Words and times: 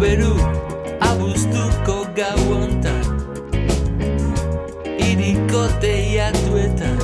beru 0.00 0.34
abuztuko 1.00 2.06
gau 2.14 2.42
ontan 2.54 3.02
Iriko 5.06 5.62
teiatuetan 5.82 6.98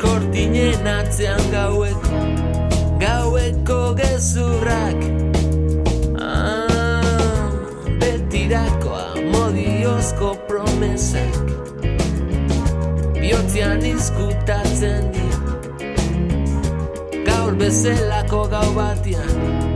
Kortinen 0.00 0.86
atzean 0.88 1.44
gaueko 1.52 2.22
Gaueko 3.02 3.80
gezurrak. 4.00 5.04
Ah, 6.16 7.52
Betirakoa 8.00 9.04
modiozko 9.34 10.32
promesak 10.48 11.36
Biotzean 13.20 13.84
izkutatzen 13.92 15.12
dira. 15.12 15.42
Gaur 17.28 17.60
bezelako 17.60 18.46
gau 18.56 18.68
batian 18.78 19.74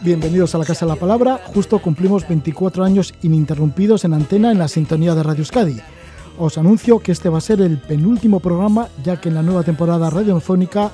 Bienvenidos 0.00 0.54
a 0.54 0.58
la 0.58 0.64
Casa 0.64 0.86
de 0.86 0.92
la 0.92 0.96
Palabra. 0.96 1.38
Justo 1.52 1.78
cumplimos 1.80 2.26
24 2.26 2.82
años 2.82 3.12
ininterrumpidos 3.20 4.06
en 4.06 4.14
antena 4.14 4.50
en 4.50 4.58
la 4.58 4.68
sintonía 4.68 5.14
de 5.14 5.22
Radio 5.22 5.40
Euskadi. 5.40 5.78
Os 6.38 6.56
anuncio 6.56 6.98
que 7.00 7.12
este 7.12 7.28
va 7.28 7.36
a 7.36 7.42
ser 7.42 7.60
el 7.60 7.76
penúltimo 7.78 8.40
programa, 8.40 8.88
ya 9.04 9.20
que 9.20 9.28
en 9.28 9.34
la 9.34 9.42
nueva 9.42 9.64
temporada 9.64 10.08
radiofónica 10.08 10.92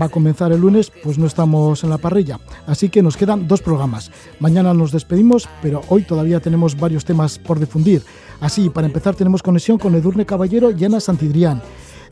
va 0.00 0.06
a 0.06 0.10
comenzar 0.10 0.52
el 0.52 0.60
lunes, 0.60 0.92
pues 1.02 1.18
no 1.18 1.26
estamos 1.26 1.82
en 1.82 1.90
la 1.90 1.98
parrilla. 1.98 2.38
Así 2.68 2.88
que 2.88 3.02
nos 3.02 3.16
quedan 3.16 3.48
dos 3.48 3.62
programas. 3.62 4.12
Mañana 4.38 4.72
nos 4.74 4.92
despedimos, 4.92 5.48
pero 5.60 5.82
hoy 5.88 6.02
todavía 6.02 6.38
tenemos 6.38 6.78
varios 6.78 7.04
temas 7.04 7.36
por 7.36 7.58
difundir. 7.58 8.04
Así, 8.38 8.70
para 8.70 8.86
empezar, 8.86 9.16
tenemos 9.16 9.42
conexión 9.42 9.76
con 9.76 9.96
Edurne 9.96 10.24
Caballero 10.24 10.70
y 10.70 10.84
Ana 10.84 11.00
Santidrián. 11.00 11.62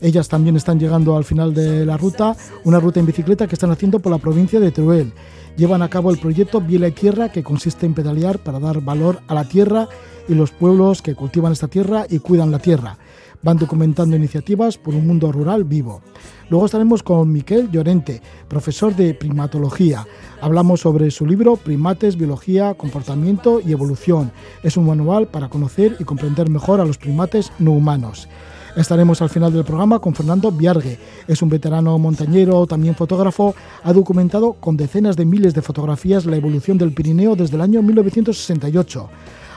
Ellas 0.01 0.27
también 0.27 0.55
están 0.55 0.79
llegando 0.79 1.15
al 1.15 1.23
final 1.23 1.53
de 1.53 1.85
la 1.85 1.97
ruta, 1.97 2.35
una 2.63 2.79
ruta 2.79 2.99
en 2.99 3.05
bicicleta 3.05 3.47
que 3.47 3.55
están 3.55 3.71
haciendo 3.71 3.99
por 3.99 4.11
la 4.11 4.17
provincia 4.17 4.59
de 4.59 4.71
Teruel. 4.71 5.13
Llevan 5.57 5.81
a 5.81 5.89
cabo 5.89 6.11
el 6.11 6.19
proyecto 6.19 6.59
Viela 6.59 6.87
y 6.87 6.91
Tierra, 6.91 7.31
que 7.31 7.43
consiste 7.43 7.85
en 7.85 7.93
pedalear 7.93 8.39
para 8.39 8.59
dar 8.59 8.81
valor 8.81 9.19
a 9.27 9.33
la 9.33 9.45
tierra 9.45 9.87
y 10.27 10.35
los 10.35 10.51
pueblos 10.51 11.01
que 11.01 11.15
cultivan 11.15 11.53
esta 11.53 11.67
tierra 11.67 12.05
y 12.09 12.19
cuidan 12.19 12.51
la 12.51 12.59
tierra. 12.59 12.97
Van 13.41 13.57
documentando 13.57 14.15
iniciativas 14.15 14.77
por 14.77 14.95
un 14.95 15.05
mundo 15.05 15.31
rural 15.31 15.63
vivo. 15.63 16.01
Luego 16.49 16.65
estaremos 16.65 17.03
con 17.03 17.31
Miquel 17.31 17.69
Llorente, 17.69 18.21
profesor 18.47 18.95
de 18.95 19.13
primatología. 19.13 20.05
Hablamos 20.41 20.81
sobre 20.81 21.11
su 21.11 21.25
libro 21.25 21.55
Primates, 21.55 22.17
Biología, 22.17 22.73
Comportamiento 22.73 23.61
y 23.65 23.71
Evolución. 23.71 24.31
Es 24.63 24.77
un 24.77 24.87
manual 24.87 25.27
para 25.27 25.49
conocer 25.49 25.95
y 25.99 26.03
comprender 26.03 26.49
mejor 26.49 26.81
a 26.81 26.85
los 26.85 26.97
primates 26.97 27.51
no 27.59 27.71
humanos. 27.71 28.27
Estaremos 28.75 29.21
al 29.21 29.29
final 29.29 29.53
del 29.53 29.63
programa 29.63 29.99
con 29.99 30.13
Fernando 30.13 30.51
Viargue. 30.51 30.99
Es 31.27 31.41
un 31.41 31.47
veterano 31.47 31.97
montañero, 31.97 32.67
también 32.67 32.93
fotógrafo. 32.93 33.55
Ha 33.83 33.93
documentado 33.93 34.53
con 34.53 34.75
decenas 34.75 35.15
de 35.15 35.23
miles 35.23 35.53
de 35.53 35.61
fotografías 35.61 36.25
la 36.25 36.35
evolución 36.35 36.77
del 36.77 36.93
Pirineo 36.93 37.37
desde 37.37 37.55
el 37.55 37.61
año 37.61 37.81
1968. 37.81 39.09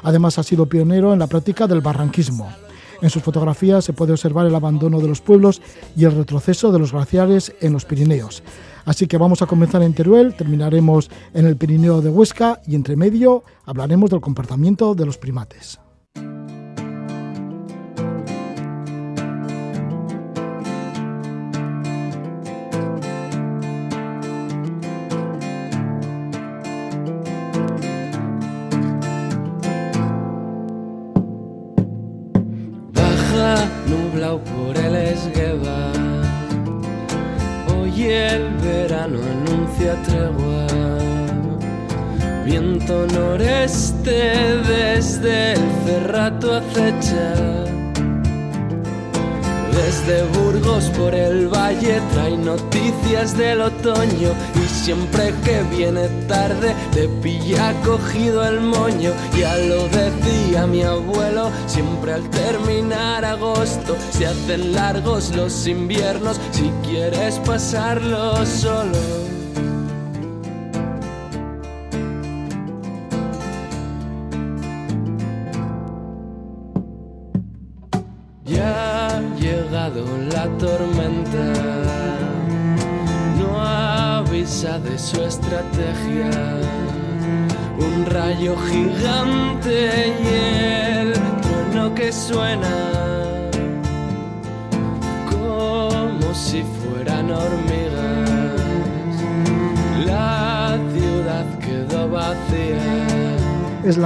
Además 0.04 0.38
ha 0.38 0.44
sido 0.44 0.66
pionero 0.66 1.12
en 1.12 1.18
la 1.18 1.26
práctica 1.26 1.66
del 1.66 1.80
barranquismo. 1.80 2.48
En 3.02 3.10
sus 3.10 3.22
fotografías 3.22 3.84
se 3.84 3.92
puede 3.92 4.12
observar 4.12 4.46
el 4.46 4.54
abandono 4.54 5.00
de 5.00 5.08
los 5.08 5.20
pueblos 5.20 5.60
y 5.96 6.04
el 6.04 6.14
retroceso 6.14 6.70
de 6.70 6.78
los 6.78 6.92
glaciares 6.92 7.52
en 7.60 7.72
los 7.72 7.84
Pirineos. 7.84 8.44
Así 8.84 9.08
que 9.08 9.18
vamos 9.18 9.42
a 9.42 9.46
comenzar 9.46 9.82
en 9.82 9.94
Teruel, 9.94 10.34
terminaremos 10.34 11.10
en 11.34 11.46
el 11.46 11.56
Pirineo 11.56 12.00
de 12.00 12.10
Huesca 12.10 12.60
y 12.66 12.76
entre 12.76 12.94
medio 12.94 13.42
hablaremos 13.66 14.10
del 14.10 14.20
comportamiento 14.20 14.94
de 14.94 15.06
los 15.06 15.18
primates. 15.18 15.80
Del 53.38 53.60
otoño 53.60 54.32
y 54.56 54.68
siempre 54.68 55.32
que 55.44 55.62
viene 55.74 56.08
tarde 56.26 56.74
te 56.92 57.08
pilla 57.22 57.72
cogido 57.84 58.44
el 58.44 58.60
moño. 58.60 59.12
Ya 59.38 59.56
lo 59.56 59.88
decía 59.88 60.66
mi 60.66 60.82
abuelo, 60.82 61.50
siempre 61.66 62.14
al 62.14 62.28
terminar 62.30 63.24
agosto 63.24 63.96
se 64.10 64.26
hacen 64.26 64.72
largos 64.74 65.34
los 65.36 65.66
inviernos 65.68 66.40
si 66.50 66.70
quieres 66.84 67.38
pasarlo 67.46 68.44
solo. 68.44 69.37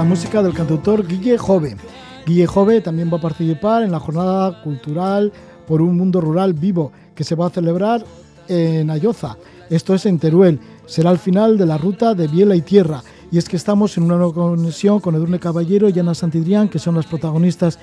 La 0.03 0.09
música 0.09 0.43
del 0.43 0.53
cantautor 0.53 1.07
Guille 1.07 1.37
Jove. 1.37 1.77
Guille 2.25 2.45
Jove 2.45 2.81
también 2.81 3.09
va 3.09 3.19
a 3.19 3.21
participar 3.21 3.83
en 3.83 3.91
la 3.93 4.01
jornada 4.01 4.61
cultural 4.61 5.31
por 5.65 5.81
un 5.81 5.95
mundo 5.95 6.19
rural 6.19 6.53
vivo 6.53 6.91
que 7.15 7.23
se 7.23 7.35
va 7.35 7.47
a 7.47 7.49
celebrar 7.49 8.03
en 8.49 8.89
Ayoza. 8.89 9.37
Esto 9.69 9.93
es 9.93 10.05
en 10.05 10.19
Teruel. 10.19 10.59
Será 10.87 11.09
el 11.09 11.19
final 11.19 11.57
de 11.57 11.65
la 11.65 11.77
ruta 11.77 12.15
de 12.15 12.27
Biela 12.27 12.53
y 12.53 12.61
Tierra. 12.61 13.01
Y 13.31 13.37
es 13.37 13.47
que 13.47 13.55
estamos 13.55 13.95
en 13.95 14.03
una 14.03 14.17
nueva 14.17 14.33
conexión 14.33 14.99
con 14.99 15.15
Edurne 15.15 15.39
Caballero 15.39 15.87
y 15.87 15.97
Ana 15.97 16.13
Santidrián, 16.13 16.67
que 16.67 16.79
son 16.79 16.95
las 16.95 17.05
protagonistas 17.05 17.79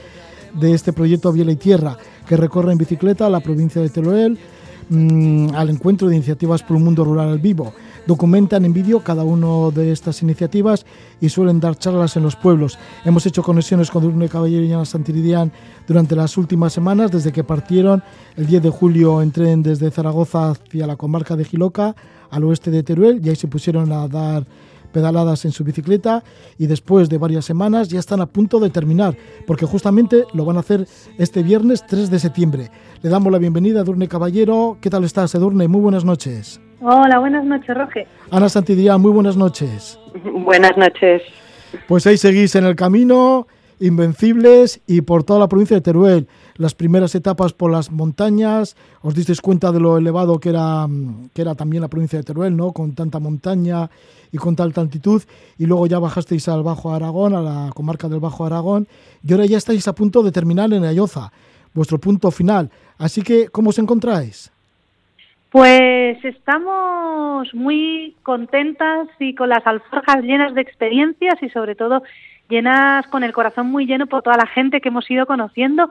de 0.52 0.74
este 0.74 0.92
proyecto 0.92 1.32
Biela 1.32 1.52
y 1.52 1.56
Tierra, 1.56 1.96
que 2.28 2.36
recorre 2.36 2.72
en 2.72 2.76
bicicleta 2.76 3.30
la 3.30 3.40
provincia 3.40 3.80
de 3.80 3.88
Teruel 3.88 4.38
mm, 4.90 5.54
al 5.54 5.70
encuentro 5.70 6.06
de 6.06 6.16
iniciativas 6.16 6.62
por 6.62 6.76
un 6.76 6.84
mundo 6.84 7.02
rural 7.02 7.38
vivo 7.38 7.72
documentan 8.06 8.64
en 8.64 8.72
vídeo 8.72 9.00
cada 9.00 9.24
una 9.24 9.70
de 9.74 9.92
estas 9.92 10.22
iniciativas 10.22 10.86
y 11.20 11.28
suelen 11.28 11.60
dar 11.60 11.76
charlas 11.76 12.16
en 12.16 12.22
los 12.22 12.36
pueblos. 12.36 12.78
Hemos 13.04 13.26
hecho 13.26 13.42
conexiones 13.42 13.90
con 13.90 14.02
Durne 14.02 14.28
Caballero 14.28 14.64
y 14.64 14.72
Ana 14.72 14.84
Santiridián 14.84 15.52
durante 15.86 16.16
las 16.16 16.36
últimas 16.36 16.72
semanas, 16.72 17.10
desde 17.10 17.32
que 17.32 17.44
partieron 17.44 18.02
el 18.36 18.46
10 18.46 18.62
de 18.62 18.70
julio 18.70 19.22
en 19.22 19.32
tren 19.32 19.62
desde 19.62 19.90
Zaragoza 19.90 20.50
hacia 20.50 20.86
la 20.86 20.96
comarca 20.96 21.36
de 21.36 21.44
Giloca, 21.44 21.94
al 22.30 22.44
oeste 22.44 22.70
de 22.70 22.82
Teruel, 22.82 23.20
y 23.24 23.28
ahí 23.28 23.36
se 23.36 23.48
pusieron 23.48 23.90
a 23.92 24.06
dar 24.08 24.46
pedaladas 24.92 25.44
en 25.44 25.52
su 25.52 25.64
bicicleta 25.64 26.22
y 26.58 26.66
después 26.66 27.08
de 27.08 27.18
varias 27.18 27.44
semanas 27.44 27.88
ya 27.88 27.98
están 27.98 28.20
a 28.20 28.26
punto 28.26 28.60
de 28.60 28.70
terminar, 28.70 29.16
porque 29.46 29.66
justamente 29.66 30.24
lo 30.34 30.44
van 30.44 30.56
a 30.56 30.60
hacer 30.60 30.86
este 31.18 31.42
viernes 31.42 31.84
3 31.86 32.10
de 32.10 32.18
septiembre. 32.18 32.70
Le 33.02 33.10
damos 33.10 33.32
la 33.32 33.38
bienvenida 33.38 33.80
a 33.80 33.82
Edurne 33.82 34.08
Caballero. 34.08 34.78
¿Qué 34.80 34.90
tal 34.90 35.04
estás, 35.04 35.34
Edurne? 35.34 35.68
Muy 35.68 35.80
buenas 35.80 36.04
noches. 36.04 36.60
Hola, 36.82 37.18
buenas 37.18 37.44
noches, 37.44 37.76
Roge. 37.76 38.06
Ana 38.30 38.48
Santidía, 38.48 38.96
muy 38.96 39.10
buenas 39.10 39.36
noches. 39.36 39.98
buenas 40.24 40.76
noches. 40.78 41.22
Pues 41.86 42.06
ahí 42.06 42.16
seguís 42.16 42.54
en 42.54 42.64
el 42.64 42.74
camino, 42.74 43.46
invencibles 43.80 44.80
y 44.86 45.02
por 45.02 45.22
toda 45.22 45.40
la 45.40 45.48
provincia 45.48 45.76
de 45.76 45.82
Teruel. 45.82 46.26
Las 46.56 46.74
primeras 46.74 47.14
etapas 47.14 47.52
por 47.52 47.70
las 47.70 47.90
montañas, 47.90 48.76
os 49.02 49.14
disteis 49.14 49.42
cuenta 49.42 49.72
de 49.72 49.80
lo 49.80 49.98
elevado 49.98 50.38
que 50.40 50.48
era, 50.48 50.86
que 51.34 51.42
era 51.42 51.54
también 51.54 51.82
la 51.82 51.88
provincia 51.88 52.18
de 52.18 52.22
Teruel, 52.22 52.56
¿no? 52.56 52.72
Con 52.72 52.94
tanta 52.94 53.18
montaña 53.18 53.90
y 54.32 54.38
con 54.38 54.56
tanta 54.56 54.80
altitud. 54.80 55.22
Y 55.58 55.66
luego 55.66 55.86
ya 55.86 55.98
bajasteis 55.98 56.48
al 56.48 56.62
Bajo 56.62 56.94
Aragón, 56.94 57.34
a 57.34 57.42
la 57.42 57.72
comarca 57.74 58.08
del 58.08 58.20
Bajo 58.20 58.46
Aragón. 58.46 58.88
Y 59.22 59.32
ahora 59.32 59.44
ya 59.44 59.58
estáis 59.58 59.86
a 59.86 59.94
punto 59.94 60.22
de 60.22 60.32
terminar 60.32 60.72
en 60.72 60.84
Ayoza, 60.84 61.30
vuestro 61.74 61.98
punto 61.98 62.30
final. 62.30 62.70
Así 62.96 63.20
que, 63.20 63.48
¿cómo 63.48 63.68
os 63.68 63.78
encontráis? 63.78 64.50
Pues 65.50 66.24
estamos 66.24 67.52
muy 67.54 68.14
contentas 68.22 69.08
y 69.18 69.34
con 69.34 69.48
las 69.48 69.66
alforjas 69.66 70.22
llenas 70.22 70.54
de 70.54 70.60
experiencias 70.60 71.42
y 71.42 71.48
sobre 71.50 71.74
todo 71.74 72.02
llenas 72.48 73.06
con 73.08 73.24
el 73.24 73.32
corazón 73.32 73.70
muy 73.70 73.86
lleno 73.86 74.06
por 74.06 74.22
toda 74.22 74.36
la 74.36 74.46
gente 74.46 74.80
que 74.80 74.88
hemos 74.88 75.10
ido 75.10 75.26
conociendo 75.26 75.90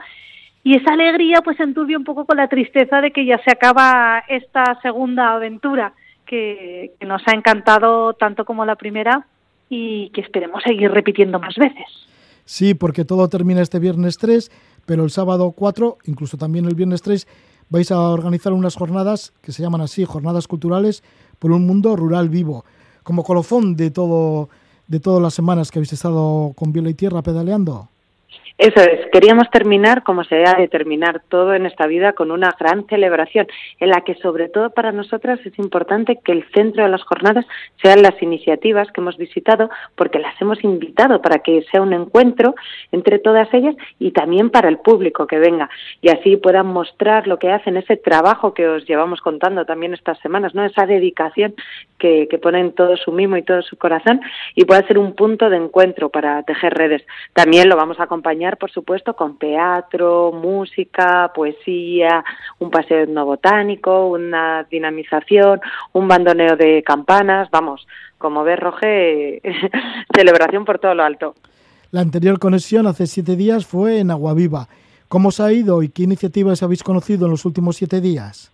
y 0.63 0.75
esa 0.75 0.94
alegría 0.94 1.41
pues 1.41 1.59
enturbia 1.59 1.97
un 1.97 2.03
poco 2.03 2.25
con 2.25 2.38
la 2.38 2.47
tristeza 2.47 3.01
de 3.01 3.11
que 3.11 3.25
ya 3.25 3.41
se 3.44 3.51
acaba 3.51 4.23
esta 4.27 4.79
segunda 4.81 5.33
aventura 5.33 5.94
que, 6.25 6.94
nos 7.06 7.21
ha 7.27 7.31
encantado 7.31 8.13
tanto 8.13 8.45
como 8.45 8.65
la 8.65 8.75
primera 8.75 9.25
y 9.69 10.09
que 10.11 10.21
esperemos 10.21 10.61
seguir 10.63 10.91
repitiendo 10.91 11.39
más 11.39 11.56
veces. 11.56 11.88
Sí, 12.45 12.73
porque 12.73 13.06
todo 13.06 13.29
termina 13.29 13.61
este 13.61 13.79
viernes 13.79 14.17
3, 14.17 14.51
pero 14.85 15.03
el 15.03 15.11
sábado 15.11 15.51
4, 15.56 15.97
incluso 16.06 16.38
también 16.38 16.65
el 16.65 16.75
viernes 16.75 17.01
3, 17.01 17.27
vais 17.69 17.92
a 17.92 18.00
organizar 18.00 18.54
unas 18.54 18.75
jornadas 18.75 19.33
que 19.42 19.51
se 19.51 19.62
llaman 19.62 19.81
así, 19.81 20.06
jornadas 20.06 20.48
culturales 20.48 21.04
por 21.38 21.51
un 21.51 21.66
mundo 21.66 21.95
rural 21.95 22.30
vivo, 22.30 22.66
como 23.04 23.24
colofón 23.24 23.75
de 23.75 23.92
todo 23.92 24.50
de 24.88 25.00
todas 25.00 25.21
las 25.21 25.36
semanas 25.36 25.69
que 25.69 25.77
habéis 25.77 25.94
estado 25.94 26.54
con 26.56 26.71
Viola 26.71 26.89
y 26.89 26.95
Tierra 26.95 27.21
pedaleando. 27.21 27.89
Eso 28.59 28.81
es, 28.81 29.09
queríamos 29.13 29.50
terminar 29.51 30.03
como 30.03 30.25
se 30.25 30.35
debe 30.35 30.53
de 30.59 30.67
terminar 30.67 31.21
todo 31.29 31.53
en 31.53 31.65
esta 31.65 31.88
vida 31.88 32.11
con 32.11 32.29
una 32.29 32.53
gran 32.59 32.85
celebración 32.88 33.47
en 33.79 33.88
la 33.88 34.01
que 34.01 34.15
sobre 34.15 34.50
todo 34.50 34.71
para 34.71 34.91
nosotras 34.91 35.39
es 35.45 35.57
importante 35.57 36.19
que 36.21 36.33
el 36.33 36.44
centro 36.53 36.83
de 36.83 36.89
las 36.89 37.01
jornadas 37.03 37.45
sean 37.81 38.01
las 38.01 38.21
iniciativas 38.21 38.91
que 38.91 39.00
hemos 39.00 39.15
visitado 39.15 39.69
porque 39.95 40.19
las 40.19 40.39
hemos 40.41 40.61
invitado 40.61 41.21
para 41.21 41.39
que 41.39 41.63
sea 41.71 41.81
un 41.81 41.94
encuentro 41.94 42.53
entre 42.91 43.19
todas 43.19 43.47
ellas 43.53 43.77
y 43.97 44.11
también 44.11 44.50
para 44.50 44.67
el 44.67 44.79
público 44.79 45.25
que 45.25 45.39
venga 45.39 45.69
y 46.01 46.09
así 46.09 46.35
puedan 46.35 46.67
mostrar 46.67 47.27
lo 47.27 47.39
que 47.39 47.53
hacen, 47.53 47.77
ese 47.77 47.95
trabajo 47.95 48.53
que 48.53 48.67
os 48.67 48.85
llevamos 48.85 49.21
contando 49.21 49.63
también 49.63 49.94
estas 49.94 50.19
semanas, 50.19 50.53
¿no? 50.53 50.65
Esa 50.65 50.85
dedicación 50.85 51.56
que, 51.97 52.27
que 52.29 52.38
ponen 52.38 52.73
todo 52.73 52.97
su 52.97 53.13
mimo 53.13 53.38
y 53.38 53.44
todo 53.44 53.61
su 53.61 53.77
corazón 53.77 54.19
y 54.53 54.65
pueda 54.65 54.85
ser 54.85 54.97
un 54.97 55.15
punto 55.15 55.50
de 55.50 55.56
encuentro 55.56 56.09
para 56.09 56.44
tejer 56.44 56.73
redes. 56.73 57.07
También 57.33 57.69
lo 57.69 57.77
vamos 57.77 58.01
a 58.01 58.03
acompañar 58.03 58.48
por 58.57 58.71
supuesto, 58.71 59.15
con 59.15 59.37
teatro, 59.37 60.31
música, 60.31 61.31
poesía, 61.33 62.23
un 62.59 62.69
paseo 62.69 63.03
etnobotánico, 63.03 64.07
una 64.07 64.65
dinamización, 64.69 65.61
un 65.93 66.07
bandoneo 66.07 66.55
de 66.55 66.83
campanas, 66.83 67.49
vamos, 67.51 67.87
como 68.17 68.43
ves, 68.43 68.59
Roge, 68.59 69.41
celebración 70.15 70.65
por 70.65 70.79
todo 70.79 70.95
lo 70.95 71.03
alto. 71.03 71.35
La 71.91 72.01
anterior 72.01 72.37
conexión 72.39 72.85
hace 72.87 73.07
siete 73.07 73.35
días 73.35 73.65
fue 73.65 73.99
en 73.99 74.11
Aguaviva. 74.11 74.67
¿Cómo 75.07 75.29
os 75.29 75.39
ha 75.39 75.51
ido 75.51 75.81
y 75.81 75.89
qué 75.89 76.03
iniciativas 76.03 76.61
habéis 76.61 76.83
conocido 76.83 77.25
en 77.25 77.31
los 77.31 77.45
últimos 77.45 77.77
siete 77.77 77.99
días? 77.99 78.53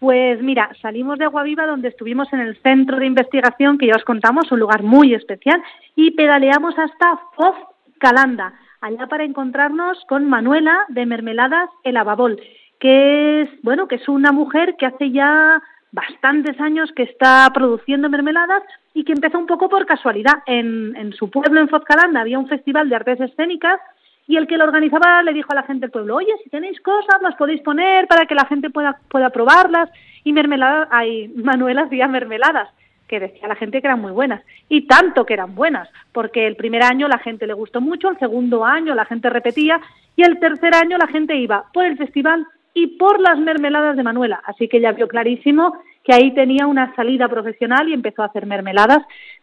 Pues 0.00 0.42
mira, 0.42 0.68
salimos 0.82 1.16
de 1.20 1.26
Aguaviva 1.26 1.64
donde 1.64 1.86
estuvimos 1.86 2.26
en 2.32 2.40
el 2.40 2.60
centro 2.60 2.98
de 2.98 3.06
investigación 3.06 3.78
que 3.78 3.86
ya 3.86 3.94
os 3.94 4.02
contamos, 4.02 4.50
un 4.50 4.58
lugar 4.58 4.82
muy 4.82 5.14
especial, 5.14 5.62
y 5.94 6.10
pedaleamos 6.10 6.74
hasta 6.76 7.20
Foz 7.36 7.54
Calanda, 8.00 8.52
allá 8.82 9.06
para 9.06 9.24
encontrarnos 9.24 9.98
con 10.08 10.28
Manuela 10.28 10.84
de 10.88 11.06
Mermeladas 11.06 11.70
El 11.84 11.96
Ababol, 11.96 12.38
que 12.78 13.42
es, 13.42 13.48
bueno, 13.62 13.88
que 13.88 13.94
es 13.94 14.08
una 14.08 14.32
mujer 14.32 14.76
que 14.76 14.86
hace 14.86 15.10
ya 15.10 15.62
bastantes 15.92 16.60
años 16.60 16.90
que 16.96 17.04
está 17.04 17.48
produciendo 17.54 18.08
mermeladas 18.08 18.62
y 18.92 19.04
que 19.04 19.12
empezó 19.12 19.38
un 19.38 19.46
poco 19.46 19.68
por 19.68 19.86
casualidad. 19.86 20.42
En, 20.46 20.96
en 20.96 21.12
su 21.12 21.30
pueblo, 21.30 21.60
en 21.60 21.68
Fozcalanda, 21.68 22.20
había 22.20 22.38
un 22.38 22.48
festival 22.48 22.88
de 22.88 22.96
artes 22.96 23.20
escénicas 23.20 23.80
y 24.26 24.36
el 24.36 24.46
que 24.46 24.56
lo 24.56 24.64
organizaba 24.64 25.22
le 25.22 25.32
dijo 25.32 25.52
a 25.52 25.56
la 25.56 25.62
gente 25.62 25.82
del 25.82 25.90
pueblo, 25.90 26.16
oye, 26.16 26.32
si 26.42 26.50
tenéis 26.50 26.80
cosas, 26.80 27.22
las 27.22 27.36
podéis 27.36 27.60
poner 27.62 28.06
para 28.08 28.26
que 28.26 28.34
la 28.34 28.46
gente 28.46 28.70
pueda, 28.70 28.98
pueda 29.08 29.30
probarlas. 29.30 29.90
Y 30.24 30.32
mermeladas, 30.32 30.88
hay 30.90 31.28
Manuela 31.28 31.82
hacía 31.82 32.08
mermeladas 32.08 32.68
que 33.12 33.20
decía 33.20 33.46
la 33.46 33.56
gente 33.56 33.82
que 33.82 33.86
eran 33.86 34.00
muy 34.00 34.10
buenas. 34.10 34.42
Y 34.70 34.86
tanto 34.86 35.26
que 35.26 35.34
eran 35.34 35.54
buenas, 35.54 35.86
porque 36.12 36.46
el 36.46 36.56
primer 36.56 36.82
año 36.82 37.08
la 37.08 37.18
gente 37.18 37.46
le 37.46 37.52
gustó 37.52 37.82
mucho, 37.82 38.08
el 38.08 38.18
segundo 38.18 38.64
año 38.64 38.94
la 38.94 39.04
gente 39.04 39.28
repetía 39.28 39.78
y 40.16 40.22
el 40.22 40.40
tercer 40.40 40.74
año 40.74 40.96
la 40.96 41.08
gente 41.08 41.36
iba 41.36 41.66
por 41.74 41.84
el 41.84 41.98
festival 41.98 42.46
y 42.72 42.86
por 42.96 43.20
las 43.20 43.38
mermeladas 43.38 43.98
de 43.98 44.02
Manuela. 44.02 44.40
Así 44.46 44.66
que 44.66 44.78
ella 44.78 44.92
vio 44.92 45.08
clarísimo 45.08 45.74
que 46.04 46.14
ahí 46.14 46.32
tenía 46.32 46.66
una 46.66 46.94
salida 46.96 47.28
profesional 47.28 47.86
y 47.86 47.92
empezó 47.92 48.22
a 48.22 48.26
hacer 48.26 48.46
mermeladas, 48.46 49.02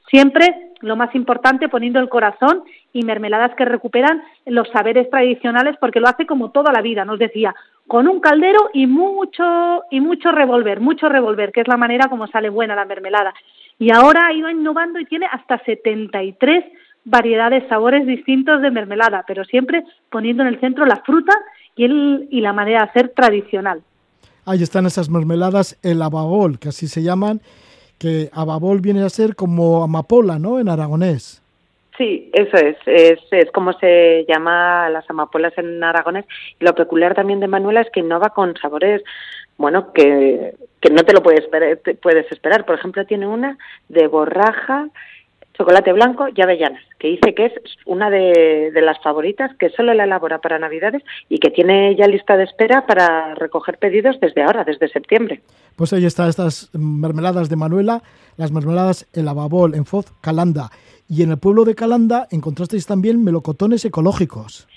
siempre 0.10 0.72
lo 0.82 0.96
más 0.96 1.14
importante 1.14 1.70
poniendo 1.70 2.00
el 2.00 2.10
corazón 2.10 2.64
y 2.92 3.04
mermeladas 3.04 3.54
que 3.56 3.66
recuperan 3.66 4.24
los 4.46 4.68
saberes 4.70 5.10
tradicionales 5.12 5.76
porque 5.80 6.00
lo 6.00 6.08
hace 6.08 6.26
como 6.26 6.50
toda 6.50 6.74
la 6.74 6.82
vida, 6.82 7.06
nos 7.06 7.20
decía, 7.20 7.54
con 7.88 8.08
un 8.08 8.20
caldero 8.20 8.70
y 8.74 8.88
mucho 8.88 9.84
y 9.90 10.00
mucho 10.00 10.32
revolver, 10.32 10.80
mucho 10.80 11.08
revolver, 11.08 11.52
que 11.52 11.62
es 11.62 11.68
la 11.68 11.78
manera 11.78 12.08
como 12.10 12.28
sale 12.28 12.50
buena 12.50 12.76
la 12.76 12.86
mermelada. 12.86 13.34
Y 13.80 13.92
ahora 13.92 14.28
ha 14.28 14.34
ido 14.34 14.50
innovando 14.50 15.00
y 15.00 15.06
tiene 15.06 15.26
hasta 15.32 15.58
73 15.64 16.66
variedades, 17.06 17.68
sabores 17.70 18.06
distintos 18.06 18.62
de 18.62 18.72
mermelada, 18.72 19.24
pero 19.26 19.46
siempre 19.46 19.84
poniendo 20.12 20.44
en 20.44 20.50
el 20.50 20.60
centro 20.60 20.86
la 20.86 20.98
fruta 20.98 21.34
y, 21.76 21.86
el, 21.86 22.28
y 22.30 22.42
la 22.42 22.54
manera 22.54 22.80
de 22.80 22.90
hacer 22.90 23.10
tradicional. 23.16 23.82
Ahí 24.46 24.62
están 24.62 24.86
esas 24.86 25.10
mermeladas, 25.10 25.80
el 25.82 26.02
ababol, 26.02 26.60
que 26.60 26.70
así 26.70 26.88
se 26.88 27.04
llaman, 27.04 27.40
que 27.98 28.30
ababol 28.34 28.82
viene 28.82 29.04
a 29.04 29.10
ser 29.10 29.36
como 29.36 29.84
amapola, 29.84 30.40
¿no? 30.40 30.60
En 30.60 30.70
aragonés. 30.70 31.42
Sí, 31.98 32.30
eso 32.34 32.56
es, 32.56 32.78
es, 32.86 33.20
es 33.32 33.52
como 33.52 33.74
se 33.74 34.26
llama 34.28 34.90
las 34.90 35.10
amapolas 35.10 35.52
en 35.58 35.84
aragonés. 35.84 36.26
Y 36.60 36.64
lo 36.64 36.74
peculiar 36.74 37.14
también 37.14 37.42
de 37.42 37.48
Manuela 37.48 37.82
es 37.82 37.90
que 37.92 38.00
innova 38.00 38.30
con 38.30 38.56
sabores 38.56 39.04
bueno, 39.60 39.92
que, 39.92 40.56
que 40.80 40.90
no 40.90 41.04
te 41.04 41.14
lo 41.14 41.22
puedes 41.22 41.46
esperar. 42.32 42.66
Por 42.66 42.76
ejemplo, 42.76 43.06
tiene 43.06 43.28
una 43.28 43.58
de 43.90 44.08
borraja, 44.08 44.88
chocolate 45.54 45.92
blanco 45.92 46.28
y 46.34 46.42
avellanas, 46.42 46.82
que 46.98 47.10
dice 47.10 47.36
que 47.36 47.48
es 47.48 47.54
una 47.86 48.10
de, 48.10 48.72
de, 48.74 48.82
las 48.82 49.04
favoritas, 49.04 49.52
que 49.60 49.70
solo 49.70 49.94
la 49.94 50.06
elabora 50.06 50.40
para 50.40 50.60
Navidades 50.60 51.04
y 51.28 51.40
que 51.40 51.50
tiene 51.50 51.94
ya 51.98 52.08
lista 52.08 52.38
de 52.38 52.46
espera 52.46 52.88
para 52.88 53.36
recoger 53.36 53.78
pedidos 53.78 54.18
desde 54.22 54.44
ahora, 54.44 54.64
desde 54.64 54.88
septiembre. 54.88 55.42
Pues 55.76 55.92
ahí 55.92 56.06
están 56.06 56.30
estas 56.30 56.70
mermeladas 56.74 57.50
de 57.50 57.58
Manuela, 57.58 58.02
las 58.38 58.54
mermeladas 58.54 59.10
El 59.14 59.28
Ababol 59.28 59.76
en 59.76 59.84
Foz, 59.84 60.14
Calanda. 60.22 60.70
Y 61.10 61.24
en 61.24 61.32
el 61.32 61.38
pueblo 61.38 61.66
de 61.66 61.76
Calanda 61.76 62.28
encontrasteis 62.32 62.86
también 62.86 63.26
melocotones 63.26 63.84
ecológicos. 63.84 64.70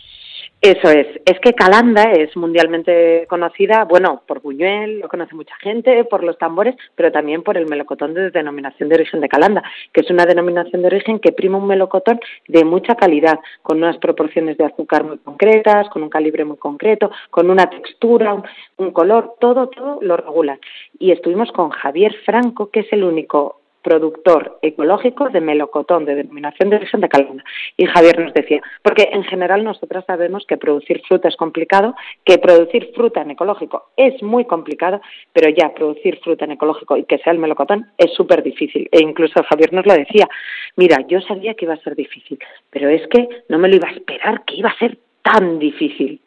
Eso 0.65 0.91
es, 0.91 1.09
es 1.27 1.41
que 1.41 1.55
Calanda 1.55 2.13
es 2.13 2.37
mundialmente 2.37 3.27
conocida, 3.29 3.85
bueno, 3.85 4.23
por 4.29 4.41
Buñuel, 4.41 5.01
lo 5.01 5.09
conoce 5.09 5.35
mucha 5.35 5.57
gente, 5.57 6.05
por 6.05 6.23
los 6.23 6.39
tambores, 6.39 6.77
pero 6.95 7.11
también 7.11 7.43
por 7.43 7.57
el 7.57 7.67
melocotón 7.67 8.15
de 8.15 8.31
denominación 8.31 8.89
de 8.89 8.95
origen 8.95 9.21
de 9.21 9.29
Calanda, 9.29 9.65
que 9.93 10.03
es 10.03 10.11
una 10.11 10.25
denominación 10.25 10.83
de 10.83 10.87
origen 10.87 11.19
que 11.19 11.33
prima 11.33 11.59
un 11.59 11.67
melocotón 11.67 12.21
de 12.47 12.65
mucha 12.65 12.95
calidad, 12.95 13.41
con 13.63 13.79
unas 13.79 13.99
proporciones 13.99 14.57
de 14.57 14.67
azúcar 14.67 15.03
muy 15.03 15.19
concretas, 15.19 15.89
con 15.89 16.05
un 16.05 16.11
calibre 16.11 16.45
muy 16.45 16.59
concreto, 16.59 17.11
con 17.31 17.51
una 17.51 17.69
textura, 17.69 18.33
un, 18.33 18.45
un 18.77 18.93
color, 18.93 19.35
todo, 19.41 19.67
todo 19.67 19.99
lo 20.01 20.17
regulan. 20.17 20.61
Y 20.97 21.11
estuvimos 21.11 21.51
con 21.51 21.71
Javier 21.71 22.15
Franco, 22.25 22.71
que 22.71 22.81
es 22.81 22.93
el 22.93 23.03
único 23.03 23.62
productor 23.83 24.59
ecológico 24.63 25.29
de 25.29 25.41
melocotón 25.41 26.05
de 26.05 26.15
denominación 26.15 26.71
de 26.71 26.77
origen 26.77 27.01
de 27.01 27.09
Calanda. 27.09 27.45
Y 27.77 27.87
Javier 27.87 28.21
nos 28.21 28.33
decía, 28.35 28.63
porque 28.83 29.11
en 29.13 29.25
general 29.25 29.65
nosotras 29.65 30.05
sabemos 30.07 30.45
que 30.47 30.57
producir 30.57 31.03
fruta 31.07 31.29
es 31.29 31.37
complicado, 31.37 31.95
que 32.25 32.39
producir 32.39 32.93
fruta 32.95 33.23
en 33.23 33.33
ecológico 33.33 33.91
es 33.97 34.23
muy 34.23 34.45
complicado, 34.45 35.01
pero 35.33 35.51
ya 35.51 35.75
producir 35.75 36.19
fruta 36.21 36.45
en 36.45 36.53
ecológico 36.53 36.97
y 36.97 37.05
que 37.05 37.19
sea 37.19 37.33
el 37.33 37.39
melocotón 37.39 37.87
es 37.99 38.13
súper 38.15 38.43
difícil. 38.43 38.89
E 38.93 39.01
incluso 39.03 39.43
Javier 39.43 39.73
nos 39.73 39.87
lo 39.87 39.95
decía, 39.95 40.29
mira, 40.77 41.05
yo 41.09 41.21
sabía 41.21 41.55
que 41.55 41.65
iba 41.65 41.75
a 41.75 41.79
ser 41.79 41.95
difícil, 41.95 42.39
pero 42.71 42.89
es 42.89 43.07
que 43.09 43.29
no 43.49 43.59
me 43.59 43.69
lo 43.69 43.77
iba 43.77 43.89
a 43.89 43.93
esperar 43.93 44.45
que 44.45 44.57
iba 44.57 44.71
a 44.71 44.79
ser 44.79 44.99
tan 45.23 45.59
difícil. 45.59 46.21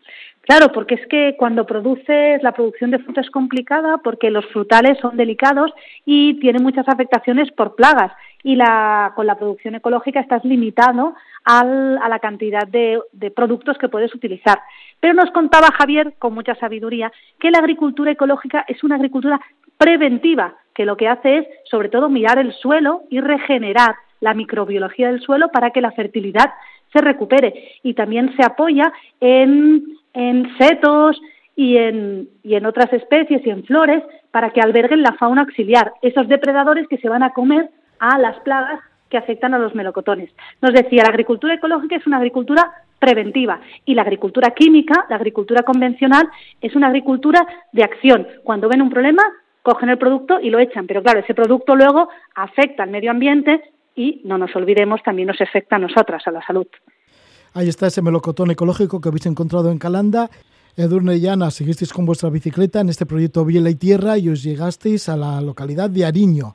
Claro, 0.45 0.71
porque 0.71 0.95
es 0.95 1.07
que 1.07 1.35
cuando 1.37 1.65
produces, 1.65 2.41
la 2.43 2.51
producción 2.51 2.91
de 2.91 2.99
fruta 2.99 3.21
es 3.21 3.31
complicada 3.31 3.97
porque 3.97 4.29
los 4.29 4.45
frutales 4.47 4.97
son 4.99 5.17
delicados 5.17 5.71
y 6.05 6.39
tienen 6.39 6.61
muchas 6.61 6.87
afectaciones 6.87 7.51
por 7.51 7.75
plagas 7.75 8.11
y 8.43 8.55
la, 8.55 9.13
con 9.15 9.25
la 9.25 9.39
producción 9.39 9.73
ecológica 9.73 10.19
estás 10.19 10.45
limitado 10.45 11.15
al, 11.45 11.97
a 11.97 12.07
la 12.09 12.19
cantidad 12.19 12.67
de, 12.67 13.01
de 13.11 13.31
productos 13.31 13.79
que 13.79 13.89
puedes 13.89 14.13
utilizar. 14.13 14.59
Pero 14.99 15.15
nos 15.15 15.31
contaba 15.31 15.71
Javier, 15.71 16.13
con 16.19 16.35
mucha 16.35 16.53
sabiduría, 16.55 17.11
que 17.39 17.49
la 17.49 17.57
agricultura 17.57 18.11
ecológica 18.11 18.65
es 18.67 18.83
una 18.83 18.95
agricultura 18.95 19.41
preventiva, 19.79 20.53
que 20.75 20.85
lo 20.85 20.95
que 20.95 21.07
hace 21.07 21.39
es, 21.39 21.47
sobre 21.71 21.89
todo, 21.89 22.07
mirar 22.07 22.37
el 22.37 22.53
suelo 22.53 23.01
y 23.09 23.19
regenerar 23.19 23.95
la 24.19 24.35
microbiología 24.35 25.07
del 25.07 25.21
suelo 25.21 25.49
para 25.49 25.71
que 25.71 25.81
la 25.81 25.91
fertilidad 25.91 26.53
se 26.93 27.01
recupere 27.01 27.79
y 27.81 27.95
también 27.95 28.35
se 28.37 28.43
apoya 28.43 28.93
en 29.19 29.83
en 30.15 30.57
setos 30.57 31.21
y 31.55 31.77
en, 31.77 32.29
y 32.43 32.55
en 32.55 32.65
otras 32.65 32.91
especies 32.91 33.45
y 33.45 33.49
en 33.49 33.63
flores 33.63 34.03
para 34.31 34.49
que 34.49 34.61
alberguen 34.61 35.03
la 35.03 35.13
fauna 35.13 35.41
auxiliar, 35.41 35.93
esos 36.01 36.27
depredadores 36.27 36.87
que 36.87 36.97
se 36.97 37.09
van 37.09 37.23
a 37.23 37.31
comer 37.31 37.69
a 37.99 38.17
las 38.17 38.37
plagas 38.39 38.81
que 39.09 39.17
afectan 39.17 39.53
a 39.53 39.59
los 39.59 39.75
melocotones. 39.75 40.29
Nos 40.61 40.73
decía, 40.73 41.03
la 41.03 41.09
agricultura 41.09 41.53
ecológica 41.53 41.95
es 41.95 42.07
una 42.07 42.17
agricultura 42.17 42.73
preventiva 42.99 43.59
y 43.85 43.93
la 43.93 44.01
agricultura 44.01 44.51
química, 44.51 45.05
la 45.09 45.15
agricultura 45.17 45.63
convencional, 45.63 46.27
es 46.59 46.75
una 46.75 46.87
agricultura 46.87 47.45
de 47.71 47.83
acción. 47.83 48.27
Cuando 48.43 48.67
ven 48.67 48.81
un 48.81 48.89
problema, 48.89 49.23
cogen 49.61 49.89
el 49.89 49.97
producto 49.97 50.39
y 50.39 50.49
lo 50.49 50.59
echan, 50.59 50.87
pero 50.87 51.03
claro, 51.03 51.19
ese 51.19 51.33
producto 51.33 51.75
luego 51.75 52.09
afecta 52.35 52.83
al 52.83 52.89
medio 52.89 53.11
ambiente 53.11 53.61
y, 53.95 54.21
no 54.25 54.37
nos 54.37 54.55
olvidemos, 54.55 55.01
también 55.03 55.27
nos 55.27 55.39
afecta 55.39 55.77
a 55.77 55.79
nosotras, 55.79 56.27
a 56.27 56.31
la 56.31 56.41
salud. 56.41 56.67
Ahí 57.55 57.69
está 57.69 57.87
ese 57.87 58.01
melocotón 58.01 58.51
ecológico 58.51 58.99
que 58.99 59.07
habéis 59.07 59.27
encontrado 59.27 59.71
en 59.71 59.79
Calanda. 59.79 60.29
Edurne 60.75 61.15
y 61.15 61.25
Ana, 61.25 61.51
seguisteis 61.51 61.93
con 61.93 62.05
vuestra 62.05 62.29
bicicleta 62.29 62.81
en 62.81 62.89
este 62.89 63.05
proyecto 63.05 63.45
Biela 63.45 63.69
y 63.69 63.75
Tierra 63.75 64.17
y 64.17 64.27
os 64.27 64.43
llegasteis 64.43 65.07
a 65.07 65.15
la 65.15 65.39
localidad 65.39 65.89
de 65.89 66.03
Ariño. 66.03 66.53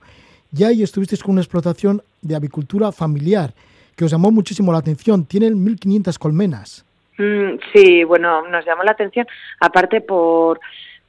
Ya 0.52 0.68
ahí 0.68 0.82
estuvisteis 0.82 1.22
con 1.22 1.32
una 1.32 1.40
explotación 1.40 2.02
de 2.20 2.36
avicultura 2.36 2.92
familiar 2.92 3.54
que 3.96 4.04
os 4.04 4.10
llamó 4.10 4.30
muchísimo 4.30 4.72
la 4.72 4.78
atención. 4.78 5.24
Tienen 5.24 5.54
1.500 5.64 6.18
colmenas. 6.18 6.84
Mm, 7.16 7.58
sí, 7.72 8.04
bueno, 8.04 8.46
nos 8.48 8.66
llamó 8.66 8.82
la 8.82 8.92
atención, 8.92 9.26
aparte 9.58 10.02
por 10.02 10.60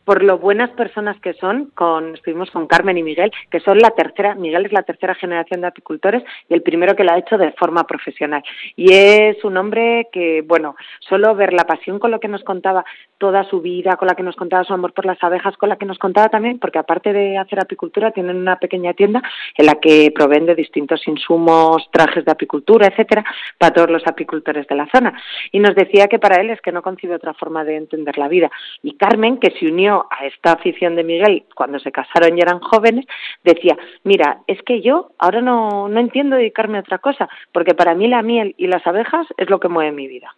por 0.05 0.23
lo 0.23 0.37
buenas 0.39 0.69
personas 0.71 1.19
que 1.21 1.33
son, 1.33 1.71
con, 1.75 2.15
estuvimos 2.15 2.49
con 2.51 2.67
Carmen 2.67 2.97
y 2.97 3.03
Miguel, 3.03 3.31
que 3.49 3.59
son 3.59 3.79
la 3.79 3.91
tercera, 3.91 4.35
Miguel 4.35 4.65
es 4.65 4.73
la 4.73 4.83
tercera 4.83 5.15
generación 5.15 5.61
de 5.61 5.67
apicultores 5.67 6.23
y 6.49 6.53
el 6.53 6.61
primero 6.61 6.95
que 6.95 7.03
lo 7.03 7.11
ha 7.11 7.19
hecho 7.19 7.37
de 7.37 7.51
forma 7.53 7.85
profesional. 7.85 8.43
Y 8.75 8.93
es 8.93 9.43
un 9.43 9.57
hombre 9.57 10.07
que, 10.11 10.41
bueno, 10.41 10.75
solo 10.99 11.35
ver 11.35 11.53
la 11.53 11.65
pasión 11.65 11.99
con 11.99 12.11
lo 12.11 12.19
que 12.19 12.27
nos 12.27 12.43
contaba 12.43 12.83
toda 13.17 13.43
su 13.43 13.61
vida, 13.61 13.95
con 13.97 14.07
la 14.07 14.15
que 14.15 14.23
nos 14.23 14.35
contaba 14.35 14.63
su 14.63 14.73
amor 14.73 14.93
por 14.93 15.05
las 15.05 15.21
abejas, 15.23 15.55
con 15.57 15.69
la 15.69 15.75
que 15.75 15.85
nos 15.85 15.99
contaba 15.99 16.29
también, 16.29 16.59
porque 16.59 16.79
aparte 16.79 17.13
de 17.13 17.37
hacer 17.37 17.59
apicultura, 17.59 18.11
tienen 18.11 18.37
una 18.37 18.57
pequeña 18.57 18.93
tienda 18.93 19.21
en 19.57 19.65
la 19.65 19.75
que 19.75 20.11
proveen 20.13 20.45
de 20.45 20.55
distintos 20.55 21.07
insumos, 21.07 21.87
trajes 21.91 22.25
de 22.25 22.31
apicultura, 22.31 22.87
etcétera, 22.87 23.23
para 23.57 23.73
todos 23.73 23.91
los 23.91 24.05
apicultores 24.07 24.67
de 24.67 24.75
la 24.75 24.87
zona. 24.87 25.13
Y 25.51 25.59
nos 25.59 25.75
decía 25.75 26.07
que 26.07 26.19
para 26.19 26.41
él 26.41 26.49
es 26.49 26.61
que 26.61 26.71
no 26.71 26.81
concibe 26.81 27.15
otra 27.15 27.33
forma 27.33 27.63
de 27.63 27.77
entender 27.77 28.17
la 28.17 28.27
vida. 28.27 28.49
Y 28.81 28.95
Carmen, 28.95 29.37
que 29.37 29.51
se 29.59 29.67
unió 29.67 29.90
a 29.91 30.25
esta 30.25 30.53
afición 30.53 30.95
de 30.95 31.03
Miguel 31.03 31.45
cuando 31.55 31.79
se 31.79 31.91
casaron 31.91 32.37
y 32.37 32.41
eran 32.41 32.59
jóvenes, 32.59 33.05
decía, 33.43 33.77
mira, 34.03 34.41
es 34.47 34.61
que 34.63 34.81
yo 34.81 35.11
ahora 35.17 35.41
no, 35.41 35.87
no 35.87 35.99
entiendo 35.99 36.35
dedicarme 36.35 36.77
a 36.77 36.81
otra 36.81 36.99
cosa, 36.99 37.29
porque 37.51 37.73
para 37.73 37.95
mí 37.95 38.07
la 38.07 38.21
miel 38.21 38.55
y 38.57 38.67
las 38.67 38.85
abejas 38.87 39.27
es 39.37 39.49
lo 39.49 39.59
que 39.59 39.69
mueve 39.69 39.91
mi 39.91 40.07
vida. 40.07 40.35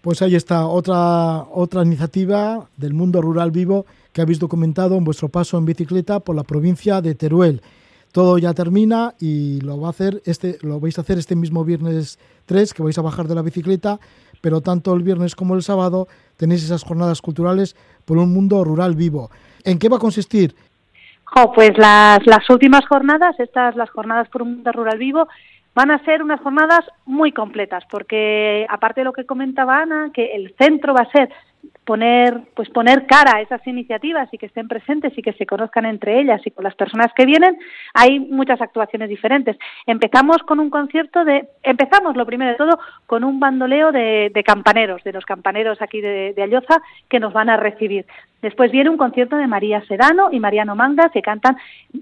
Pues 0.00 0.22
ahí 0.22 0.36
está 0.36 0.66
otra, 0.66 1.42
otra 1.52 1.82
iniciativa 1.82 2.68
del 2.76 2.94
mundo 2.94 3.20
rural 3.20 3.50
vivo 3.50 3.84
que 4.12 4.22
habéis 4.22 4.38
documentado 4.38 4.96
en 4.96 5.04
vuestro 5.04 5.28
paso 5.28 5.58
en 5.58 5.64
bicicleta 5.64 6.20
por 6.20 6.36
la 6.36 6.44
provincia 6.44 7.00
de 7.00 7.14
Teruel. 7.14 7.60
Todo 8.12 8.38
ya 8.38 8.54
termina 8.54 9.14
y 9.20 9.60
lo 9.60 9.80
va 9.80 9.88
a 9.88 9.90
hacer 9.90 10.22
este, 10.24 10.58
lo 10.62 10.80
vais 10.80 10.96
a 10.98 11.02
hacer 11.02 11.18
este 11.18 11.36
mismo 11.36 11.64
viernes 11.64 12.18
3, 12.46 12.72
que 12.72 12.82
vais 12.82 12.96
a 12.96 13.02
bajar 13.02 13.28
de 13.28 13.34
la 13.34 13.42
bicicleta, 13.42 14.00
pero 14.40 14.60
tanto 14.60 14.94
el 14.94 15.02
viernes 15.02 15.34
como 15.34 15.54
el 15.54 15.62
sábado 15.62 16.08
tenéis 16.36 16.64
esas 16.64 16.84
jornadas 16.84 17.20
culturales 17.20 17.76
por 18.04 18.18
un 18.18 18.32
mundo 18.32 18.64
rural 18.64 18.94
vivo. 18.94 19.30
¿En 19.64 19.78
qué 19.78 19.88
va 19.88 19.96
a 19.96 20.00
consistir? 20.00 20.54
pues 21.54 21.76
las, 21.78 22.26
las 22.26 22.48
últimas 22.50 22.84
jornadas, 22.86 23.38
estas 23.38 23.76
las 23.76 23.90
jornadas 23.90 24.28
por 24.28 24.42
un 24.42 24.54
mundo 24.54 24.72
rural 24.72 24.98
vivo, 24.98 25.28
van 25.74 25.90
a 25.90 26.04
ser 26.04 26.22
unas 26.22 26.40
jornadas 26.40 26.84
muy 27.06 27.30
completas, 27.32 27.84
porque 27.90 28.66
aparte 28.68 29.02
de 29.02 29.04
lo 29.04 29.12
que 29.12 29.26
comentaba 29.26 29.80
Ana, 29.80 30.10
que 30.12 30.34
el 30.34 30.54
centro 30.58 30.94
va 30.94 31.02
a 31.02 31.12
ser 31.12 31.30
poner 31.84 32.42
pues 32.54 32.68
poner 32.68 33.06
cara 33.06 33.36
a 33.36 33.40
esas 33.40 33.66
iniciativas 33.66 34.28
y 34.32 34.36
que 34.38 34.46
estén 34.46 34.68
presentes 34.68 35.16
y 35.16 35.22
que 35.22 35.32
se 35.32 35.46
conozcan 35.46 35.86
entre 35.86 36.20
ellas 36.20 36.40
y 36.44 36.50
con 36.50 36.64
las 36.64 36.74
personas 36.74 37.12
que 37.14 37.24
vienen 37.24 37.58
hay 37.94 38.20
muchas 38.20 38.60
actuaciones 38.60 39.08
diferentes. 39.08 39.56
Empezamos 39.86 40.38
con 40.42 40.60
un 40.60 40.68
concierto 40.68 41.24
de 41.24 41.48
empezamos 41.62 42.14
lo 42.14 42.26
primero 42.26 42.50
de 42.50 42.58
todo 42.58 42.78
con 43.06 43.24
un 43.24 43.40
bandoleo 43.40 43.90
de, 43.90 44.30
campaneros 44.44 45.02
de 45.02 45.12
los 45.12 45.24
campaneros 45.24 45.80
aquí 45.80 46.00
de, 46.00 46.34
de 46.34 46.42
Alloza 46.42 46.82
que 47.08 47.20
nos 47.20 47.32
van 47.32 47.48
a 47.48 47.56
recibir 47.56 48.04
Después 48.42 48.70
viene 48.70 48.90
un 48.90 48.96
concierto 48.96 49.36
de 49.36 49.48
María 49.48 49.84
Sedano 49.86 50.28
y 50.30 50.38
Mariano 50.38 50.76
Manga 50.76 51.10
que 51.10 51.22
cantan, 51.22 51.56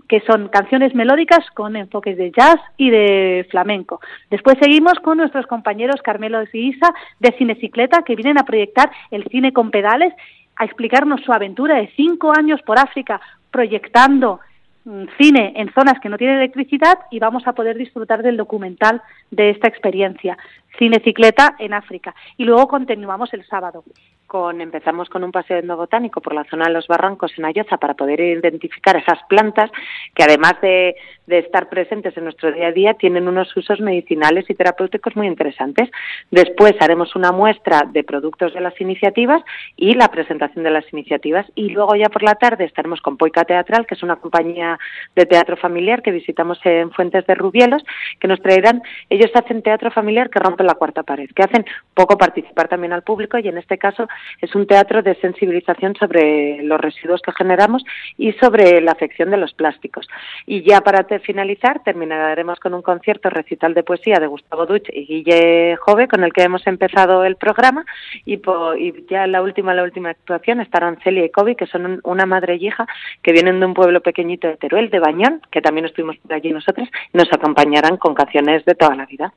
que 0.07 0.21
son 0.21 0.49
canciones 0.49 0.95
melódicas 0.95 1.51
con 1.55 1.77
enfoques 1.77 2.17
de 2.19 2.31
jazz 2.31 2.61
y 2.77 2.91
de 2.91 3.47
flamenco. 3.51 4.01
Después 4.31 4.57
seguimos 4.61 4.95
con 5.01 5.17
nuestros 5.17 5.47
compañeros 5.47 6.03
Carmelo 6.03 6.43
y 6.53 6.69
Isa 6.69 6.93
de 7.21 7.33
Cinecicleta 7.33 8.03
que 8.03 8.17
vienen 8.17 8.39
a 8.39 8.45
proyectar 8.45 8.91
el 9.11 9.25
cine 9.29 9.53
con 9.53 9.71
pedales, 9.71 10.13
a 10.57 10.65
explicarnos 10.65 11.23
su 11.23 11.33
aventura 11.33 11.77
de 11.77 11.91
cinco 11.97 12.33
años 12.37 12.61
por 12.63 12.79
África 12.79 13.21
proyectando 13.51 14.41
mm, 14.85 15.05
cine 15.19 15.55
en 15.57 15.73
zonas 15.73 15.99
que 16.01 16.11
no 16.11 16.19
tienen 16.19 16.37
electricidad 16.37 16.99
y 17.11 17.19
vamos 17.19 17.47
a 17.47 17.55
poder 17.55 17.79
disfrutar 17.79 18.23
del 18.23 18.37
documental 18.37 19.01
de 19.31 19.51
esta 19.51 19.69
experiencia, 19.69 20.37
Cinecicleta 20.79 21.57
en 21.59 21.75
África. 21.75 22.15
Y 22.37 22.45
luego 22.45 22.69
continuamos 22.69 23.33
el 23.35 23.45
sábado 23.47 23.85
con, 24.27 24.61
empezamos 24.61 25.09
con 25.09 25.25
un 25.25 25.33
paseo 25.33 25.59
etnobotánico 25.59 26.21
por 26.21 26.35
la 26.35 26.45
zona 26.45 26.67
de 26.67 26.73
los 26.73 26.87
barrancos 26.87 27.33
en 27.39 27.45
Ayoza 27.45 27.77
para 27.79 27.95
poder 27.95 28.21
identificar 28.21 28.97
esas 28.97 29.19
plantas 29.29 29.71
que 30.15 30.25
además 30.25 30.55
de, 30.61 30.97
de, 31.27 31.39
estar 31.39 31.69
presentes 31.69 32.17
en 32.17 32.25
nuestro 32.25 32.53
día 32.53 32.69
a 32.69 32.73
día 32.73 32.95
tienen 32.95 33.29
unos 33.29 33.57
usos 33.57 33.81
medicinales 33.81 34.49
y 34.49 34.55
terapéuticos 34.55 35.17
muy 35.17 35.27
interesantes. 35.27 35.89
Después 36.31 36.75
haremos 36.81 37.15
una 37.17 37.33
muestra 37.33 37.83
de 37.91 38.05
productos 38.05 38.55
de 38.55 38.61
las 38.61 38.79
iniciativas 38.81 39.43
y 39.77 39.95
la 39.95 40.09
presentación 40.09 40.65
de 40.65 40.71
las 40.71 40.93
iniciativas 40.93 41.47
y 41.55 41.71
luego 41.71 41.95
ya 41.95 42.09
por 42.09 42.23
la 42.23 42.35
tarde 42.35 42.65
estaremos 42.65 43.01
con 43.01 43.17
Poica 43.17 43.45
Teatral, 43.45 43.87
que 43.87 43.95
es 43.95 44.03
una 44.03 44.17
compañía 44.17 44.79
de 45.15 45.27
teatro 45.27 45.57
familiar 45.57 46.03
que 46.03 46.11
visitamos 46.11 46.59
en 46.65 46.91
Fuentes 46.91 47.27
de 47.27 47.35
Rubielos, 47.35 47.85
que 48.21 48.29
nos 48.29 48.41
traerán, 48.41 48.83
ellos 49.09 49.31
hacen 49.35 49.63
teatro 49.63 49.91
familiar 49.91 50.31
que 50.31 50.39
rompe 50.39 50.65
la 50.67 50.75
cuarta 50.75 51.03
pared, 51.03 51.31
que 51.35 51.43
hacen 51.43 51.65
poco 51.95 52.19
participar 52.19 52.69
también 52.69 52.93
al 52.93 53.03
público 53.03 53.39
y 53.39 53.49
en 53.49 53.59
este 53.59 53.79
caso 53.79 54.09
es 54.41 54.55
un 54.55 54.67
teatro 54.67 55.03
de 55.03 55.15
sensibilización 55.17 55.95
sobre 55.97 56.63
los 56.63 56.81
residuos 56.81 57.23
que 57.23 57.33
generamos 57.33 57.85
y 58.19 58.33
sobre 58.35 58.81
la 58.81 58.93
afección 58.93 59.31
de 59.31 59.37
los 59.37 59.55
plásticos. 59.55 60.07
Y 60.47 60.63
ya 60.63 60.81
para 60.81 61.05
finalizar, 61.21 61.83
terminaremos 61.85 62.59
con 62.61 62.75
un 62.75 62.83
concierto 62.83 63.31
recital 63.31 63.75
de 63.75 63.83
poesía 63.83 64.19
de 64.19 64.27
Gustavo 64.27 64.67
Duch 64.67 64.89
y 64.93 65.07
Guille 65.07 65.77
Jove, 65.77 66.09
con 66.09 66.25
el 66.25 66.33
que 66.33 66.43
hemos 66.43 66.67
empezado 66.67 67.25
el 67.25 67.37
programa. 67.37 67.85
Y, 68.25 68.41
ya 69.09 69.27
la 69.27 69.43
última, 69.43 69.75
la 69.75 69.83
última 69.83 70.11
actuación 70.11 70.61
estarán 70.61 70.99
Celia 71.03 71.25
y 71.25 71.31
Kobe, 71.31 71.57
que 71.57 71.67
son 71.67 72.01
una 72.05 72.27
madre 72.27 72.57
y 72.57 72.67
hija 72.67 72.87
que 73.23 73.33
vienen 73.33 73.61
de 73.61 73.67
un 73.67 73.75
pueblo 73.75 74.01
pequeñito 74.01 74.49
de 74.49 74.57
Teruel, 74.57 74.91
de 74.91 74.99
Bañón, 74.99 75.41
que 75.51 75.63
también 75.63 75.87
estuvimos 75.87 76.17
por 76.19 76.35
allí 76.35 76.51
nosotros, 76.51 76.89
y 77.13 77.19
nos 77.19 77.33
acompañarán 77.33 77.97
con 77.97 78.15
canciones 78.15 78.65
de 78.65 78.75
toda 78.75 78.97
la 78.97 79.07
vida. 79.07 79.33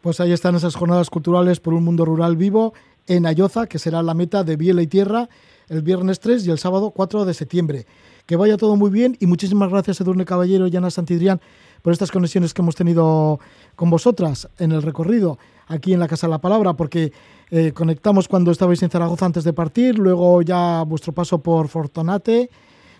Pues 0.00 0.18
ahí 0.18 0.32
están 0.32 0.54
esas 0.54 0.76
jornadas 0.76 1.10
culturales 1.10 1.60
por 1.60 1.74
un 1.74 1.84
mundo 1.84 2.06
rural 2.06 2.36
vivo 2.36 2.72
en 3.06 3.26
Ayoza, 3.26 3.66
que 3.66 3.78
será 3.78 4.02
la 4.02 4.14
meta 4.14 4.44
de 4.44 4.56
Biela 4.56 4.80
y 4.80 4.86
Tierra 4.86 5.28
el 5.68 5.82
viernes 5.82 6.20
3 6.20 6.46
y 6.46 6.50
el 6.50 6.58
sábado 6.58 6.90
4 6.90 7.24
de 7.24 7.34
septiembre. 7.34 7.86
Que 8.26 8.36
vaya 8.36 8.56
todo 8.56 8.76
muy 8.76 8.90
bien 8.90 9.16
y 9.20 9.26
muchísimas 9.26 9.70
gracias 9.70 10.00
Edurne 10.00 10.24
Caballero 10.24 10.66
y 10.66 10.76
Ana 10.76 10.90
Santidrián 10.90 11.40
por 11.82 11.92
estas 11.92 12.10
conexiones 12.10 12.54
que 12.54 12.62
hemos 12.62 12.74
tenido 12.74 13.40
con 13.76 13.90
vosotras 13.90 14.48
en 14.58 14.72
el 14.72 14.82
recorrido 14.82 15.38
aquí 15.66 15.92
en 15.92 16.00
la 16.00 16.08
Casa 16.08 16.26
de 16.26 16.32
la 16.32 16.40
Palabra, 16.40 16.74
porque 16.74 17.12
eh, 17.50 17.72
conectamos 17.72 18.26
cuando 18.26 18.50
estabais 18.50 18.82
en 18.82 18.90
Zaragoza 18.90 19.26
antes 19.26 19.44
de 19.44 19.52
partir, 19.52 19.98
luego 19.98 20.42
ya 20.42 20.82
vuestro 20.82 21.12
paso 21.12 21.42
por 21.42 21.68
Fortonate, 21.68 22.50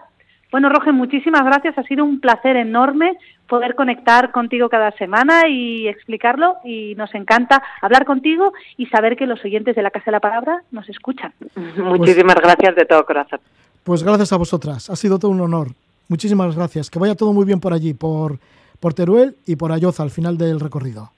Bueno, 0.51 0.69
Roge, 0.69 0.91
muchísimas 0.91 1.43
gracias. 1.43 1.77
Ha 1.77 1.83
sido 1.83 2.03
un 2.03 2.19
placer 2.19 2.55
enorme 2.55 3.15
poder 3.47 3.75
conectar 3.75 4.31
contigo 4.31 4.69
cada 4.69 4.89
semana 4.93 5.47
y 5.47 5.87
explicarlo. 5.87 6.55
Y 6.63 6.95
nos 6.95 7.13
encanta 7.13 7.61
hablar 7.83 8.05
contigo 8.05 8.53
y 8.75 8.87
saber 8.87 9.17
que 9.17 9.27
los 9.27 9.45
oyentes 9.45 9.75
de 9.75 9.83
la 9.83 9.91
Casa 9.91 10.05
de 10.05 10.13
la 10.13 10.19
Palabra 10.19 10.63
nos 10.71 10.89
escuchan. 10.89 11.31
Muchísimas 11.77 12.37
gracias 12.37 12.73
de 12.73 12.85
todo 12.85 13.05
corazón. 13.05 13.39
Pues 13.83 14.03
gracias 14.03 14.31
a 14.33 14.37
vosotras. 14.37 14.89
Ha 14.89 14.95
sido 14.95 15.19
todo 15.19 15.31
un 15.31 15.41
honor. 15.41 15.73
Muchísimas 16.07 16.55
gracias. 16.55 16.89
Que 16.89 16.99
vaya 16.99 17.15
todo 17.15 17.33
muy 17.33 17.45
bien 17.45 17.59
por 17.59 17.73
allí, 17.73 17.93
por 17.93 18.39
por 18.79 18.93
Teruel 18.93 19.35
y 19.45 19.55
por 19.55 19.71
Ayoza 19.71 20.03
al 20.03 20.11
final 20.11 20.37
del 20.37 20.59
recorrido. 20.59 21.11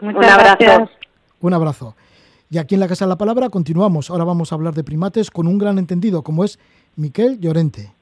Un 0.00 0.24
abrazo. 0.24 0.90
Un 1.40 1.54
abrazo. 1.54 1.94
Y 2.48 2.58
aquí 2.58 2.74
en 2.74 2.80
la 2.80 2.88
Casa 2.88 3.04
de 3.04 3.10
la 3.10 3.18
Palabra 3.18 3.50
continuamos. 3.50 4.10
Ahora 4.10 4.24
vamos 4.24 4.52
a 4.52 4.54
hablar 4.54 4.74
de 4.74 4.84
primates 4.84 5.30
con 5.30 5.46
un 5.46 5.58
gran 5.58 5.78
entendido 5.78 6.22
como 6.22 6.44
es 6.44 6.58
Miquel 6.96 7.40
Llorente. 7.40 7.92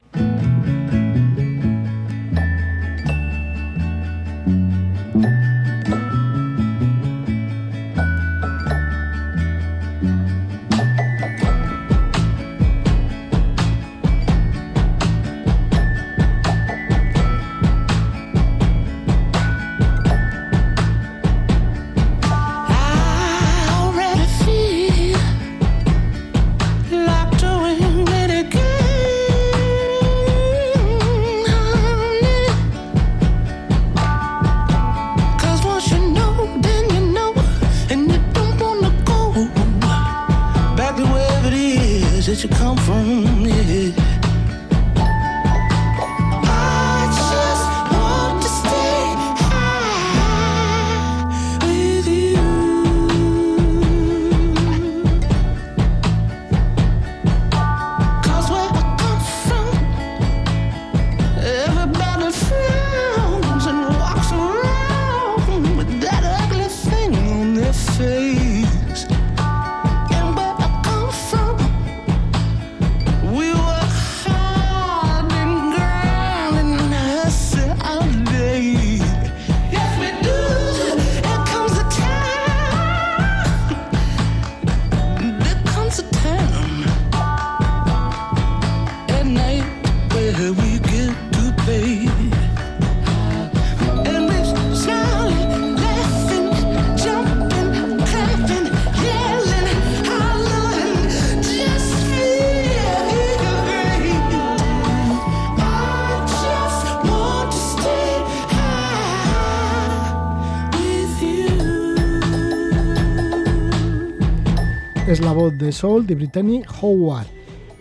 Voz 115.55 115.65
de 115.65 115.71
Soul 115.71 116.05
de 116.05 116.15
Brittany 116.15 116.61
Howard. 116.81 117.27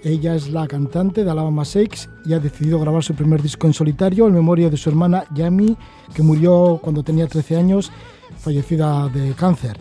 Ella 0.02 0.34
es 0.34 0.50
la 0.50 0.66
cantante 0.66 1.24
de 1.24 1.30
Alabama 1.30 1.62
Shakes 1.64 2.08
y 2.24 2.34
ha 2.34 2.38
decidido 2.38 2.78
grabar 2.78 3.02
su 3.02 3.14
primer 3.14 3.42
disco 3.42 3.66
en 3.66 3.72
solitario 3.72 4.26
en 4.26 4.34
memoria 4.34 4.68
de 4.68 4.76
su 4.76 4.90
hermana 4.90 5.24
Yami, 5.34 5.76
que 6.14 6.22
murió 6.22 6.78
cuando 6.82 7.02
tenía 7.02 7.26
13 7.26 7.56
años, 7.56 7.90
fallecida 8.38 9.08
de 9.08 9.32
cáncer. 9.32 9.78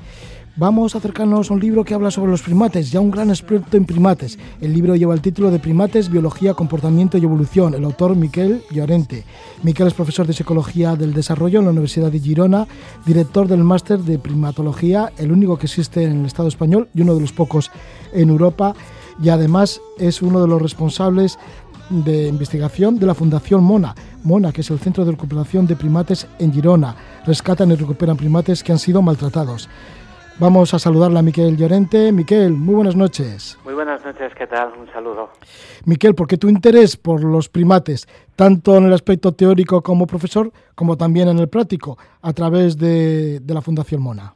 Vamos 0.55 0.93
a 0.93 0.99
acercarnos 0.99 1.49
a 1.49 1.53
un 1.55 1.59
libro 1.59 1.83
que 1.83 1.95
habla 1.95 2.11
sobre 2.11 2.29
los 2.29 2.43
primates, 2.43 2.91
ya 2.91 2.99
un 2.99 3.09
gran 3.09 3.31
experto 3.31 3.75
en 3.75 3.85
primates. 3.85 4.37
El 4.61 4.71
libro 4.71 4.95
lleva 4.95 5.15
el 5.15 5.21
título 5.21 5.49
de 5.49 5.57
Primates, 5.57 6.11
Biología, 6.11 6.53
Comportamiento 6.53 7.17
y 7.17 7.23
Evolución, 7.23 7.73
el 7.73 7.83
autor 7.83 8.15
Miquel 8.15 8.61
Llorente. 8.69 9.25
Miquel 9.63 9.87
es 9.87 9.95
profesor 9.95 10.27
de 10.27 10.33
Psicología 10.33 10.95
del 10.95 11.11
Desarrollo 11.11 11.57
en 11.57 11.65
la 11.65 11.71
Universidad 11.71 12.11
de 12.11 12.19
Girona, 12.19 12.67
director 13.03 13.47
del 13.47 13.63
máster 13.63 13.97
de 14.01 14.19
Primatología, 14.19 15.11
el 15.17 15.31
único 15.31 15.57
que 15.57 15.65
existe 15.65 16.03
en 16.03 16.19
el 16.19 16.25
Estado 16.27 16.49
español 16.49 16.87
y 16.93 17.01
uno 17.01 17.15
de 17.15 17.21
los 17.21 17.33
pocos 17.33 17.71
en 18.13 18.29
Europa, 18.29 18.75
y 19.23 19.29
además 19.29 19.81
es 19.97 20.21
uno 20.21 20.39
de 20.39 20.47
los 20.47 20.61
responsables 20.61 21.39
de 21.89 22.27
investigación 22.27 22.99
de 22.99 23.07
la 23.07 23.15
Fundación 23.15 23.63
Mona. 23.63 23.95
Mona, 24.23 24.51
que 24.51 24.61
es 24.61 24.69
el 24.69 24.79
Centro 24.79 25.03
de 25.03 25.11
Recuperación 25.11 25.65
de 25.65 25.75
Primates 25.75 26.27
en 26.37 26.53
Girona. 26.53 26.95
Rescatan 27.25 27.71
y 27.71 27.75
recuperan 27.75 28.17
primates 28.17 28.63
que 28.63 28.71
han 28.71 28.79
sido 28.79 29.01
maltratados. 29.01 29.67
Vamos 30.43 30.73
a 30.73 30.77
saludarla 30.77 31.19
a 31.19 31.23
Miquel 31.23 31.55
Llorente. 31.55 32.11
Miquel, 32.11 32.51
muy 32.51 32.75
buenas 32.75 32.97
noches. 32.97 33.57
Muy 33.63 33.73
buenas 33.73 34.03
noches, 34.03 34.35
¿qué 34.35 34.45
tal? 34.45 34.73
Un 34.77 34.91
saludo. 34.91 35.29
Miquel, 35.85 36.15
¿por 36.15 36.27
qué 36.27 36.35
tu 36.35 36.49
interés 36.49 36.97
por 36.97 37.23
los 37.23 37.47
primates, 37.47 38.05
tanto 38.35 38.75
en 38.75 38.83
el 38.83 38.91
aspecto 38.91 39.31
teórico 39.31 39.81
como 39.81 40.05
profesor, 40.05 40.51
como 40.75 40.97
también 40.97 41.29
en 41.29 41.39
el 41.39 41.47
práctico, 41.47 41.95
a 42.21 42.33
través 42.33 42.77
de, 42.77 43.39
la 43.47 43.61
Fundación 43.61 44.03
Mona? 44.03 44.35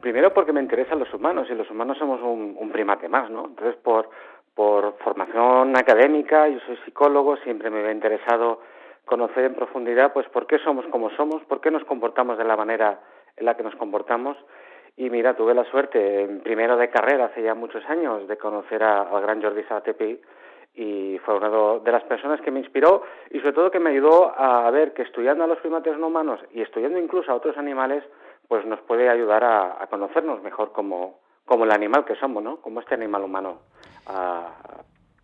Primero 0.00 0.32
porque 0.32 0.52
me 0.52 0.60
interesan 0.60 1.00
los 1.00 1.12
humanos 1.12 1.48
y 1.50 1.54
los 1.56 1.68
humanos 1.68 1.98
somos 1.98 2.20
un, 2.22 2.70
primate 2.70 3.08
más, 3.08 3.28
¿no? 3.28 3.46
Entonces, 3.46 3.74
por, 3.82 4.08
por 4.54 4.98
formación 4.98 5.76
académica, 5.76 6.46
yo 6.46 6.60
soy 6.64 6.78
psicólogo, 6.84 7.38
siempre 7.38 7.70
me 7.70 7.84
ha 7.84 7.90
interesado 7.90 8.60
conocer 9.04 9.46
en 9.46 9.56
profundidad, 9.56 10.12
pues, 10.12 10.28
por 10.28 10.46
qué 10.46 10.60
somos 10.60 10.86
como 10.92 11.10
somos, 11.16 11.42
por 11.48 11.60
qué 11.60 11.72
nos 11.72 11.82
comportamos 11.86 12.38
de 12.38 12.44
la 12.44 12.56
manera 12.56 13.00
en 13.36 13.46
la 13.46 13.56
que 13.56 13.64
nos 13.64 13.74
comportamos 13.74 14.36
y 14.98 15.10
mira, 15.10 15.34
tuve 15.34 15.54
la 15.54 15.64
suerte, 15.70 16.40
primero 16.42 16.76
de 16.76 16.90
carrera, 16.90 17.26
hace 17.26 17.40
ya 17.40 17.54
muchos 17.54 17.84
años, 17.88 18.26
de 18.26 18.36
conocer 18.36 18.82
al 18.82 19.22
gran 19.22 19.40
Jordi 19.40 19.62
Sabatepi 19.62 20.20
y 20.74 21.18
fue 21.24 21.36
una 21.36 21.50
de 21.78 21.92
las 21.92 22.02
personas 22.02 22.40
que 22.40 22.50
me 22.50 22.58
inspiró 22.58 23.04
y 23.30 23.38
sobre 23.38 23.52
todo 23.52 23.70
que 23.70 23.78
me 23.78 23.90
ayudó 23.90 24.32
a 24.36 24.68
ver 24.72 24.94
que 24.94 25.02
estudiando 25.02 25.44
a 25.44 25.46
los 25.46 25.58
primates 25.58 25.96
no 25.98 26.08
humanos 26.08 26.40
y 26.52 26.62
estudiando 26.62 26.98
incluso 26.98 27.30
a 27.30 27.36
otros 27.36 27.56
animales, 27.56 28.02
pues 28.48 28.66
nos 28.66 28.80
puede 28.80 29.08
ayudar 29.08 29.44
a, 29.44 29.86
conocernos 29.88 30.42
mejor 30.42 30.72
como, 30.72 31.20
como 31.44 31.64
el 31.64 31.70
animal 31.70 32.04
que 32.04 32.16
somos, 32.16 32.42
¿no? 32.42 32.56
Como 32.56 32.80
este 32.80 32.94
animal 32.94 33.22
humano 33.22 33.58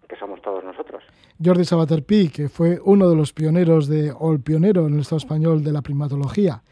que 0.09 0.17
somos 0.17 0.41
todos 0.41 0.63
nosotros. 0.63 1.03
Jordi 1.45 1.65
Sabaterpi, 1.65 2.31
que 2.31 2.49
fue 2.49 2.79
uno 2.85 3.09
de 3.09 3.17
los 3.17 3.33
pioneros 3.33 3.89
de, 3.89 4.13
o 4.17 4.33
el 4.33 4.41
pionero 4.41 4.87
en 4.87 4.95
el 4.95 5.01
Estado 5.01 5.19
español 5.19 5.65
de 5.65 5.73
la 5.73 5.83
primatología. 5.83 6.63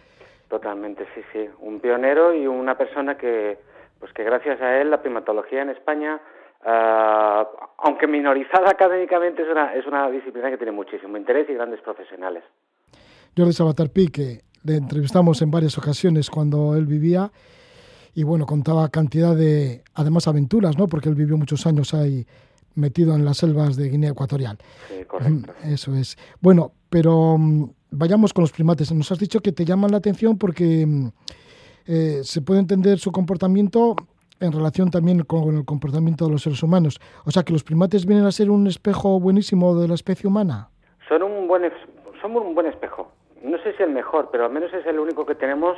Totalmente, 0.52 1.06
sí, 1.14 1.22
sí. 1.32 1.48
Un 1.60 1.80
pionero 1.80 2.34
y 2.34 2.46
una 2.46 2.76
persona 2.76 3.16
que, 3.16 3.56
pues 3.98 4.12
que 4.12 4.22
gracias 4.22 4.60
a 4.60 4.82
él 4.82 4.90
la 4.90 5.00
primatología 5.00 5.62
en 5.62 5.70
España, 5.70 6.20
ah, 6.66 7.48
aunque 7.78 8.06
minorizada 8.06 8.68
académicamente, 8.68 9.44
es 9.44 9.48
una, 9.48 9.74
es 9.74 9.86
una 9.86 10.10
disciplina 10.10 10.50
que 10.50 10.58
tiene 10.58 10.72
muchísimo 10.72 11.16
interés 11.16 11.48
y 11.48 11.54
grandes 11.54 11.80
profesionales. 11.80 12.44
Jordi 13.34 13.54
Sabater 13.54 13.90
que 13.90 14.42
le 14.62 14.76
entrevistamos 14.76 15.40
en 15.40 15.50
varias 15.50 15.78
ocasiones 15.78 16.28
cuando 16.28 16.76
él 16.76 16.84
vivía 16.84 17.30
y 18.14 18.22
bueno, 18.22 18.44
contaba 18.44 18.90
cantidad 18.90 19.34
de, 19.34 19.80
además, 19.94 20.28
aventuras, 20.28 20.76
¿no? 20.76 20.86
Porque 20.86 21.08
él 21.08 21.14
vivió 21.14 21.38
muchos 21.38 21.66
años 21.66 21.94
ahí 21.94 22.26
metido 22.74 23.14
en 23.14 23.24
las 23.24 23.38
selvas 23.38 23.76
de 23.76 23.88
Guinea 23.88 24.10
Ecuatorial. 24.10 24.58
Sí, 24.88 25.02
correcto. 25.06 25.54
Eso 25.64 25.94
es. 25.94 26.18
Bueno, 26.42 26.72
pero 26.90 27.38
mm, 27.38 27.70
vayamos 27.92 28.32
con 28.32 28.42
los 28.42 28.52
primates. 28.52 28.92
Nos 28.92 29.12
has 29.12 29.18
dicho 29.18 29.40
que 29.40 29.52
te 29.52 29.64
llaman 29.64 29.92
la 29.92 29.98
atención 29.98 30.38
porque 30.38 30.84
mm, 30.86 31.06
eh, 31.86 32.20
se 32.22 32.42
puede 32.42 32.60
entender 32.60 32.98
su 32.98 33.12
comportamiento 33.12 33.94
en 34.40 34.52
relación 34.52 34.90
también 34.90 35.20
con 35.20 35.56
el 35.56 35.64
comportamiento 35.64 36.26
de 36.26 36.32
los 36.32 36.42
seres 36.42 36.62
humanos. 36.62 36.98
O 37.24 37.30
sea, 37.30 37.44
que 37.44 37.52
los 37.52 37.62
primates 37.62 38.06
vienen 38.06 38.26
a 38.26 38.32
ser 38.32 38.50
un 38.50 38.66
espejo 38.66 39.20
buenísimo 39.20 39.78
de 39.78 39.86
la 39.86 39.94
especie 39.94 40.28
humana. 40.28 40.68
Son 41.08 41.22
un 41.22 41.46
buen, 41.46 41.70
son 42.20 42.36
un 42.36 42.54
buen 42.54 42.66
espejo. 42.66 43.12
No 43.42 43.58
sé 43.58 43.74
si 43.76 43.82
el 43.82 43.90
mejor, 43.90 44.30
pero 44.32 44.46
al 44.46 44.52
menos 44.52 44.72
es 44.72 44.84
el 44.86 44.98
único 44.98 45.24
que 45.26 45.34
tenemos 45.34 45.76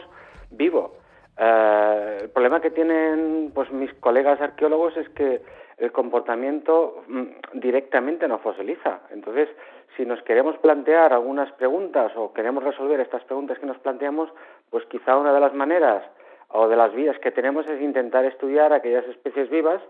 vivo. 0.50 0.96
Eh, 1.36 2.18
el 2.22 2.30
problema 2.30 2.60
que 2.60 2.70
tienen 2.70 3.50
pues 3.54 3.70
mis 3.72 3.92
colegas 3.94 4.40
arqueólogos 4.40 4.96
es 4.96 5.08
que 5.10 5.42
el 5.78 5.92
comportamiento 5.92 7.02
mm, 7.08 7.58
directamente 7.60 8.28
no 8.28 8.38
fosiliza. 8.38 9.00
Entonces, 9.10 9.48
si 9.96 10.04
nos 10.04 10.22
queremos 10.22 10.56
plantear 10.58 11.12
algunas 11.12 11.50
preguntas 11.52 12.12
o 12.16 12.32
queremos 12.32 12.64
resolver 12.64 13.00
estas 13.00 13.24
preguntas 13.24 13.58
que 13.58 13.66
nos 13.66 13.78
planteamos, 13.78 14.30
pues 14.70 14.84
quizá 14.86 15.16
una 15.16 15.32
de 15.32 15.40
las 15.40 15.54
maneras 15.54 16.04
o 16.48 16.68
de 16.68 16.76
las 16.76 16.92
vías 16.94 17.18
que 17.18 17.30
tenemos 17.30 17.66
es 17.66 17.80
intentar 17.80 18.24
estudiar 18.24 18.72
aquellas 18.72 19.04
especies 19.06 19.50
vivas 19.50 19.80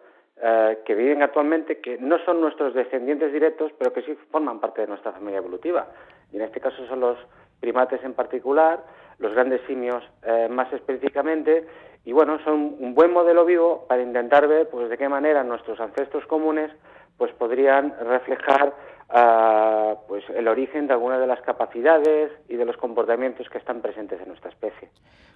eh, 0.43 0.79
que 0.85 0.95
viven 0.95 1.23
actualmente, 1.23 1.79
que 1.81 1.99
no 1.99 2.19
son 2.25 2.41
nuestros 2.41 2.75
descendientes 2.75 3.33
directos, 3.33 3.73
pero 3.79 3.93
que 3.93 4.03
sí 4.03 4.15
forman 4.31 4.61
parte 4.61 4.81
de 4.81 4.89
nuestra 4.89 5.13
familia 5.13 5.39
evolutiva. 5.39 5.87
Y 6.33 6.37
en 6.37 6.43
este 6.43 6.61
caso 6.61 6.87
son 6.87 7.01
los 7.01 7.19
primates 7.61 8.03
en 8.03 8.15
particular, 8.15 8.83
los 9.19 9.33
grandes 9.33 9.61
simios 9.67 10.03
eh, 10.25 10.49
más 10.51 10.73
específicamente, 10.73 11.67
y 12.05 12.13
bueno, 12.13 12.39
son 12.45 12.77
un 12.79 12.95
buen 12.95 13.13
modelo 13.13 13.45
vivo 13.45 13.87
para 13.89 14.03
intentar 14.03 14.47
ver 14.49 14.69
pues 14.69 14.91
de 14.91 14.99
qué 14.99 15.09
manera 15.09 15.43
nuestros 15.45 15.81
ancestros 15.81 16.27
comunes 16.27 16.71
pues 17.17 17.33
podrían 17.33 17.95
reflejar 18.01 18.75
uh, 19.11 19.97
pues 20.09 20.25
el 20.31 20.49
origen 20.49 20.87
de 20.87 20.95
algunas 20.95 21.21
de 21.21 21.27
las 21.27 21.41
capacidades 21.43 22.33
y 22.49 22.57
de 22.57 22.65
los 22.65 22.77
comportamientos 22.77 23.49
que 23.49 23.59
están 23.59 23.81
presentes 23.81 24.21
en 24.21 24.29
nuestra 24.29 24.51
especie. 24.51 24.91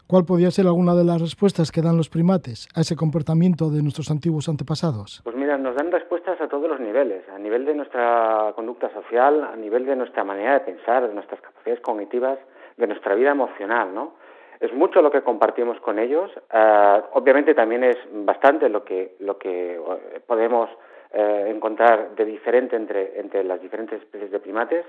¿Cuál 0.06 0.24
podría 0.24 0.50
ser 0.50 0.66
alguna 0.66 0.94
de 0.94 1.04
las 1.04 1.20
respuestas 1.20 1.70
que 1.70 1.82
dan 1.82 1.98
los 1.98 2.08
primates 2.08 2.66
a 2.74 2.80
ese 2.80 2.96
comportamiento 2.96 3.68
de 3.68 3.82
nuestros 3.82 4.10
antiguos 4.10 4.48
antepasados? 4.48 5.20
Pues 5.22 5.36
mira, 5.36 5.58
nos 5.58 5.76
dan 5.76 5.92
respuestas 5.92 6.40
a 6.40 6.48
todos 6.48 6.66
los 6.66 6.80
niveles, 6.80 7.28
a 7.28 7.38
nivel 7.38 7.66
de 7.66 7.74
nuestra 7.74 8.52
conducta 8.56 8.90
social, 8.94 9.44
a 9.44 9.56
nivel 9.56 9.84
de 9.84 9.96
nuestra 9.96 10.24
manera 10.24 10.54
de 10.54 10.60
pensar, 10.60 11.06
de 11.06 11.12
nuestras 11.12 11.42
capacidades 11.42 11.82
cognitivas, 11.82 12.38
de 12.78 12.86
nuestra 12.86 13.14
vida 13.14 13.32
emocional, 13.32 13.94
¿no? 13.94 14.14
Es 14.60 14.72
mucho 14.72 15.02
lo 15.02 15.10
que 15.10 15.22
compartimos 15.22 15.78
con 15.80 15.98
ellos. 15.98 16.30
Uh, 16.52 17.02
obviamente 17.12 17.54
también 17.54 17.84
es 17.84 17.96
bastante 18.10 18.68
lo 18.68 18.84
que 18.84 19.14
lo 19.20 19.38
que 19.38 19.74
eh, 19.74 20.20
podemos 20.26 20.68
eh, 21.12 21.46
encontrar 21.48 22.14
de 22.14 22.24
diferente 22.24 22.76
entre, 22.76 23.18
entre 23.18 23.44
las 23.44 23.60
diferentes 23.60 24.00
especies 24.00 24.30
de 24.30 24.40
primates, 24.40 24.84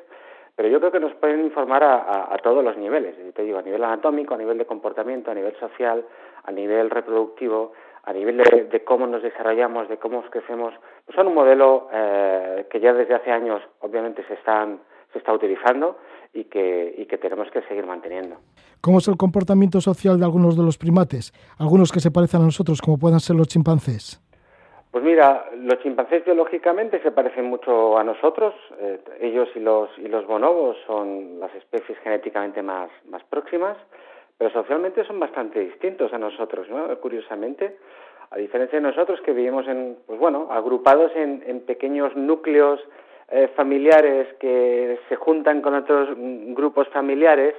pero 0.59 0.67
yo 0.67 0.79
creo 0.79 0.91
que 0.91 0.99
nos 0.99 1.13
pueden 1.13 1.39
informar 1.45 1.85
a, 1.85 2.37
todos 2.43 2.61
los 2.61 2.75
niveles, 2.75 3.15
te 3.33 3.43
digo, 3.43 3.59
a 3.59 3.61
nivel 3.61 3.81
anatómico, 3.81 4.33
a 4.33 4.37
nivel 4.37 4.57
de 4.57 4.65
comportamiento, 4.65 5.31
a 5.31 5.33
nivel 5.33 5.55
social, 5.57 6.03
a 6.43 6.51
nivel 6.51 6.89
reproductivo, 6.89 7.71
a 8.03 8.11
nivel 8.11 8.35
de, 8.69 8.83
cómo 8.83 9.07
nos 9.07 9.23
desarrollamos, 9.23 9.87
de 9.87 9.95
cómo 9.95 10.21
crecemos. 10.23 10.73
Pues 11.05 11.15
son 11.15 11.27
un 11.27 11.33
modelo 11.33 11.87
eh, 11.93 12.67
que 12.69 12.81
ya 12.81 12.91
desde 12.91 13.15
hace 13.15 13.31
años 13.31 13.61
obviamente 13.79 14.21
se, 14.27 14.33
están, 14.33 14.81
se 15.13 15.19
está 15.19 15.31
utilizando 15.31 15.97
y 16.33 16.43
que, 16.43 16.93
y 16.97 17.05
que 17.05 17.17
tenemos 17.17 17.49
que 17.51 17.61
seguir 17.61 17.85
manteniendo. 17.85 18.35
¿Cómo 18.81 18.97
es 18.97 19.07
el 19.07 19.15
comportamiento 19.15 19.79
social 19.79 20.19
de 20.19 20.25
algunos 20.25 20.57
de 20.57 20.63
los 20.63 20.77
primates? 20.77 21.31
Algunos 21.57 21.93
que 21.93 22.01
se 22.01 22.11
parecen 22.11 22.41
a 22.41 22.45
nosotros, 22.45 22.81
como 22.81 22.97
puedan 22.97 23.21
ser 23.21 23.37
los 23.37 23.47
chimpancés. 23.47 24.21
Pues 24.91 25.03
mira, 25.03 25.45
los 25.55 25.79
chimpancés 25.83 26.25
biológicamente 26.25 26.99
se 27.01 27.11
parecen 27.11 27.45
mucho 27.45 27.97
a 27.99 28.03
nosotros. 28.03 28.55
Eh, 28.79 28.99
ellos 29.21 29.47
y 29.55 29.59
los, 29.59 29.89
y 29.99 30.07
los 30.07 30.25
bonobos 30.25 30.77
son 30.87 31.39
las 31.39 31.53
especies 31.53 31.99
genéticamente 31.99 32.63
más, 32.63 32.89
próximas, 33.29 33.77
pero 34.35 34.49
socialmente 34.49 35.03
son 35.03 35.19
bastante 35.19 35.59
distintos 35.59 36.11
a 36.11 36.17
nosotros, 36.17 36.67
¿no? 36.69 36.87
Curiosamente, 36.99 37.77
a 38.31 38.37
diferencia 38.37 38.79
de 38.79 38.87
nosotros 38.87 39.21
que 39.21 39.31
vivimos 39.31 39.67
en, 39.67 39.95
pues 40.07 40.19
bueno, 40.19 40.47
agrupados 40.49 41.11
en, 41.15 41.61
pequeños 41.67 42.15
núcleos 42.15 42.79
eh, 43.29 43.47
familiares 43.55 44.33
que 44.39 44.99
se 45.07 45.15
juntan 45.17 45.61
con 45.61 45.75
otros 45.75 46.09
grupos 46.55 46.87
familiares, 46.87 47.53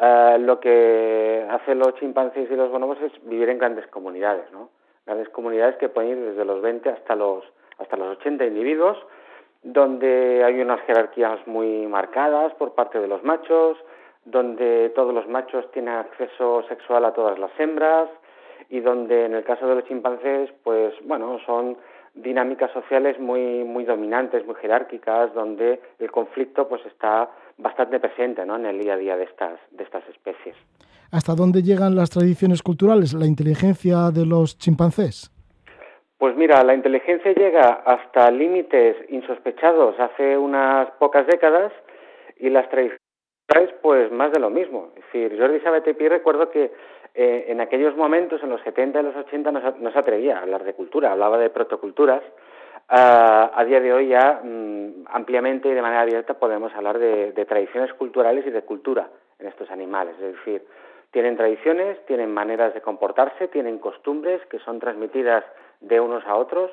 eh, 0.00 0.38
lo 0.40 0.58
que 0.58 1.46
hacen 1.48 1.78
los 1.78 1.94
chimpancés 2.00 2.50
y 2.50 2.56
los 2.56 2.68
bonobos 2.68 2.98
es 3.00 3.12
vivir 3.28 3.48
en 3.48 3.58
grandes 3.58 3.86
comunidades, 3.86 4.50
¿no? 4.50 4.70
Grandes 5.06 5.28
comunidades 5.30 5.76
que 5.76 5.88
pueden 5.88 6.10
ir 6.10 6.24
desde 6.30 6.44
los 6.44 6.62
20 6.62 6.88
hasta 6.90 7.14
los, 7.14 7.44
hasta 7.78 7.96
los 7.96 8.18
80 8.18 8.46
individuos, 8.46 8.98
donde 9.62 10.44
hay 10.44 10.60
unas 10.60 10.80
jerarquías 10.82 11.46
muy 11.46 11.86
marcadas 11.86 12.52
por 12.54 12.74
parte 12.74 13.00
de 13.00 13.08
los 13.08 13.22
machos, 13.22 13.78
donde 14.24 14.90
todos 14.94 15.14
los 15.14 15.28
machos 15.28 15.70
tienen 15.72 15.94
acceso 15.94 16.62
sexual 16.68 17.04
a 17.04 17.12
todas 17.12 17.38
las 17.38 17.50
hembras 17.58 18.08
y 18.70 18.80
donde 18.80 19.26
en 19.26 19.34
el 19.34 19.44
caso 19.44 19.66
de 19.66 19.74
los 19.74 19.84
chimpancés, 19.84 20.50
pues 20.62 20.94
bueno, 21.04 21.38
son 21.44 21.76
dinámicas 22.14 22.70
sociales 22.72 23.18
muy 23.18 23.64
muy 23.64 23.84
dominantes, 23.84 24.46
muy 24.46 24.54
jerárquicas, 24.56 25.34
donde 25.34 25.80
el 25.98 26.10
conflicto 26.10 26.68
pues 26.68 26.84
está 26.86 27.30
bastante 27.58 28.00
presente, 28.00 28.44
¿no? 28.44 28.56
en 28.56 28.66
el 28.66 28.78
día 28.80 28.94
a 28.94 28.96
día 28.96 29.16
de 29.16 29.24
estas 29.24 29.58
de 29.70 29.84
estas 29.84 30.08
especies 30.08 30.56
hasta 31.14 31.36
dónde 31.36 31.62
llegan 31.62 31.94
las 31.94 32.10
tradiciones 32.10 32.60
culturales, 32.60 33.14
la 33.14 33.26
inteligencia 33.26 34.10
de 34.10 34.26
los 34.26 34.58
chimpancés? 34.58 35.30
Pues 36.18 36.34
mira, 36.36 36.64
la 36.64 36.74
inteligencia 36.74 37.32
llega 37.32 37.84
hasta 37.86 38.30
límites 38.32 38.96
insospechados 39.10 39.94
hace 40.00 40.36
unas 40.36 40.90
pocas 40.98 41.24
décadas 41.28 41.72
y 42.36 42.50
las 42.50 42.68
tradiciones 42.68 43.00
pues 43.80 44.10
más 44.10 44.32
de 44.32 44.40
lo 44.40 44.50
mismo. 44.50 44.90
Es 44.96 45.04
decir, 45.04 45.38
Jordi 45.38 45.60
Sabaté 45.60 45.92
recuerdo 46.08 46.50
que 46.50 46.72
eh, 47.14 47.46
en 47.48 47.60
aquellos 47.60 47.96
momentos, 47.96 48.42
en 48.42 48.50
los 48.50 48.60
70 48.62 49.00
y 49.00 49.02
los 49.04 49.14
80, 49.14 49.52
no 49.52 49.92
se, 49.92 49.98
atrevía 49.98 50.38
a 50.38 50.42
hablar 50.42 50.64
de 50.64 50.74
cultura, 50.74 51.12
hablaba 51.12 51.38
de 51.38 51.48
protoculturas. 51.48 52.22
a 52.88 53.64
día 53.66 53.80
de 53.80 53.92
hoy 53.92 54.08
ya 54.08 54.40
mm, 54.42 55.04
ampliamente 55.06 55.68
y 55.68 55.74
de 55.74 55.82
manera 55.82 56.02
abierta 56.02 56.34
podemos 56.34 56.74
hablar 56.74 56.98
de, 56.98 57.32
tradiciones 57.46 57.92
culturales 57.94 58.44
y 58.46 58.50
de 58.50 58.62
cultura 58.62 59.08
en 59.38 59.46
estos 59.46 59.70
animales. 59.70 60.16
Es 60.20 60.34
decir, 60.34 60.66
tienen 61.12 61.36
tradiciones, 61.36 62.04
tienen 62.06 62.34
maneras 62.34 62.74
de 62.74 62.80
comportarse, 62.80 63.46
tienen 63.46 63.78
costumbres 63.78 64.44
que 64.46 64.58
son 64.58 64.80
transmitidas 64.80 65.44
de 65.80 66.00
unos 66.00 66.26
a 66.26 66.34
otros. 66.34 66.72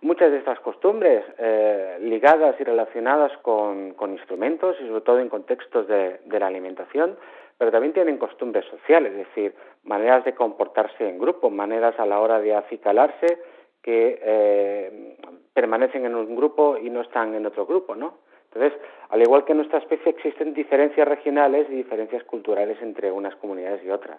Muchas 0.00 0.30
de 0.30 0.38
estas 0.38 0.60
costumbres 0.60 1.24
eh, 1.38 1.98
ligadas 2.00 2.54
y 2.60 2.64
relacionadas 2.64 3.36
con, 3.38 3.94
instrumentos 4.12 4.76
y 4.80 4.86
sobre 4.86 5.00
todo 5.00 5.18
en 5.18 5.28
contextos 5.28 5.88
de 5.88 6.20
la 6.38 6.46
alimentación, 6.46 7.16
pero 7.62 7.70
también 7.70 7.92
tienen 7.92 8.18
costumbres 8.18 8.64
sociales, 8.64 9.12
es 9.12 9.18
decir, 9.18 9.54
maneras 9.84 10.24
de 10.24 10.34
comportarse 10.34 11.08
en 11.08 11.16
grupo, 11.16 11.48
maneras 11.48 11.96
a 12.00 12.04
la 12.04 12.18
hora 12.18 12.40
de 12.40 12.56
acicalarse 12.56 13.38
que 13.80 14.18
eh, 14.20 15.16
permanecen 15.54 16.04
en 16.04 16.16
un 16.16 16.34
grupo 16.34 16.76
y 16.76 16.90
no 16.90 17.02
están 17.02 17.36
en 17.36 17.46
otro 17.46 17.64
grupo, 17.64 17.94
¿no? 17.94 18.14
Entonces, 18.52 18.76
al 19.10 19.22
igual 19.22 19.44
que 19.44 19.52
en 19.52 19.58
nuestra 19.58 19.78
especie 19.78 20.10
existen 20.10 20.54
diferencias 20.54 21.06
regionales 21.06 21.68
y 21.70 21.74
diferencias 21.74 22.24
culturales 22.24 22.82
entre 22.82 23.12
unas 23.12 23.36
comunidades 23.36 23.84
y 23.84 23.90
otras. 23.90 24.18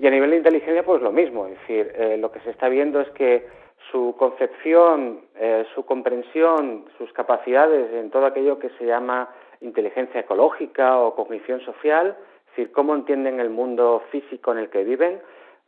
Y 0.00 0.08
a 0.08 0.10
nivel 0.10 0.30
de 0.30 0.38
inteligencia, 0.38 0.82
pues 0.82 1.00
lo 1.02 1.12
mismo, 1.12 1.46
es 1.46 1.52
decir, 1.52 1.92
eh, 1.94 2.16
lo 2.16 2.32
que 2.32 2.40
se 2.40 2.50
está 2.50 2.68
viendo 2.68 3.00
es 3.00 3.10
que 3.10 3.46
su 3.92 4.16
concepción, 4.18 5.20
eh, 5.36 5.64
su 5.76 5.86
comprensión, 5.86 6.86
sus 6.98 7.12
capacidades 7.12 7.92
en 7.92 8.10
todo 8.10 8.26
aquello 8.26 8.58
que 8.58 8.70
se 8.70 8.86
llama 8.86 9.28
inteligencia 9.60 10.22
ecológica 10.22 10.98
o 10.98 11.14
cognición 11.14 11.60
social, 11.60 12.16
es 12.50 12.56
decir, 12.56 12.72
cómo 12.72 12.94
entienden 12.94 13.38
el 13.38 13.50
mundo 13.50 14.02
físico 14.10 14.50
en 14.52 14.58
el 14.58 14.70
que 14.70 14.82
viven, 14.82 15.20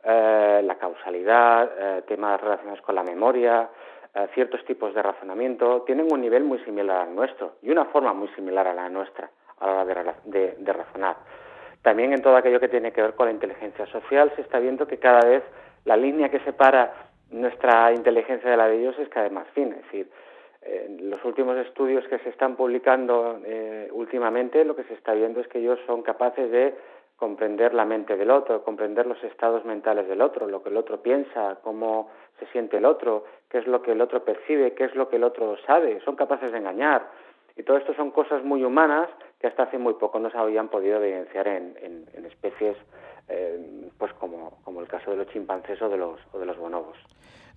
eh, 0.03 0.61
la 0.65 0.75
causalidad, 0.75 1.71
eh, 1.77 2.01
temas 2.05 2.39
relacionados 2.41 2.81
con 2.81 2.95
la 2.95 3.03
memoria, 3.03 3.69
eh, 4.13 4.27
ciertos 4.33 4.63
tipos 4.65 4.93
de 4.93 5.01
razonamiento, 5.01 5.83
tienen 5.83 6.11
un 6.11 6.19
nivel 6.19 6.43
muy 6.43 6.59
similar 6.59 7.07
al 7.07 7.15
nuestro 7.15 7.53
y 7.61 7.71
una 7.71 7.85
forma 7.85 8.13
muy 8.13 8.27
similar 8.29 8.67
a 8.67 8.73
la 8.73 8.89
nuestra 8.89 9.29
a 9.59 9.67
la 9.67 9.83
hora 9.83 10.15
de, 10.25 10.73
razonar. 10.73 11.15
También 11.81 12.11
en 12.11 12.21
todo 12.21 12.35
aquello 12.35 12.59
que 12.59 12.67
tiene 12.67 12.91
que 12.91 13.01
ver 13.01 13.13
con 13.13 13.27
la 13.27 13.31
inteligencia 13.31 13.85
social 13.85 14.29
se 14.35 14.41
está 14.41 14.59
viendo 14.59 14.85
que 14.87 14.97
cada 14.97 15.25
vez 15.25 15.43
la 15.85 15.95
línea 15.95 16.29
que 16.29 16.39
separa 16.41 16.93
nuestra 17.31 17.93
inteligencia 17.93 18.49
de 18.49 18.57
la 18.57 18.67
de 18.67 18.79
ellos 18.79 18.99
es 18.99 19.07
cada 19.07 19.23
vez 19.23 19.31
más 19.31 19.47
fina. 19.49 19.77
Es 19.77 19.83
decir, 19.83 20.11
en 20.65 21.09
los 21.09 21.23
últimos 21.25 21.57
estudios 21.57 22.07
que 22.07 22.19
se 22.19 22.29
están 22.29 22.55
publicando 22.55 23.39
eh, 23.45 23.89
últimamente, 23.91 24.63
lo 24.63 24.75
que 24.75 24.83
se 24.83 24.93
está 24.93 25.13
viendo 25.13 25.39
es 25.39 25.47
que 25.47 25.59
ellos 25.59 25.79
son 25.85 26.01
capaces 26.01 26.49
de 26.51 26.75
comprender 27.17 27.73
la 27.73 27.85
mente 27.85 28.17
del 28.17 28.31
otro, 28.31 28.63
comprender 28.63 29.05
los 29.05 29.23
estados 29.23 29.63
mentales 29.65 30.07
del 30.07 30.21
otro, 30.21 30.47
lo 30.47 30.61
que 30.63 30.69
el 30.69 30.77
otro 30.77 31.01
piensa, 31.01 31.57
cómo 31.63 32.09
se 32.39 32.45
siente 32.47 32.77
el 32.77 32.85
otro, 32.85 33.25
qué 33.49 33.59
es 33.59 33.67
lo 33.67 33.81
que 33.81 33.91
el 33.91 34.01
otro 34.01 34.23
percibe, 34.23 34.73
qué 34.73 34.85
es 34.85 34.95
lo 34.95 35.09
que 35.09 35.17
el 35.17 35.23
otro 35.23 35.55
sabe, 35.65 36.01
son 36.01 36.15
capaces 36.15 36.51
de 36.51 36.57
engañar. 36.57 37.09
Y 37.55 37.63
todo 37.63 37.77
esto 37.77 37.93
son 37.93 38.11
cosas 38.11 38.43
muy 38.43 38.63
humanas 38.63 39.09
que 39.39 39.47
hasta 39.47 39.63
hace 39.63 39.77
muy 39.77 39.93
poco 39.93 40.19
no 40.19 40.31
se 40.31 40.37
habían 40.37 40.69
podido 40.69 41.01
evidenciar 41.01 41.47
en, 41.47 41.75
especies 42.25 42.75
eh, 43.29 43.89
pues 43.97 44.11
como, 44.13 44.57
como 44.63 44.81
el 44.81 44.87
caso 44.87 45.11
de 45.11 45.17
los 45.17 45.27
chimpancés 45.27 45.81
o 45.81 45.89
de 45.89 45.97
los, 45.97 46.19
o 46.33 46.39
de 46.39 46.45
los 46.45 46.57
bonobos. 46.57 46.97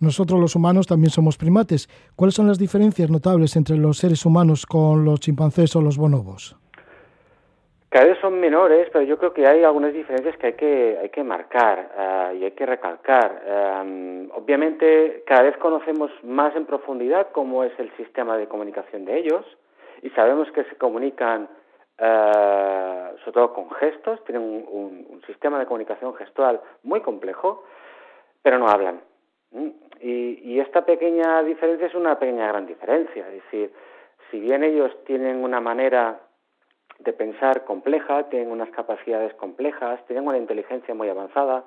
Nosotros 0.01 0.39
los 0.39 0.55
humanos 0.55 0.87
también 0.87 1.11
somos 1.11 1.39
primates. 1.39 1.89
¿Cuáles 2.17 2.35
son 2.35 2.47
las 2.47 2.59
diferencias 2.59 3.11
notables 3.11 3.57
entre 3.57 3.77
los 3.77 3.99
seres 3.99 4.27
humanos 4.27 4.67
con 4.67 5.05
los 5.05 5.21
chimpancés 5.21 5.75
o 5.75 5.81
los 5.81 5.97
bonobos? 5.97 6.57
Cada 7.89 8.09
vez 8.09 8.19
son 8.21 8.39
menores, 8.39 8.91
pero 8.93 9.07
yo 9.07 9.17
creo 9.17 9.33
que 9.33 9.47
hay 9.47 9.65
algunas 9.65 9.95
diferencias 9.95 10.37
que 10.37 10.49
hay 10.49 10.53
que, 10.53 10.99
hay 11.01 11.09
que 11.09 11.25
marcar 11.25 11.91
eh, 11.97 12.39
y 12.41 12.45
hay 12.45 12.51
que 12.51 12.67
recalcar. 12.67 13.43
Eh, 13.43 14.29
obviamente, 14.35 15.25
cada 15.27 15.45
vez 15.45 15.57
conocemos 15.57 16.11
más 16.23 16.55
en 16.57 16.67
profundidad 16.67 17.29
cómo 17.33 17.65
es 17.65 17.73
el 17.79 17.91
sistema 17.97 18.37
de 18.37 18.49
comunicación 18.49 19.07
de 19.07 19.19
ellos 19.19 19.47
y 20.03 20.11
sabemos 20.11 20.47
que 20.53 20.65
se 20.65 20.77
comunican 20.77 21.49
eh, 21.97 23.13
sobre 23.21 23.33
todo 23.33 23.55
con 23.55 23.71
gestos, 23.71 24.23
tienen 24.27 24.43
un 24.43 25.23
sistema 25.27 25.59
de 25.59 25.65
comunicación 25.65 26.15
gestual 26.17 26.61
muy 26.83 27.01
complejo, 27.01 27.65
pero 28.43 28.59
no 28.59 28.69
hablan. 28.69 29.01
Y, 30.01 30.61
esta 30.61 30.85
pequeña 30.85 31.43
diferencia 31.43 31.87
es 31.87 31.95
una 31.95 32.19
pequeña 32.19 32.49
gran 32.49 32.67
diferencia. 32.67 33.27
Es 33.29 33.45
decir, 33.45 33.73
si 34.31 34.41
bien 34.41 34.65
ellos 34.65 34.91
tienen 35.05 35.43
una 35.43 35.61
manera 35.61 36.21
de 36.99 37.13
pensar 37.13 37.65
compleja, 37.65 38.25
tienen 38.25 38.51
unas 38.51 38.71
capacidades 38.71 39.35
complejas, 39.35 40.05
tienen 40.07 40.27
una 40.27 40.39
inteligencia 40.39 40.95
muy 40.95 41.09
avanzada, 41.09 41.65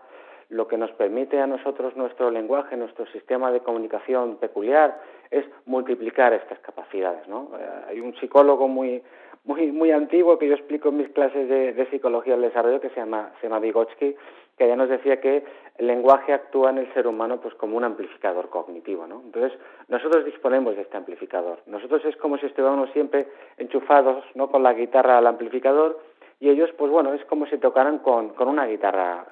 lo 0.49 0.67
que 0.67 0.77
nos 0.77 0.91
permite 0.93 1.39
a 1.39 1.47
nosotros 1.47 1.95
nuestro 1.95 2.31
lenguaje, 2.31 2.75
nuestro 2.75 3.05
sistema 3.07 3.51
de 3.51 3.59
comunicación 3.61 4.37
peculiar, 4.37 4.99
es 5.29 5.45
multiplicar 5.65 6.33
estas 6.33 6.59
capacidades. 6.59 7.27
¿no? 7.27 7.51
Eh, 7.59 7.69
hay 7.89 7.99
un 7.99 8.15
psicólogo 8.15 8.67
muy, 8.67 9.03
muy, 9.43 9.71
muy 9.71 9.91
antiguo 9.91 10.39
que 10.39 10.47
yo 10.47 10.55
explico 10.55 10.89
en 10.89 10.97
mis 10.97 11.09
clases 11.09 11.47
de, 11.47 11.87
psicología 11.91 12.33
del 12.33 12.43
desarrollo 12.43 12.81
que 12.81 12.89
se 12.89 12.97
llama, 12.99 13.31
se 13.39 13.47
llama 13.47 13.59
Vygotsky, 13.59 14.15
que 14.59 14.67
ya 14.67 14.75
nos 14.75 14.89
decía 14.89 15.21
que 15.21 15.45
el 15.77 15.87
lenguaje 15.87 16.33
actúa 16.33 16.71
en 16.71 16.79
el 16.79 16.93
ser 16.93 17.07
humano 17.07 17.39
pues 17.39 17.55
como 17.55 17.77
un 17.77 17.85
amplificador 17.85 18.49
cognitivo, 18.49 19.07
¿no? 19.07 19.21
Entonces, 19.23 19.57
nosotros 19.87 20.25
disponemos 20.25 20.75
de 20.75 20.81
este 20.81 20.97
amplificador. 20.97 21.59
Nosotros 21.65 22.03
es 22.03 22.17
como 22.17 22.37
si 22.37 22.45
estuviéramos 22.45 22.91
siempre 22.91 23.27
enchufados, 23.57 24.25
¿no? 24.35 24.51
con 24.51 24.61
la 24.61 24.73
guitarra 24.73 25.17
al 25.17 25.27
amplificador 25.27 26.01
y 26.41 26.49
ellos, 26.49 26.69
pues 26.77 26.91
bueno, 26.91 27.13
es 27.13 27.23
como 27.25 27.45
si 27.47 27.57
tocaran 27.57 27.99
con, 27.99 28.29
con 28.29 28.49
una 28.49 28.65
guitarra 28.65 29.25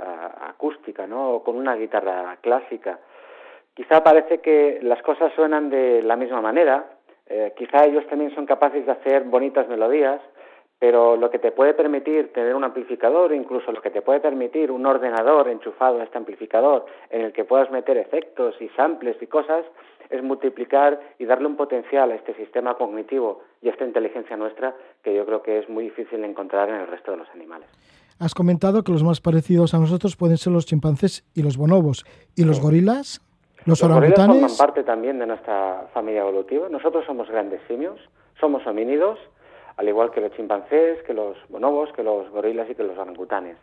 acústica, 0.49 1.05
¿no? 1.07 1.31
O 1.35 1.43
con 1.43 1.57
una 1.57 1.75
guitarra 1.75 2.37
clásica. 2.41 2.99
Quizá 3.73 4.01
parece 4.03 4.39
que 4.39 4.79
las 4.81 5.01
cosas 5.01 5.33
suenan 5.33 5.69
de 5.69 6.01
la 6.01 6.15
misma 6.15 6.41
manera, 6.41 6.85
eh, 7.27 7.53
quizá 7.57 7.85
ellos 7.85 8.07
también 8.07 8.33
son 8.33 8.45
capaces 8.45 8.85
de 8.85 8.91
hacer 8.93 9.23
bonitas 9.23 9.67
melodías, 9.67 10.21
pero 10.79 11.15
lo 11.15 11.31
que 11.31 11.39
te 11.39 11.51
puede 11.51 11.73
permitir 11.73 12.31
tener 12.33 12.53
un 12.53 12.63
amplificador, 12.63 13.33
incluso 13.33 13.71
lo 13.71 13.81
que 13.81 13.89
te 13.89 14.01
puede 14.01 14.19
permitir 14.19 14.71
un 14.71 14.85
ordenador 14.85 15.49
enchufado 15.49 15.99
a 15.99 16.03
este 16.03 16.17
amplificador 16.17 16.85
en 17.09 17.21
el 17.21 17.33
que 17.33 17.45
puedas 17.45 17.71
meter 17.71 17.97
efectos 17.97 18.55
y 18.61 18.69
samples 18.69 19.17
y 19.21 19.27
cosas, 19.27 19.65
es 20.09 20.23
multiplicar 20.23 20.99
y 21.19 21.25
darle 21.25 21.47
un 21.47 21.57
potencial 21.57 22.11
a 22.11 22.15
este 22.15 22.33
sistema 22.35 22.75
cognitivo 22.75 23.41
y 23.61 23.69
a 23.69 23.71
esta 23.71 23.85
inteligencia 23.85 24.37
nuestra 24.37 24.75
que 25.03 25.15
yo 25.15 25.25
creo 25.25 25.41
que 25.41 25.59
es 25.59 25.69
muy 25.69 25.85
difícil 25.85 26.21
de 26.21 26.27
encontrar 26.27 26.69
en 26.69 26.75
el 26.75 26.87
resto 26.87 27.11
de 27.11 27.17
los 27.17 27.29
animales. 27.29 27.67
Has 28.19 28.33
comentado 28.33 28.83
que 28.83 28.91
los 28.91 29.03
más 29.03 29.19
parecidos 29.19 29.73
a 29.73 29.79
nosotros 29.79 30.15
pueden 30.15 30.37
ser 30.37 30.53
los 30.53 30.65
chimpancés 30.65 31.23
y 31.35 31.43
los 31.43 31.57
bonobos. 31.57 32.05
¿Y 32.35 32.45
los 32.45 32.59
gorilas? 32.59 33.21
¿Los, 33.65 33.81
los 33.81 33.91
gorilas 33.91 34.27
forman 34.27 34.57
parte 34.57 34.83
también 34.83 35.19
de 35.19 35.27
nuestra 35.27 35.87
familia 35.93 36.21
evolutiva. 36.21 36.69
Nosotros 36.69 37.05
somos 37.05 37.29
grandes 37.29 37.61
simios, 37.67 37.99
somos 38.39 38.65
homínidos, 38.65 39.19
al 39.77 39.87
igual 39.87 40.11
que 40.11 40.21
los 40.21 40.31
chimpancés, 40.31 41.01
que 41.03 41.13
los 41.13 41.37
bonobos, 41.49 41.91
que 41.93 42.03
los 42.03 42.29
gorilas 42.31 42.69
y 42.69 42.75
que 42.75 42.83
los 42.83 42.97
orangutanes. 42.97 43.57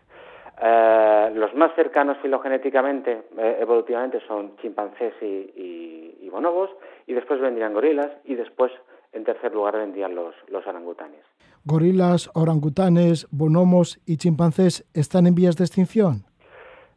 Eh, 0.62 1.32
los 1.34 1.52
más 1.54 1.74
cercanos 1.74 2.16
filogenéticamente, 2.22 3.24
eh, 3.36 3.58
evolutivamente, 3.60 4.20
son 4.26 4.56
chimpancés 4.58 5.14
y, 5.20 6.28
bonobos, 6.30 6.70
y 7.06 7.14
después 7.14 7.40
vendrían 7.40 7.74
gorilas, 7.74 8.10
y 8.24 8.34
después, 8.34 8.72
en 9.12 9.22
tercer 9.22 9.54
lugar, 9.54 9.76
vendrían 9.76 10.16
los, 10.16 10.34
orangutanes. 10.66 11.20
¿Gorilas, 11.64 12.28
orangutanes, 12.34 13.28
bonobos 13.30 14.00
y 14.04 14.16
chimpancés 14.16 14.84
están 14.94 15.28
en 15.28 15.36
vías 15.36 15.56
de 15.56 15.64
extinción? 15.64 16.24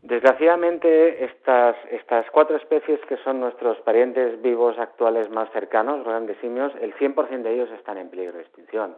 Desgraciadamente, 0.01 1.25
estas, 1.25 1.75
estas 1.91 2.29
cuatro 2.31 2.55
especies 2.55 2.99
que 3.07 3.17
son 3.17 3.39
nuestros 3.39 3.77
parientes 3.81 4.41
vivos 4.41 4.77
actuales 4.77 5.29
más 5.29 5.51
cercanos, 5.51 6.05
grandes 6.05 6.37
simios, 6.37 6.71
el 6.81 6.93
100% 6.95 7.41
de 7.41 7.53
ellos 7.53 7.71
están 7.71 7.97
en 7.97 8.09
peligro 8.09 8.37
de 8.37 8.43
extinción. 8.43 8.95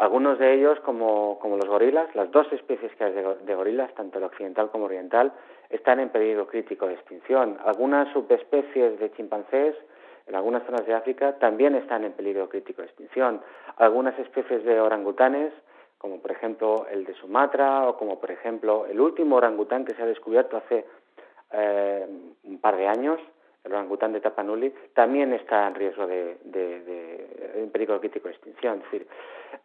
Algunos 0.00 0.38
de 0.38 0.54
ellos, 0.54 0.80
como, 0.80 1.38
como 1.40 1.58
los 1.58 1.68
gorilas, 1.68 2.14
las 2.14 2.30
dos 2.30 2.50
especies 2.54 2.90
que 2.96 3.04
hay 3.04 3.12
de, 3.12 3.54
gorilas, 3.54 3.92
tanto 3.94 4.16
el 4.16 4.24
occidental 4.24 4.70
como 4.70 4.86
el 4.86 4.92
oriental, 4.92 5.30
están 5.68 6.00
en 6.00 6.08
peligro 6.08 6.46
crítico 6.46 6.86
de 6.86 6.94
extinción. 6.94 7.58
Algunas 7.62 8.10
subespecies 8.14 8.98
de 8.98 9.12
chimpancés 9.12 9.76
en 10.26 10.36
algunas 10.36 10.62
zonas 10.64 10.86
de 10.86 10.94
África 10.94 11.38
también 11.38 11.74
están 11.74 12.04
en 12.04 12.12
peligro 12.12 12.48
crítico 12.48 12.80
de 12.80 12.88
extinción. 12.88 13.42
Algunas 13.76 14.18
especies 14.18 14.64
de 14.64 14.80
orangutanes, 14.80 15.52
como 16.00 16.18
por 16.18 16.32
ejemplo 16.32 16.86
el 16.90 17.04
de 17.04 17.12
Sumatra 17.14 17.86
o 17.86 17.96
como 17.98 18.18
por 18.18 18.30
ejemplo 18.30 18.86
el 18.86 18.98
último 18.98 19.36
orangután 19.36 19.84
que 19.84 19.94
se 19.94 20.02
ha 20.02 20.06
descubierto 20.06 20.56
hace 20.56 20.86
eh, 21.52 22.06
un 22.44 22.58
par 22.58 22.76
de 22.76 22.88
años, 22.88 23.20
el 23.64 23.72
orangután 23.72 24.14
de 24.14 24.20
Tapanuli, 24.20 24.72
también 24.94 25.34
está 25.34 25.66
en 25.66 25.74
riesgo 25.74 26.06
de, 26.06 26.38
de, 26.44 27.68
peligro 27.70 28.00
crítico 28.00 28.28
de 28.28 28.34
extinción. 28.34 28.78
Es 28.78 28.84
decir, 28.84 29.06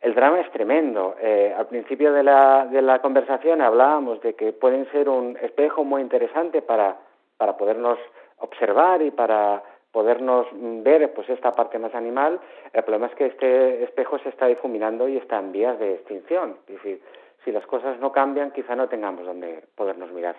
el 0.02 0.14
drama 0.14 0.42
es 0.42 0.52
tremendo. 0.52 1.16
Eh, 1.22 1.56
al 1.58 1.68
principio 1.68 2.12
de 2.12 2.24
la, 2.24 2.66
de 2.66 2.82
la 2.82 3.00
conversación 3.02 3.62
hablábamos 3.62 4.22
de 4.22 4.34
que 4.34 4.52
pueden 4.52 4.92
ser 4.92 5.08
un 5.08 5.38
espejo 5.42 5.86
muy 5.86 6.02
interesante 6.02 6.62
para, 6.62 6.98
para 7.38 7.56
podernos 7.56 7.98
observar 8.40 9.02
y 9.02 9.12
para 9.12 9.64
podernos 9.96 10.46
ver 10.84 11.14
pues 11.14 11.30
esta 11.30 11.54
parte 11.54 11.80
más 11.80 11.96
animal, 11.96 12.42
el 12.74 12.84
problema 12.84 13.08
es 13.08 13.16
que 13.16 13.28
este 13.28 13.82
espejo 13.86 14.20
se 14.20 14.28
está 14.28 14.46
difuminando 14.46 15.08
y 15.08 15.16
está 15.16 15.40
en 15.40 15.54
vías 15.54 15.80
de 15.80 15.94
extinción. 15.94 16.58
Es 16.68 16.76
decir, 16.76 17.02
si 17.46 17.54
las 17.54 17.66
cosas 17.66 17.98
no 18.02 18.12
cambian, 18.12 18.52
quizá 18.52 18.76
no 18.76 18.90
tengamos 18.90 19.26
donde 19.26 19.64
podernos 19.74 20.12
mirar. 20.12 20.36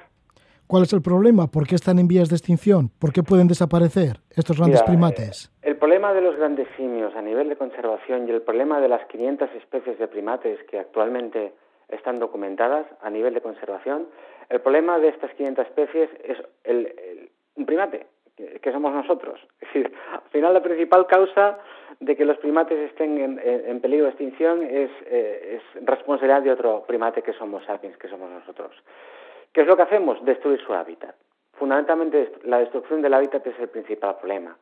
¿Cuál 0.67 0.83
es 0.83 0.93
el 0.93 1.01
problema? 1.01 1.47
¿Por 1.47 1.67
qué 1.67 1.75
están 1.75 1.99
en 1.99 2.07
vías 2.07 2.29
de 2.29 2.37
extinción? 2.37 2.91
¿Por 3.01 3.15
qué 3.15 3.23
pueden 3.23 3.49
desaparecer 3.49 4.19
estos 4.37 4.59
grandes 4.59 4.83
primates? 4.83 5.51
Eh, 5.63 5.71
el 5.71 5.77
problema 5.79 6.13
de 6.13 6.21
los 6.21 6.37
grandes 6.37 6.69
simios 6.77 7.17
a 7.17 7.23
nivel 7.23 7.49
de 7.49 7.57
conservación 7.57 8.29
y 8.29 8.33
el 8.33 8.43
problema 8.43 8.79
de 8.79 8.89
las 8.89 9.07
500 9.07 9.49
especies 9.55 9.99
de 9.99 10.07
primates 10.07 10.63
que 10.65 10.79
actualmente 10.79 11.55
están 11.89 12.19
documentadas 12.19 12.85
a 13.01 13.09
nivel 13.09 13.33
de 13.33 13.41
conservación, 13.41 14.09
el 14.51 14.61
problema 14.61 14.99
de 14.99 15.09
estas 15.09 15.33
500 15.33 15.67
especies 15.67 16.11
es 16.25 16.37
el, 16.65 17.31
un 17.55 17.65
primate, 17.65 18.07
que, 18.37 18.73
somos 18.73 18.93
nosotros. 18.93 19.41
Es 19.61 19.69
decir, 19.73 19.93
al 20.13 20.31
final 20.31 20.55
la 20.55 20.63
principal 20.63 21.07
causa 21.07 21.59
de 22.01 22.17
que 22.17 22.25
los 22.25 22.37
primates 22.39 22.79
estén 22.91 23.39
en, 23.41 23.81
peligro 23.81 24.05
de 24.05 24.11
extinción 24.11 24.63
es, 24.63 24.91
eh, 25.07 25.59
es 25.59 25.87
responsabilidad 25.87 26.43
de 26.43 26.53
otro 26.53 26.85
primate 26.87 27.23
que 27.23 27.33
somos 27.33 27.65
sapiens, 27.65 27.97
que 27.97 28.09
somos 28.09 28.31
nosotros. 28.31 28.71
¿Qué 29.53 29.63
es 29.63 29.67
lo 29.67 29.77
que 29.77 29.83
hacemos? 29.83 30.23
Destruir 30.25 30.61
su 30.61 30.75
hábitat. 30.75 31.15
Fundamentalmente 31.55 32.33
la 32.45 32.59
destrucción 32.59 33.01
del 33.01 33.15
hábitat 33.15 33.47
es 33.47 33.59
el 33.59 33.69
principal 33.69 34.17
problema. 34.17 34.57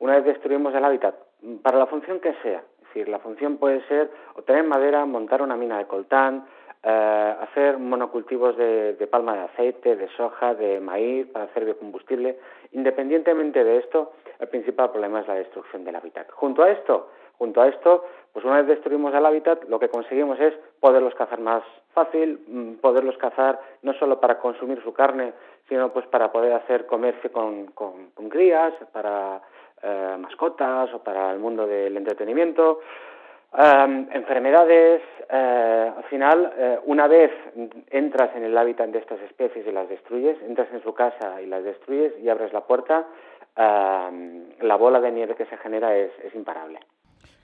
Una 0.00 0.16
vez 0.16 0.24
destruimos 0.24 0.74
el 0.74 0.84
hábitat, 0.84 1.14
para 1.62 1.78
la 1.78 1.86
función 1.86 2.20
que 2.20 2.34
sea, 2.42 2.64
es 2.80 2.86
decir, 2.86 3.08
la 3.08 3.20
función 3.20 3.58
puede 3.58 3.86
ser 3.86 4.10
obtener 4.34 4.64
madera, 4.64 5.04
montar 5.04 5.42
una 5.42 5.56
mina 5.56 5.78
de 5.78 5.86
coltán, 5.86 6.46
eh, 6.82 7.34
hacer 7.40 7.78
monocultivos 7.78 8.56
de, 8.56 8.94
de, 8.94 9.06
palma 9.06 9.34
de 9.34 9.42
aceite, 9.42 9.96
de 9.96 10.08
soja, 10.16 10.54
de 10.54 10.80
maíz 10.80 11.26
para 11.28 11.46
hacer 11.46 11.64
biocombustible. 11.64 12.38
Independientemente 12.72 13.64
de 13.64 13.78
esto, 13.78 14.12
el 14.38 14.48
principal 14.48 14.90
problema 14.90 15.20
es 15.20 15.28
la 15.28 15.34
destrucción 15.34 15.84
del 15.84 15.96
hábitat. 15.96 16.30
Junto 16.30 16.62
a 16.62 16.70
esto, 16.70 17.10
junto 17.36 17.62
a 17.62 17.68
esto, 17.68 18.04
pues 18.32 18.44
una 18.44 18.58
vez 18.58 18.66
destruimos 18.66 19.14
el 19.14 19.24
hábitat, 19.24 19.64
lo 19.68 19.78
que 19.78 19.88
conseguimos 19.88 20.38
es 20.40 20.54
poderlos 20.78 21.14
cazar 21.14 21.40
más 21.40 21.62
fácil, 21.94 22.38
mm, 22.46 22.74
poderlos 22.74 23.16
cazar 23.16 23.60
no 23.82 23.94
solo 23.94 24.20
para 24.20 24.38
consumir 24.38 24.82
su 24.82 24.92
carne, 24.92 25.32
sino 25.68 25.92
pues 25.92 26.06
para 26.06 26.30
poder 26.30 26.52
hacer 26.52 26.86
comercio 26.86 27.32
con, 27.32 27.66
con, 27.68 28.28
crías, 28.28 28.74
para 28.92 29.40
eh, 29.82 30.16
mascotas 30.18 30.92
o 30.92 30.98
para 31.02 31.32
el 31.32 31.38
mundo 31.38 31.66
del 31.66 31.96
entretenimiento. 31.96 32.80
Em, 33.52 34.06
enfermedades, 34.12 35.02
eh, 35.28 35.92
al 35.96 36.04
final, 36.04 36.52
eh, 36.56 36.78
una 36.86 37.08
vez 37.08 37.32
entras 37.90 38.30
en 38.36 38.44
el 38.44 38.56
hábitat 38.56 38.90
de 38.90 38.98
estas 38.98 39.20
especies 39.22 39.66
y 39.66 39.72
las 39.72 39.88
destruyes, 39.88 40.36
entras 40.42 40.68
en 40.72 40.82
su 40.82 40.94
casa 40.94 41.42
y 41.42 41.46
las 41.46 41.64
destruyes 41.64 42.12
y 42.22 42.28
abres 42.28 42.52
la 42.52 42.60
puerta, 42.62 43.06
la 43.56 44.76
bola 44.76 45.00
de 45.00 45.10
nieve 45.10 45.34
que 45.34 45.44
se 45.44 45.56
genera 45.58 45.94
es 45.94 46.34
imparable. 46.34 46.78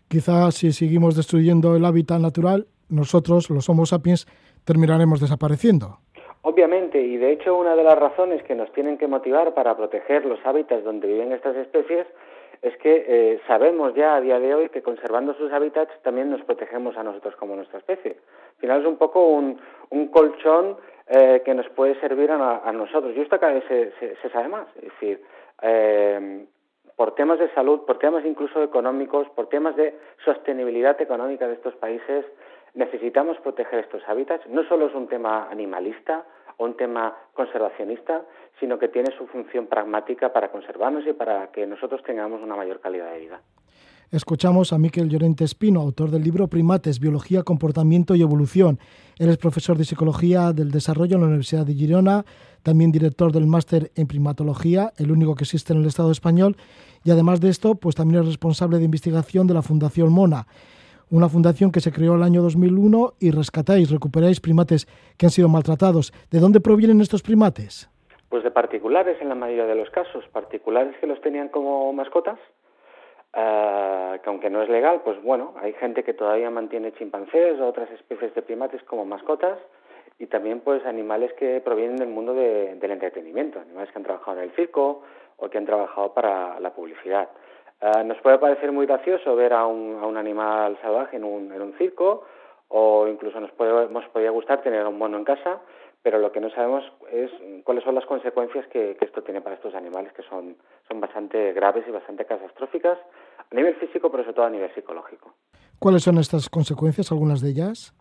Quizás 0.08 0.54
si 0.54 0.72
seguimos 0.72 1.16
destruyendo 1.16 1.76
el 1.76 1.84
hábitat 1.84 2.20
natural, 2.20 2.66
nosotros, 2.88 3.50
los 3.50 3.68
Homo 3.68 3.84
sapiens, 3.86 4.26
terminaremos 4.64 5.20
desapareciendo. 5.20 5.98
Obviamente, 6.42 7.00
y 7.00 7.16
de 7.16 7.32
hecho 7.32 7.56
una 7.56 7.74
de 7.74 7.82
las 7.82 7.98
razones 7.98 8.40
que 8.44 8.54
nos 8.54 8.72
tienen 8.72 8.98
que 8.98 9.08
motivar 9.08 9.52
para 9.54 9.76
proteger 9.76 10.24
los 10.24 10.38
hábitats 10.46 10.84
donde 10.84 11.08
viven 11.08 11.32
estas 11.32 11.56
especies 11.56 12.06
es 12.62 12.76
que 12.78 13.04
eh, 13.06 13.40
sabemos 13.46 13.94
ya 13.94 14.16
a 14.16 14.20
día 14.20 14.38
de 14.38 14.54
hoy 14.54 14.68
que 14.68 14.82
conservando 14.82 15.34
sus 15.34 15.52
hábitats 15.52 15.92
también 16.02 16.30
nos 16.30 16.42
protegemos 16.42 16.96
a 16.96 17.02
nosotros 17.02 17.36
como 17.36 17.56
nuestra 17.56 17.78
especie. 17.78 18.12
Al 18.56 18.60
final 18.60 18.80
es 18.80 18.86
un 18.86 18.96
poco 18.96 19.28
un, 19.28 19.58
colchón 20.10 20.76
eh, 21.08 21.42
que 21.44 21.54
nos 21.54 21.68
puede 21.70 21.98
servir 22.00 22.30
a, 22.30 22.72
nosotros. 22.72 23.14
Y 23.16 23.20
esto 23.20 23.38
cada 23.38 23.54
vez 23.54 23.64
se, 23.68 24.30
sabe 24.30 24.48
más. 24.48 24.66
Es 24.76 24.84
decir, 24.84 25.22
eh, 25.62 26.46
por 26.96 27.14
temas 27.14 27.38
de 27.38 27.52
salud, 27.54 27.82
por 27.86 27.98
temas 27.98 28.24
incluso 28.24 28.62
económicos, 28.62 29.28
por 29.30 29.48
temas 29.48 29.76
de 29.76 29.94
sostenibilidad 30.24 31.00
económica 31.00 31.46
de 31.46 31.54
estos 31.54 31.74
países, 31.76 32.24
necesitamos 32.74 33.38
proteger 33.40 33.80
estos 33.80 34.02
hábitats. 34.08 34.46
No 34.48 34.64
solo 34.64 34.86
es 34.86 34.94
un 34.94 35.08
tema 35.08 35.48
animalista 35.50 36.24
o 36.56 36.64
un 36.64 36.76
tema 36.76 37.14
conservacionista, 37.34 38.22
sino 38.60 38.78
que 38.78 38.88
tiene 38.88 39.10
su 39.16 39.26
función 39.26 39.66
pragmática 39.66 40.32
para 40.32 40.50
conservarnos 40.50 41.06
y 41.06 41.12
para 41.12 41.50
que 41.52 41.66
nosotros 41.66 42.02
tengamos 42.02 42.42
una 42.42 42.56
mayor 42.56 42.80
calidad 42.80 43.12
de 43.12 43.18
vida. 43.18 43.40
Escuchamos 44.12 44.72
a 44.72 44.78
Miquel 44.78 45.08
Llorente 45.08 45.42
Espino, 45.42 45.80
autor 45.80 46.10
del 46.10 46.22
libro 46.22 46.46
Primates, 46.46 47.00
Biología, 47.00 47.42
Comportamiento 47.42 48.14
y 48.14 48.22
Evolución. 48.22 48.78
Él 49.18 49.28
es 49.30 49.36
profesor 49.36 49.76
de 49.76 49.84
Psicología 49.84 50.52
del 50.52 50.70
Desarrollo 50.70 51.16
en 51.16 51.22
la 51.22 51.26
Universidad 51.26 51.66
de 51.66 51.74
Girona, 51.74 52.24
también 52.62 52.92
director 52.92 53.32
del 53.32 53.46
máster 53.46 53.90
en 53.96 54.06
primatología, 54.06 54.92
el 54.96 55.10
único 55.10 55.34
que 55.34 55.42
existe 55.42 55.72
en 55.72 55.80
el 55.80 55.86
Estado 55.86 56.12
español, 56.12 56.56
y 57.02 57.10
además 57.10 57.40
de 57.40 57.48
esto, 57.48 57.74
pues 57.74 57.96
también 57.96 58.20
es 58.20 58.28
responsable 58.28 58.78
de 58.78 58.84
investigación 58.84 59.48
de 59.48 59.54
la 59.54 59.62
Fundación 59.62 60.12
Mona, 60.12 60.46
una 61.10 61.28
fundación 61.28 61.72
que 61.72 61.80
se 61.80 61.92
creó 61.92 62.14
el 62.14 62.22
año 62.22 62.42
2001 62.42 63.14
y 63.20 63.30
rescatáis, 63.30 63.90
recuperáis 63.90 64.40
primates 64.40 64.86
que 65.16 65.26
han 65.26 65.30
sido 65.30 65.48
maltratados. 65.48 66.12
¿De 66.30 66.40
dónde 66.40 66.60
provienen 66.60 67.00
estos 67.00 67.22
primates? 67.22 67.88
Pues 68.28 68.42
de 68.42 68.50
particulares 68.50 69.16
en 69.20 69.28
la 69.28 69.34
mayoría 69.34 69.66
de 69.66 69.76
los 69.76 69.90
casos, 69.90 70.24
particulares 70.32 70.96
que 71.00 71.06
los 71.06 71.20
tenían 71.20 71.48
como 71.48 71.92
mascotas 71.92 72.38
eh, 73.38 74.18
que 74.22 74.30
aunque 74.30 74.48
no 74.48 74.62
es 74.62 74.68
legal, 74.70 75.02
pues 75.04 75.22
bueno, 75.22 75.52
hay 75.60 75.74
gente 75.74 76.02
que 76.02 76.14
todavía 76.14 76.48
mantiene 76.48 76.94
chimpancés 76.94 77.60
o 77.60 77.66
otras 77.66 77.90
especies 77.90 78.34
de 78.34 78.40
primates 78.40 78.82
como 78.84 79.04
mascotas 79.04 79.58
y 80.18 80.26
también 80.26 80.60
pues 80.60 80.84
animales 80.86 81.34
que 81.34 81.60
provienen 81.60 81.96
del 81.96 82.08
mundo 82.08 82.32
del 82.32 82.90
entretenimiento, 82.90 83.60
animales 83.60 83.92
que 83.92 83.98
han 83.98 84.04
trabajado 84.04 84.38
en 84.38 84.44
el 84.44 84.56
circo 84.56 85.02
o 85.36 85.50
que 85.50 85.58
han 85.58 85.66
trabajado 85.66 86.14
para 86.14 86.58
la 86.60 86.72
publicidad. 86.72 87.28
Eh, 87.80 88.04
nos 88.04 88.18
puede 88.18 88.38
parecer 88.38 88.72
muy 88.72 88.86
gracioso 88.86 89.36
ver 89.36 89.52
a 89.52 89.66
un, 89.66 89.98
a 90.00 90.06
un 90.06 90.16
animal 90.16 90.78
salvaje 90.80 91.16
en 91.16 91.24
un, 91.24 91.52
en 91.52 91.60
un 91.60 91.74
circo 91.74 92.24
o 92.68 93.06
incluso 93.06 93.38
nos, 93.40 93.50
puede, 93.52 93.88
nos 93.88 94.04
podría 94.08 94.30
gustar 94.30 94.62
tener 94.62 94.86
un 94.86 94.98
mono 94.98 95.18
en 95.18 95.24
casa, 95.24 95.60
pero 96.02 96.18
lo 96.18 96.32
que 96.32 96.40
no 96.40 96.50
sabemos 96.50 96.84
es 97.12 97.30
cuáles 97.64 97.84
son 97.84 97.94
las 97.94 98.06
consecuencias 98.06 98.66
que, 98.68 98.96
esto 99.00 99.22
tiene 99.22 99.40
para 99.40 99.56
estos 99.56 99.74
animales, 99.74 100.12
que 100.12 100.22
son, 100.22 100.56
son 100.88 101.00
bastante 101.00 101.52
graves 101.52 101.84
y 101.86 101.90
bastante 101.90 102.24
catastróficas 102.24 102.98
a 103.50 103.54
nivel 103.54 103.74
físico, 103.76 104.10
pero 104.10 104.24
sobre 104.24 104.34
todo 104.34 104.46
a 104.46 104.50
nivel 104.50 104.72
psicológico. 104.74 105.34
¿Cuáles 105.78 106.02
son 106.02 106.18
estas 106.18 106.48
consecuencias, 106.48 107.12
algunas 107.12 107.40
de 107.40 107.50
ellas? 107.50 107.94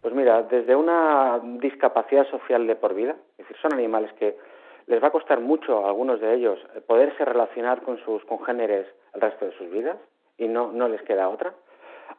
Pues 0.00 0.14
mira, 0.14 0.42
desde 0.42 0.76
una 0.76 1.40
discapacidad 1.60 2.28
social 2.30 2.66
de 2.66 2.76
por 2.76 2.94
vida, 2.94 3.16
es 3.32 3.38
decir, 3.38 3.56
son 3.60 3.72
animales 3.72 4.12
que 4.14 4.36
les 4.88 5.02
va 5.02 5.08
a 5.08 5.12
costar 5.12 5.40
mucho 5.40 5.84
a 5.84 5.88
algunos 5.88 6.20
de 6.20 6.34
ellos 6.34 6.58
poderse 6.86 7.24
relacionar 7.24 7.82
con 7.82 7.98
sus 8.04 8.24
congéneres 8.24 8.86
el 9.14 9.20
resto 9.20 9.44
de 9.44 9.52
sus 9.52 9.70
vidas 9.70 9.96
y 10.36 10.48
no, 10.48 10.72
no 10.72 10.88
les 10.88 11.02
queda 11.02 11.28
otra 11.28 11.54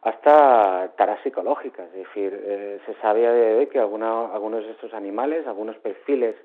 hasta 0.01 0.91
taras 0.97 1.19
psicológicas. 1.23 1.87
Es 1.87 2.07
decir, 2.07 2.39
eh, 2.45 2.79
se 2.85 2.93
sabe 3.01 3.27
de 3.27 3.67
que 3.67 3.79
algunos 3.79 4.63
de 4.63 4.71
estos 4.71 4.93
animales, 4.93 5.45
algunos 5.47 5.77
perfiles 5.77 6.35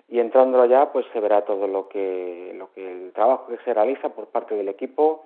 y 0.08 0.20
entrando 0.20 0.62
allá 0.62 0.94
pues 0.94 1.06
se 1.12 1.20
verá 1.20 1.42
todo 1.42 1.68
lo 1.68 1.90
que, 1.90 2.54
lo 2.56 2.72
que 2.72 2.90
el 2.90 3.12
trabajo 3.12 3.48
que 3.48 3.58
se 3.64 3.74
realiza 3.74 4.08
por 4.10 4.28
parte 4.28 4.56
del 4.56 4.70
equipo 4.70 5.26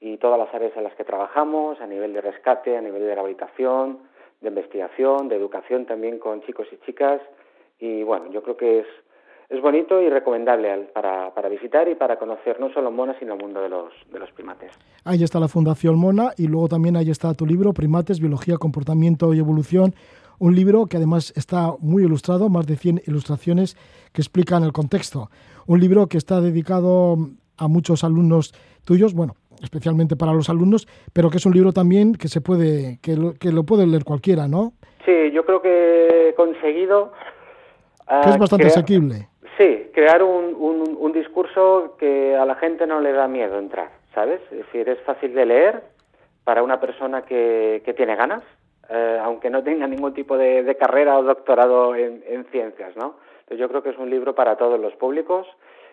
y 0.00 0.18
todas 0.18 0.38
las 0.38 0.52
áreas 0.54 0.76
en 0.76 0.84
las 0.84 0.94
que 0.94 1.04
trabajamos 1.04 1.80
a 1.80 1.86
nivel 1.86 2.12
de 2.12 2.20
rescate, 2.20 2.76
a 2.76 2.82
nivel 2.82 3.02
de 3.02 3.14
rehabilitación, 3.14 4.00
de 4.40 4.48
investigación, 4.48 5.28
de 5.28 5.36
educación 5.36 5.86
también 5.86 6.18
con 6.18 6.42
chicos 6.42 6.66
y 6.70 6.76
chicas 6.84 7.22
y 7.78 8.02
bueno, 8.02 8.30
yo 8.30 8.42
creo 8.42 8.56
que 8.56 8.80
es, 8.80 8.86
es 9.52 9.60
bonito 9.60 10.00
y 10.00 10.08
recomendable 10.08 10.88
para, 10.94 11.34
para 11.34 11.48
visitar 11.50 11.86
y 11.86 11.94
para 11.94 12.18
conocer 12.18 12.58
no 12.58 12.72
solo 12.72 12.90
Mona, 12.90 13.14
sino 13.18 13.34
el 13.34 13.42
mundo 13.42 13.60
de 13.60 13.68
los, 13.68 13.92
de 14.10 14.18
los 14.18 14.30
primates. 14.32 14.72
Ahí 15.04 15.22
está 15.22 15.38
la 15.38 15.48
Fundación 15.48 15.98
Mona 15.98 16.30
y 16.38 16.48
luego 16.48 16.68
también 16.68 16.96
ahí 16.96 17.10
está 17.10 17.34
tu 17.34 17.44
libro, 17.44 17.74
Primates, 17.74 18.18
Biología, 18.18 18.56
Comportamiento 18.56 19.34
y 19.34 19.38
Evolución, 19.38 19.94
un 20.38 20.54
libro 20.54 20.86
que 20.86 20.96
además 20.96 21.34
está 21.36 21.74
muy 21.80 22.04
ilustrado, 22.04 22.48
más 22.48 22.66
de 22.66 22.76
100 22.76 23.02
ilustraciones 23.06 23.76
que 24.12 24.22
explican 24.22 24.64
el 24.64 24.72
contexto. 24.72 25.28
Un 25.66 25.80
libro 25.80 26.06
que 26.06 26.16
está 26.16 26.40
dedicado 26.40 27.16
a 27.58 27.68
muchos 27.68 28.04
alumnos 28.04 28.54
tuyos, 28.86 29.12
bueno, 29.12 29.34
especialmente 29.62 30.16
para 30.16 30.32
los 30.32 30.48
alumnos, 30.48 30.88
pero 31.12 31.28
que 31.28 31.36
es 31.36 31.46
un 31.46 31.52
libro 31.52 31.72
también 31.72 32.14
que 32.14 32.28
se 32.28 32.40
puede, 32.40 32.98
que 33.02 33.16
lo, 33.16 33.34
que 33.34 33.52
lo 33.52 33.64
puede 33.64 33.86
leer 33.86 34.04
cualquiera, 34.04 34.48
¿no? 34.48 34.72
Sí, 35.04 35.30
yo 35.32 35.44
creo 35.44 35.60
que 35.60 36.30
he 36.30 36.34
conseguido... 36.34 37.12
que 38.08 38.30
es 38.30 38.34
ah, 38.34 38.38
bastante 38.38 38.68
asequible. 38.68 39.28
Sí, 39.62 39.90
crear 39.94 40.24
un, 40.24 40.56
un, 40.58 40.96
un 40.98 41.12
discurso 41.12 41.94
que 41.96 42.34
a 42.34 42.44
la 42.44 42.56
gente 42.56 42.84
no 42.84 43.00
le 43.00 43.12
da 43.12 43.28
miedo 43.28 43.60
entrar, 43.60 43.90
¿sabes? 44.12 44.40
Es 44.50 44.58
decir, 44.58 44.88
es 44.88 44.98
fácil 45.02 45.34
de 45.34 45.46
leer 45.46 45.82
para 46.42 46.64
una 46.64 46.80
persona 46.80 47.22
que, 47.22 47.80
que 47.84 47.94
tiene 47.94 48.16
ganas, 48.16 48.42
eh, 48.88 49.20
aunque 49.22 49.50
no 49.50 49.62
tenga 49.62 49.86
ningún 49.86 50.14
tipo 50.14 50.36
de, 50.36 50.76
carrera 50.80 51.16
o 51.16 51.22
doctorado 51.22 51.94
en, 51.94 52.44
ciencias, 52.50 52.96
¿no? 52.96 53.14
Entonces 53.42 53.58
yo 53.58 53.68
creo 53.68 53.84
que 53.84 53.90
es 53.90 53.98
un 53.98 54.10
libro 54.10 54.34
para 54.34 54.56
todos 54.56 54.80
los 54.80 54.94
públicos 54.94 55.46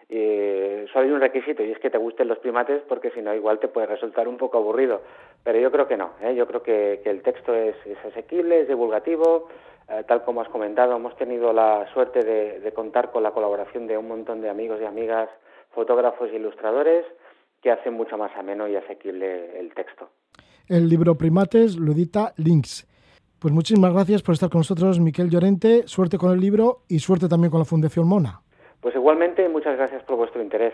y 0.10 0.88
solo 0.92 1.06
hay 1.06 1.12
un 1.12 1.22
requisito 1.22 1.64
y 1.64 1.72
es 1.72 1.78
que 1.78 1.92
te 1.92 2.00
gusten 2.00 2.28
los 2.28 2.40
primates 2.40 2.82
porque 2.90 3.12
si 3.12 3.22
no 3.22 3.34
igual 3.36 3.60
te 3.60 3.68
puede 3.68 3.86
resultar 3.86 4.28
un 4.28 4.38
poco 4.38 4.58
aburrido. 4.58 5.04
Pero 5.44 5.60
yo 5.60 5.72
creo 5.72 5.88
que 5.88 5.98
no, 5.98 6.14
¿eh? 6.22 6.34
yo 6.36 6.48
creo 6.48 6.64
que, 6.64 7.02
el 7.06 7.22
texto 7.22 7.54
es, 7.54 7.76
asequible, 8.08 8.62
es 8.62 8.68
divulgativo, 8.68 9.48
eh, 9.88 10.04
tal 10.08 10.24
como 10.24 10.42
has 10.42 10.50
comentado, 10.50 10.96
hemos 10.96 11.16
tenido 11.16 11.54
la 11.54 11.88
suerte 11.94 12.24
de, 12.24 12.72
contar 12.74 13.12
con 13.12 13.22
la 13.22 13.32
colaboración 13.32 13.86
de 13.86 13.98
un 13.98 14.08
montón 14.08 14.42
de 14.42 14.50
amigos 14.50 14.80
y 14.82 14.86
amigas, 14.86 15.30
fotógrafos 15.76 16.32
e 16.32 16.38
ilustradores 16.38 17.06
que 17.62 17.72
hacen 17.72 17.94
mucho 17.94 18.18
más 18.18 18.36
ameno 18.36 18.68
y 18.68 18.76
asequible 18.76 19.60
el 19.60 19.74
texto. 19.76 20.10
El 20.68 20.90
libro 20.90 21.16
Primates 21.16 21.76
lo 21.76 21.92
edita 21.92 22.34
Links. 22.38 22.88
Pues 23.38 23.54
muchísimas 23.54 23.94
gracias 23.94 24.24
por 24.24 24.34
estar 24.34 24.50
con 24.50 24.60
nosotros, 24.60 25.00
Miquel 25.00 25.30
Llorente. 25.30 25.84
Suerte 25.88 26.18
con 26.18 26.32
el 26.32 26.40
libro 26.40 26.80
y 26.88 27.00
suerte 27.00 27.28
también 27.28 27.52
con 27.52 27.60
la 27.60 27.66
Fundación 27.66 28.08
Mona. 28.08 28.42
Pues 28.82 28.96
igualmente, 28.96 29.48
muchas 29.50 29.78
gracias 29.78 30.04
por 30.04 30.16
vuestro 30.16 30.42
interés. 30.42 30.74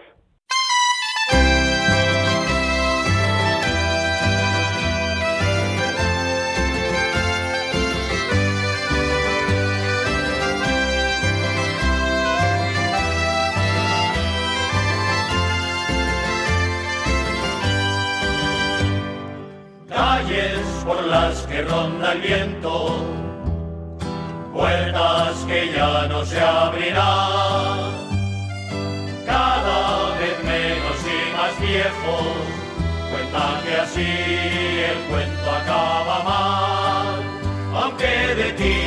por 20.86 21.04
las 21.06 21.48
que 21.48 21.62
ronda 21.64 22.14
el 22.14 22.22
viento, 22.22 22.96
puertas 24.54 25.44
que 25.48 25.72
ya 25.72 26.08
no 26.08 26.24
se 26.26 26.40
abrirán, 26.40 27.45
viejos, 31.86 32.26
que 33.64 33.76
así 33.76 34.02
el 34.92 34.98
cuento 35.10 35.52
acaba 35.52 36.24
mal, 36.24 37.24
aunque 37.84 38.36
de 38.36 38.52
ti 38.54 38.85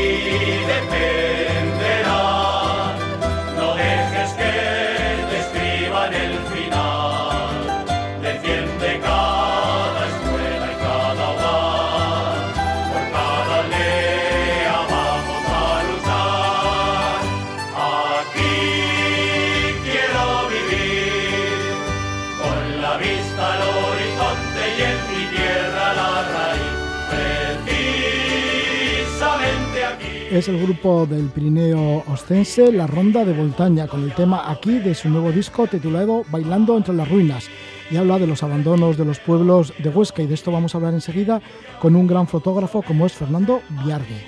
es 30.39 30.49
el 30.49 30.63
grupo 30.63 31.05
del 31.05 31.27
Pirineo 31.31 32.05
Ostense, 32.07 32.71
La 32.71 32.87
Ronda 32.87 33.25
de 33.25 33.33
Voltaña, 33.33 33.89
con 33.89 34.05
el 34.05 34.15
tema 34.15 34.49
aquí 34.49 34.79
de 34.79 34.95
su 34.95 35.09
nuevo 35.09 35.33
disco 35.33 35.67
titulado 35.67 36.25
Bailando 36.31 36.77
entre 36.77 36.95
las 36.95 37.09
ruinas. 37.09 37.49
Y 37.91 37.97
habla 37.97 38.21
de 38.21 38.29
los 38.29 38.45
abandonos 38.45 38.97
de 38.97 39.05
los 39.05 39.19
pueblos 39.19 39.73
de 39.79 39.89
Huesca 39.89 40.23
y 40.23 40.29
de 40.29 40.35
esto 40.35 40.53
vamos 40.53 40.75
a 40.75 40.79
hablar 40.79 40.95
enseguida 40.95 41.43
con 41.81 41.97
un 41.97 42.07
gran 42.07 42.29
fotógrafo 42.29 42.83
como 42.83 43.07
es 43.07 43.15
Fernando 43.15 43.63
Viargue. 43.85 44.27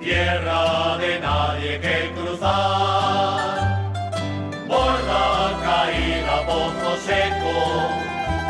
Tierra 0.00 0.98
de 0.98 1.18
nadie 1.20 1.80
que 1.80 2.12
cruzar, 2.14 3.82
borda 4.68 5.24
caída, 5.62 6.36
pozo 6.46 6.96
seco, 7.06 7.56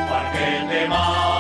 parque 0.08 0.48
temático, 0.68 1.33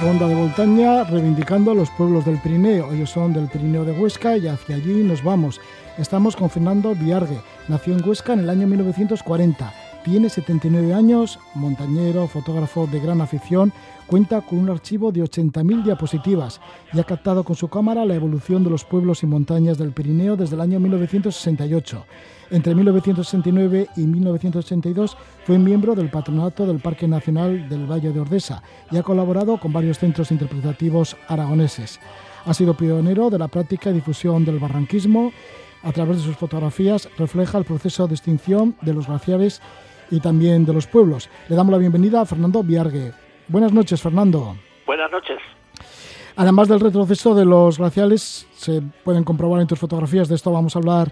ronda 0.00 0.26
de 0.26 0.34
Voltaña 0.34 1.04
reivindicando 1.04 1.70
a 1.70 1.74
los 1.74 1.90
pueblos 1.90 2.24
del 2.24 2.38
Pirineo. 2.38 2.92
Ellos 2.92 3.10
son 3.10 3.32
del 3.32 3.48
Pirineo 3.48 3.84
de 3.84 3.92
Huesca 3.92 4.36
y 4.36 4.48
hacia 4.48 4.76
allí 4.76 5.02
nos 5.02 5.22
vamos. 5.22 5.60
Estamos 5.98 6.36
con 6.36 6.48
Fernando 6.48 6.94
Viargue. 6.94 7.40
Nació 7.68 7.94
en 7.94 8.08
Huesca 8.08 8.32
en 8.32 8.40
el 8.40 8.50
año 8.50 8.66
1940. 8.66 9.79
Tiene 10.04 10.30
79 10.30 10.94
años, 10.94 11.38
montañero, 11.54 12.26
fotógrafo 12.26 12.86
de 12.86 13.00
gran 13.00 13.20
afición, 13.20 13.70
cuenta 14.06 14.40
con 14.40 14.58
un 14.58 14.70
archivo 14.70 15.12
de 15.12 15.22
80.000 15.22 15.84
diapositivas 15.84 16.58
y 16.94 16.98
ha 16.98 17.04
captado 17.04 17.44
con 17.44 17.54
su 17.54 17.68
cámara 17.68 18.06
la 18.06 18.14
evolución 18.14 18.64
de 18.64 18.70
los 18.70 18.82
pueblos 18.82 19.22
y 19.22 19.26
montañas 19.26 19.76
del 19.76 19.92
Pirineo 19.92 20.36
desde 20.36 20.54
el 20.54 20.62
año 20.62 20.80
1968. 20.80 22.06
Entre 22.50 22.74
1969 22.74 23.88
y 23.94 24.00
1982 24.00 25.18
fue 25.44 25.58
miembro 25.58 25.94
del 25.94 26.10
patronato 26.10 26.66
del 26.66 26.80
Parque 26.80 27.06
Nacional 27.06 27.68
del 27.68 27.84
Valle 27.84 28.10
de 28.10 28.20
Ordesa 28.20 28.62
y 28.90 28.96
ha 28.96 29.02
colaborado 29.02 29.58
con 29.58 29.72
varios 29.72 29.98
centros 29.98 30.30
interpretativos 30.32 31.14
aragoneses. 31.28 32.00
Ha 32.46 32.54
sido 32.54 32.74
pionero 32.74 33.28
de 33.28 33.38
la 33.38 33.48
práctica 33.48 33.90
y 33.90 33.94
difusión 33.94 34.46
del 34.46 34.58
barranquismo. 34.58 35.30
A 35.82 35.92
través 35.92 36.18
de 36.18 36.24
sus 36.24 36.36
fotografías 36.36 37.08
refleja 37.16 37.56
el 37.58 37.64
proceso 37.64 38.06
de 38.06 38.14
extinción 38.14 38.76
de 38.82 38.92
los 38.92 39.06
glaciares 39.06 39.62
y 40.10 40.20
también 40.20 40.64
de 40.64 40.72
los 40.72 40.86
pueblos. 40.86 41.30
Le 41.48 41.56
damos 41.56 41.72
la 41.72 41.78
bienvenida 41.78 42.20
a 42.20 42.26
Fernando 42.26 42.62
Viargue. 42.62 43.12
Buenas 43.48 43.72
noches, 43.72 44.02
Fernando. 44.02 44.56
Buenas 44.86 45.10
noches. 45.10 45.38
Además 46.36 46.68
del 46.68 46.80
retroceso 46.80 47.34
de 47.34 47.44
los 47.44 47.78
glaciares, 47.78 48.48
se 48.52 48.80
pueden 49.04 49.24
comprobar 49.24 49.60
en 49.60 49.66
tus 49.66 49.78
fotografías, 49.78 50.28
de 50.28 50.36
esto 50.36 50.52
vamos 50.52 50.74
a 50.74 50.78
hablar 50.78 51.08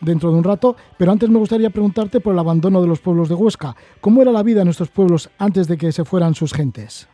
dentro 0.00 0.30
de 0.30 0.36
un 0.36 0.44
rato, 0.44 0.76
pero 0.98 1.12
antes 1.12 1.28
me 1.28 1.38
gustaría 1.38 1.70
preguntarte 1.70 2.20
por 2.20 2.34
el 2.34 2.38
abandono 2.38 2.80
de 2.80 2.88
los 2.88 3.00
pueblos 3.00 3.28
de 3.28 3.34
Huesca. 3.34 3.74
¿Cómo 4.00 4.22
era 4.22 4.30
la 4.32 4.42
vida 4.42 4.62
en 4.62 4.68
estos 4.68 4.90
pueblos 4.90 5.30
antes 5.38 5.66
de 5.66 5.78
que 5.78 5.92
se 5.92 6.04
fueran 6.04 6.34
sus 6.34 6.52
gentes? 6.52 7.08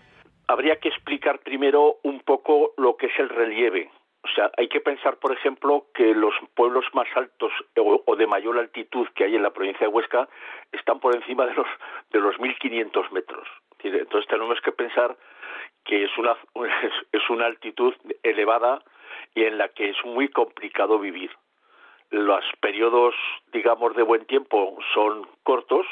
Habría 0.49 0.77
que 0.77 0.89
explicar 0.89 1.39
primero 1.45 1.99
un 2.03 2.21
poco 2.21 2.73
lo 2.77 2.97
que 2.97 3.07
es 3.07 3.13
el 3.19 3.29
relieve. 3.29 3.91
O 4.23 4.29
sea, 4.29 4.51
hay 4.57 4.69
que 4.69 4.81
pensar, 4.81 5.17
por 5.19 5.33
ejemplo, 5.33 5.87
que 5.95 6.15
los 6.15 6.35
pueblos 6.55 6.85
más 6.93 7.09
altos 7.15 7.53
o, 7.77 8.17
de 8.17 8.27
mayor 8.27 8.59
altitud 8.59 9.09
que 9.15 9.25
hay 9.25 9.37
en 9.37 9.43
la 9.43 9.51
provincia 9.51 9.87
de 9.87 9.93
Huesca 9.93 10.29
están 10.73 11.01
por 11.01 11.15
encima 11.17 11.47
de 11.47 11.55
los 11.55 11.67
de 12.11 12.21
los 12.21 12.37
1.500 12.37 13.11
metros. 13.13 13.49
Entonces 13.83 14.29
tenemos 14.29 14.61
que 14.61 14.73
pensar 14.73 15.17
que 15.85 16.05
es 16.05 16.19
una 16.19 16.37
es 17.13 17.31
una 17.31 17.47
altitud 17.47 17.95
elevada 18.23 18.83
y 19.35 19.45
en 19.45 19.57
la 19.57 19.69
que 19.69 19.91
es 19.91 20.05
muy 20.05 20.29
complicado 20.29 20.99
vivir. 20.99 21.31
Los 22.11 22.45
periodos, 22.61 23.15
digamos, 23.53 23.95
de 23.95 24.03
buen 24.03 24.27
tiempo 24.27 24.77
son 24.93 25.27
cortos, 25.45 25.87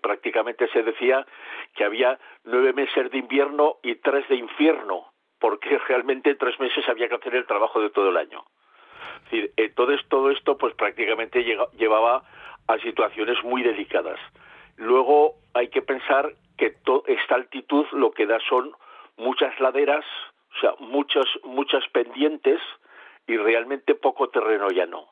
prácticamente 0.00 0.68
se 0.68 0.82
decía 0.82 1.26
que 1.74 1.84
había 1.84 2.18
nueve 2.44 2.72
meses 2.72 3.10
de 3.10 3.18
invierno 3.18 3.76
y 3.82 3.96
tres 3.96 4.26
de 4.28 4.36
infierno, 4.36 5.12
porque 5.38 5.78
realmente 5.88 6.30
en 6.30 6.38
tres 6.38 6.58
meses 6.60 6.88
había 6.88 7.08
que 7.08 7.16
hacer 7.16 7.34
el 7.34 7.46
trabajo 7.46 7.80
de 7.80 7.90
todo 7.90 8.10
el 8.10 8.16
año. 8.16 8.44
Entonces 9.30 10.00
todo 10.08 10.30
esto 10.30 10.56
pues 10.56 10.74
prácticamente 10.74 11.42
llevaba 11.76 12.22
a 12.68 12.78
situaciones 12.78 13.42
muy 13.42 13.62
delicadas. 13.62 14.20
Luego 14.76 15.34
hay 15.54 15.68
que 15.68 15.82
pensar 15.82 16.32
que 16.56 16.76
esta 17.06 17.34
altitud 17.34 17.86
lo 17.92 18.12
que 18.12 18.26
da 18.26 18.38
son 18.48 18.72
muchas 19.16 19.58
laderas, 19.60 20.04
o 20.56 20.60
sea, 20.60 20.74
muchas, 20.78 21.26
muchas 21.42 21.86
pendientes 21.88 22.60
y 23.26 23.36
realmente 23.36 23.94
poco 23.94 24.28
terreno 24.28 24.68
llano. 24.68 25.08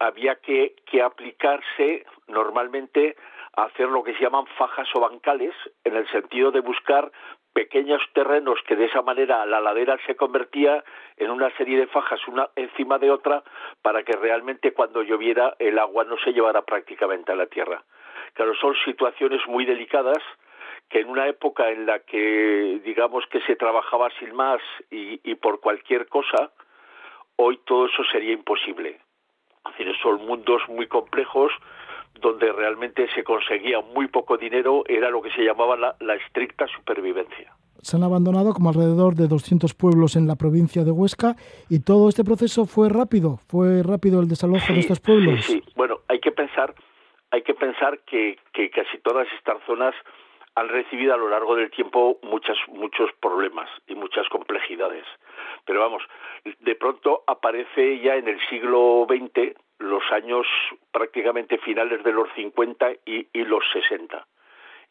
había 0.00 0.36
que 0.36 0.74
aplicarse 1.02 2.04
normalmente 2.26 3.16
a 3.56 3.64
hacer 3.64 3.88
lo 3.88 4.02
que 4.02 4.14
se 4.14 4.20
llaman 4.20 4.46
fajas 4.58 4.88
o 4.94 5.00
bancales, 5.00 5.54
en 5.84 5.96
el 5.96 6.08
sentido 6.10 6.50
de 6.50 6.60
buscar 6.60 7.10
pequeños 7.52 8.02
terrenos 8.12 8.58
que 8.66 8.76
de 8.76 8.86
esa 8.86 9.02
manera 9.02 9.44
la 9.46 9.60
ladera 9.60 9.98
se 10.06 10.16
convertía 10.16 10.84
en 11.16 11.30
una 11.30 11.50
serie 11.56 11.78
de 11.78 11.86
fajas 11.86 12.20
una 12.28 12.48
encima 12.56 12.98
de 12.98 13.10
otra 13.10 13.42
para 13.82 14.02
que 14.02 14.12
realmente 14.12 14.72
cuando 14.72 15.02
lloviera 15.02 15.54
el 15.58 15.78
agua 15.78 16.04
no 16.04 16.16
se 16.18 16.32
llevara 16.32 16.62
prácticamente 16.62 17.32
a 17.32 17.36
la 17.36 17.46
tierra. 17.46 17.82
Claro, 18.34 18.54
son 18.54 18.74
situaciones 18.84 19.40
muy 19.46 19.64
delicadas 19.64 20.22
que 20.88 21.00
en 21.00 21.08
una 21.08 21.26
época 21.28 21.70
en 21.70 21.86
la 21.86 22.00
que 22.00 22.80
digamos 22.84 23.24
que 23.26 23.40
se 23.42 23.56
trabajaba 23.56 24.10
sin 24.18 24.34
más 24.34 24.60
y, 24.90 25.34
por 25.36 25.60
cualquier 25.60 26.06
cosa, 26.06 26.50
hoy 27.36 27.58
todo 27.64 27.86
eso 27.86 28.04
sería 28.10 28.32
imposible. 28.32 28.98
Es 29.66 29.78
decir, 29.78 29.94
son 30.02 30.24
mundos 30.26 30.62
muy 30.68 30.86
complejos 30.86 31.52
donde 32.20 32.52
realmente 32.52 33.08
se 33.14 33.24
conseguía 33.24 33.80
muy 33.80 34.08
poco 34.08 34.36
dinero, 34.36 34.84
era 34.86 35.10
lo 35.10 35.22
que 35.22 35.30
se 35.30 35.42
llamaba 35.42 35.76
la, 35.76 36.14
estricta 36.14 36.66
supervivencia. 36.66 37.52
Se 37.80 37.96
han 37.96 38.02
abandonado 38.02 38.52
como 38.52 38.70
alrededor 38.70 39.14
de 39.14 39.28
200 39.28 39.72
pueblos 39.74 40.16
en 40.16 40.26
la 40.26 40.36
provincia 40.36 40.84
de 40.84 40.90
Huesca 40.90 41.36
y 41.68 41.80
todo 41.80 42.08
este 42.08 42.24
proceso 42.24 42.66
fue 42.66 42.88
rápido, 42.88 43.38
fue 43.48 43.82
rápido 43.82 44.20
el 44.20 44.28
desalojo 44.28 44.72
de 44.72 44.80
estos 44.80 45.00
pueblos. 45.00 45.44
Sí, 45.44 45.62
sí, 45.64 45.72
bueno, 45.76 46.00
hay 46.08 46.18
que 46.18 46.32
pensar, 46.32 46.74
hay 47.30 47.42
que 47.42 47.54
pensar 47.54 48.00
que, 48.00 48.38
que 48.52 48.70
casi 48.70 48.98
todas 48.98 49.28
estas 49.38 49.58
zonas 49.64 49.94
han 50.56 50.68
recibido 50.68 51.14
a 51.14 51.16
lo 51.16 51.28
largo 51.28 51.54
del 51.54 51.70
tiempo 51.70 52.18
muchas, 52.22 52.56
muchos 52.66 53.10
problemas 53.20 53.70
y 53.86 53.94
muchas 53.94 54.28
complejidades. 54.28 55.04
Pero 55.64 55.80
vamos, 55.80 56.02
de 56.60 56.74
pronto 56.74 57.22
aparece 57.28 58.00
ya 58.00 58.16
en 58.16 58.26
el 58.26 58.40
siglo 58.48 59.06
XX 59.08 59.54
los 59.78 60.02
años 60.12 60.46
prácticamente 60.92 61.58
finales 61.58 62.02
de 62.02 62.12
los 62.12 62.28
50 62.34 62.90
y, 63.04 63.26
los 63.44 63.64
60. 63.72 64.26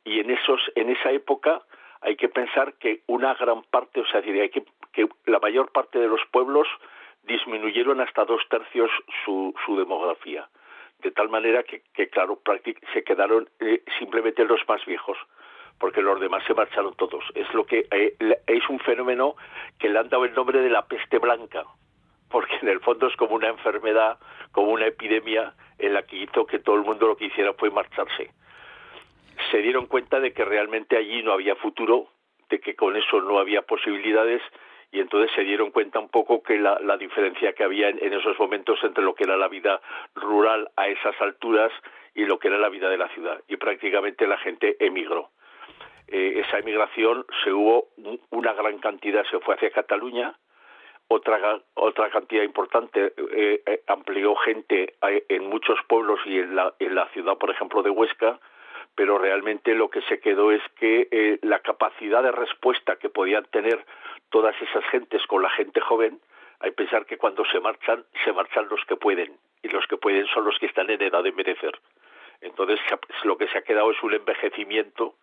Y 0.06 0.20
en, 0.20 0.32
esos, 0.32 0.62
en 0.76 0.90
esa 0.90 1.12
época 1.12 1.62
hay 2.02 2.16
que 2.16 2.30
pensar 2.30 2.74
que 2.76 3.02
una 3.08 3.34
gran 3.34 3.64
parte, 3.64 4.02
o 4.02 4.06
sea, 4.08 4.22
hay 4.22 4.50
que, 4.50 4.64
que 4.94 5.08
la 5.26 5.40
mayor 5.40 5.72
parte 5.72 6.00
de 6.00 6.08
los 6.08 6.22
pueblos 6.32 6.68
disminuyeron 7.24 8.00
hasta 8.00 8.26
dos 8.26 8.42
tercios 8.50 8.90
su, 9.26 9.54
demografía. 9.78 10.48
De 11.00 11.12
tal 11.12 11.30
manera 11.30 11.64
que, 11.64 11.84
que 11.94 12.10
claro, 12.10 12.42
se 12.94 13.04
quedaron 13.04 13.50
eh, 13.60 13.84
simplemente 14.00 14.46
los 14.46 14.62
más 14.68 14.84
viejos 14.86 15.18
porque 15.80 16.02
los 16.02 16.20
demás 16.20 16.44
se 16.46 16.54
marcharon 16.54 16.96
todos. 16.96 17.24
Es 17.36 17.54
lo 17.54 17.66
que 17.66 17.88
eh, 17.92 18.16
es 18.48 18.70
un 18.70 18.80
fenómeno 18.80 19.36
que 19.80 19.90
le 19.90 20.00
han 20.00 20.10
dado 20.10 20.26
el 20.26 20.34
nombre 20.34 20.60
de 20.60 20.70
la 20.70 20.86
peste 20.88 21.20
blanca, 21.20 21.66
porque 22.30 22.58
en 22.62 22.70
el 22.70 22.80
fondo 22.80 23.08
es 23.08 23.16
como 23.16 23.36
una 23.36 23.50
enfermedad, 23.50 24.18
como 24.52 24.72
una 24.72 24.88
epidemia 24.88 25.54
en 25.80 25.94
la 25.94 26.04
que 26.04 26.18
hizo 26.18 26.46
que 26.46 26.60
todo 26.60 26.76
el 26.76 26.84
mundo 26.84 27.08
lo 27.08 27.18
que 27.18 27.26
hiciera 27.26 27.54
fue 27.54 27.70
marcharse. 27.70 28.32
Se 29.52 29.60
dieron 29.60 29.86
cuenta 29.86 30.20
de 30.20 30.34
que 30.34 30.44
realmente 30.44 30.98
allí 30.98 31.22
no 31.24 31.34
había 31.34 31.56
futuro, 31.56 32.08
de 32.50 32.60
que 32.60 32.76
con 32.76 32.96
eso 32.96 33.22
no 33.22 33.40
había 33.40 33.62
posibilidades 33.62 34.42
y 34.92 35.00
entonces 35.00 35.32
se 35.36 35.44
dieron 35.44 35.72
cuenta 35.72 36.00
un 36.00 36.10
poco 36.10 36.42
que 36.42 36.58
la, 36.58 36.98
diferencia 36.98 37.54
que 37.54 37.64
había 37.64 37.90
en, 37.90 38.14
esos 38.14 38.40
momentos 38.40 38.80
entre 38.84 39.04
lo 39.04 39.16
que 39.16 39.26
era 39.26 39.38
la 39.38 39.50
vida 39.50 39.82
rural 40.16 40.70
a 40.76 40.88
esas 40.88 41.20
alturas 41.22 41.72
y 42.16 42.26
lo 42.26 42.40
que 42.40 42.48
era 42.48 42.58
la 42.58 42.70
vida 42.70 42.90
de 42.90 42.98
la 42.98 43.10
ciudad. 43.10 43.42
Y 43.48 43.58
prácticamente 43.58 44.26
la 44.28 44.38
gente 44.38 44.78
emigró. 44.80 45.30
Eh, 46.08 46.42
esa 46.46 46.60
emigración 46.60 47.26
se 47.44 47.52
hubo 47.52 47.90
una 48.30 48.54
gran 48.54 48.80
cantidad 48.80 49.26
se 49.30 49.40
fue 49.40 49.56
hacia 49.56 49.72
Cataluña 49.72 50.34
otra 51.08 51.62
otra 51.76 52.10
cantidad 52.10 52.44
importante 52.44 53.14
eh, 53.32 53.62
eh, 53.66 53.82
amplió 53.88 54.36
gente 54.36 54.96
en 55.02 55.50
muchos 55.50 55.80
pueblos 55.88 56.20
y 56.26 56.40
en 56.40 56.56
la 56.56 56.74
en 56.80 56.96
la 56.96 57.08
ciudad 57.10 57.38
por 57.38 57.50
ejemplo 57.50 57.82
de 57.82 57.90
Huesca 57.90 58.40
pero 58.96 59.18
realmente 59.18 59.76
lo 59.76 59.90
que 59.90 60.02
se 60.04 60.20
quedó 60.20 60.52
es 60.52 60.62
que 60.80 61.40
la 61.44 61.60
capacidad 61.60 62.24
de 62.24 62.32
respuesta 62.32 62.96
que 62.96 63.10
podían 63.10 63.46
tener 63.46 63.86
todas 64.30 64.60
esas 64.62 64.84
gentes 64.86 65.26
con 65.28 65.44
la 65.44 65.50
gente 65.52 65.80
joven 65.82 66.20
hay 66.60 66.72
que 66.72 66.78
pensar 66.78 67.06
que 67.06 67.18
cuando 67.18 67.46
se 67.46 67.60
marchan 67.60 68.04
se 68.26 68.34
marchan 68.34 68.68
los 68.70 68.84
que 68.86 68.96
pueden 68.96 69.38
y 69.62 69.70
los 69.70 69.86
que 69.88 69.98
pueden 69.98 70.26
son 70.28 70.46
los 70.46 70.58
que 70.60 70.66
están 70.66 70.90
en 70.90 71.02
edad 71.02 71.24
de 71.24 71.32
merecer. 71.32 71.80
Entonces 72.42 72.80
lo 73.24 73.38
que 73.38 73.48
se 73.48 73.58
ha 73.58 73.62
quedado 73.62 73.92
es 73.92 74.02
un 74.04 74.14
envejecimiento 74.14 75.16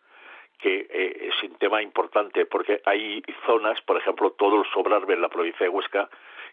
que 0.58 0.86
eh, 0.88 1.30
es 1.30 1.42
un 1.42 1.56
tema 1.56 1.82
importante 1.82 2.46
porque 2.46 2.80
hay 2.84 3.22
zonas, 3.46 3.80
por 3.82 3.96
ejemplo, 3.96 4.30
todo 4.32 4.62
el 4.62 4.70
Sobrarbe 4.72 5.14
en 5.14 5.22
la 5.22 5.28
provincia 5.28 5.64
de 5.64 5.70
Huesca, 5.70 6.08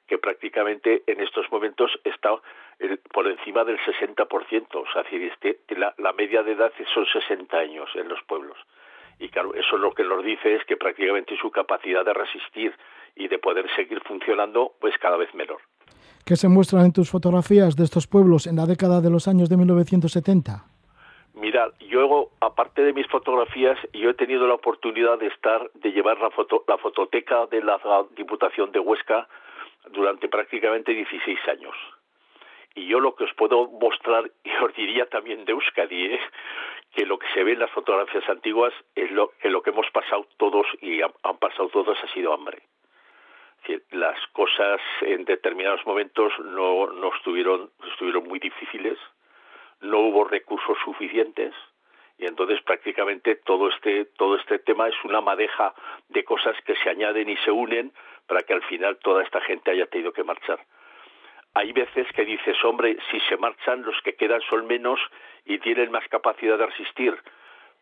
que 0.07 0.17
prácticamente 0.17 1.03
en 1.07 1.21
estos 1.21 1.49
momentos 1.51 1.91
está 2.03 2.35
por 3.11 3.27
encima 3.27 3.63
del 3.63 3.79
60%, 3.79 4.67
o 4.73 4.91
sea, 4.91 5.03
este, 5.11 5.59
la, 5.75 5.93
la 5.97 6.13
media 6.13 6.43
de 6.43 6.53
edad 6.53 6.71
son 6.93 7.05
60 7.05 7.57
años 7.57 7.89
en 7.95 8.09
los 8.09 8.21
pueblos. 8.23 8.57
Y 9.19 9.29
claro, 9.29 9.53
eso 9.53 9.77
lo 9.77 9.93
que 9.93 10.03
nos 10.03 10.23
dice 10.23 10.55
es 10.55 10.65
que 10.65 10.77
prácticamente 10.77 11.37
su 11.37 11.51
capacidad 11.51 12.03
de 12.03 12.13
resistir 12.13 12.75
y 13.15 13.27
de 13.27 13.37
poder 13.37 13.69
seguir 13.75 14.01
funcionando 14.01 14.73
pues 14.79 14.97
cada 14.97 15.17
vez 15.17 15.33
menor. 15.35 15.59
¿Qué 16.25 16.35
se 16.35 16.47
muestran 16.47 16.85
en 16.85 16.93
tus 16.93 17.09
fotografías 17.09 17.75
de 17.75 17.83
estos 17.83 18.07
pueblos 18.07 18.47
en 18.47 18.55
la 18.55 18.65
década 18.65 19.01
de 19.01 19.09
los 19.09 19.27
años 19.27 19.49
de 19.49 19.57
1970? 19.57 20.65
Mira, 21.41 21.71
yo, 21.79 22.29
aparte 22.39 22.83
de 22.83 22.93
mis 22.93 23.07
fotografías, 23.07 23.75
yo 23.93 24.11
he 24.11 24.13
tenido 24.13 24.45
la 24.45 24.53
oportunidad 24.53 25.17
de 25.17 25.25
estar, 25.25 25.71
de 25.73 25.91
llevar 25.91 26.21
la, 26.21 26.29
foto, 26.29 26.63
la 26.67 26.77
fototeca 26.77 27.47
de 27.47 27.63
la 27.63 27.79
Diputación 28.11 28.71
de 28.71 28.77
Huesca 28.77 29.27
durante 29.89 30.29
prácticamente 30.29 30.93
16 30.93 31.39
años. 31.47 31.75
Y 32.75 32.85
yo 32.85 32.99
lo 32.99 33.15
que 33.15 33.23
os 33.23 33.33
puedo 33.33 33.67
mostrar, 33.69 34.29
y 34.43 34.51
os 34.63 34.75
diría 34.75 35.09
también 35.09 35.43
de 35.45 35.53
Euskadi, 35.53 36.13
¿eh? 36.13 36.19
que 36.93 37.07
lo 37.07 37.17
que 37.17 37.27
se 37.33 37.43
ve 37.43 37.53
en 37.53 37.59
las 37.59 37.71
fotografías 37.71 38.29
antiguas 38.29 38.73
es 38.93 39.09
lo, 39.09 39.31
que 39.41 39.49
lo 39.49 39.63
que 39.63 39.71
hemos 39.71 39.89
pasado 39.89 40.27
todos 40.37 40.67
y 40.79 41.01
han, 41.01 41.37
pasado 41.39 41.69
todos 41.69 41.97
ha 42.03 42.13
sido 42.13 42.35
hambre. 42.35 42.61
las 43.89 44.19
cosas 44.27 44.79
en 45.01 45.25
determinados 45.25 45.83
momentos 45.87 46.31
no, 46.37 46.85
no 46.85 47.11
estuvieron 47.15 47.71
muy 48.27 48.37
difíciles 48.37 48.99
no 49.81 49.99
hubo 49.99 50.23
recursos 50.23 50.77
suficientes 50.83 51.53
y 52.21 52.27
entonces 52.27 52.61
prácticamente 52.61 53.35
todo 53.35 53.67
este 53.69 54.05
todo 54.05 54.35
este 54.35 54.59
tema 54.59 54.87
es 54.87 54.95
una 55.03 55.21
madeja 55.21 55.73
de 56.09 56.23
cosas 56.23 56.55
que 56.65 56.75
se 56.75 56.89
añaden 56.89 57.27
y 57.29 57.37
se 57.37 57.51
unen 57.51 57.91
para 58.27 58.43
que 58.43 58.53
al 58.53 58.61
final 58.63 58.97
toda 58.97 59.23
esta 59.23 59.41
gente 59.41 59.71
haya 59.71 59.87
tenido 59.87 60.13
que 60.13 60.23
marchar. 60.23 60.59
Hay 61.53 61.73
veces 61.73 62.07
que 62.15 62.23
dices, 62.23 62.55
hombre, 62.63 62.97
si 63.09 63.19
se 63.21 63.37
marchan 63.37 63.81
los 63.81 63.99
que 64.03 64.13
quedan 64.13 64.39
son 64.49 64.67
menos 64.67 64.99
y 65.45 65.57
tienen 65.57 65.91
más 65.91 66.07
capacidad 66.07 66.57
de 66.57 66.67
resistir. 66.67 67.17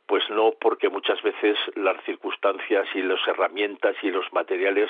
Pues 0.08 0.28
no, 0.32 0.54
porque 0.60 0.90
muchas 0.90 1.22
veces 1.22 1.56
las 1.76 2.04
circunstancias 2.04 2.88
y 2.96 3.04
las 3.04 3.20
herramientas 3.28 3.96
y 4.02 4.10
los 4.10 4.32
materiales 4.34 4.90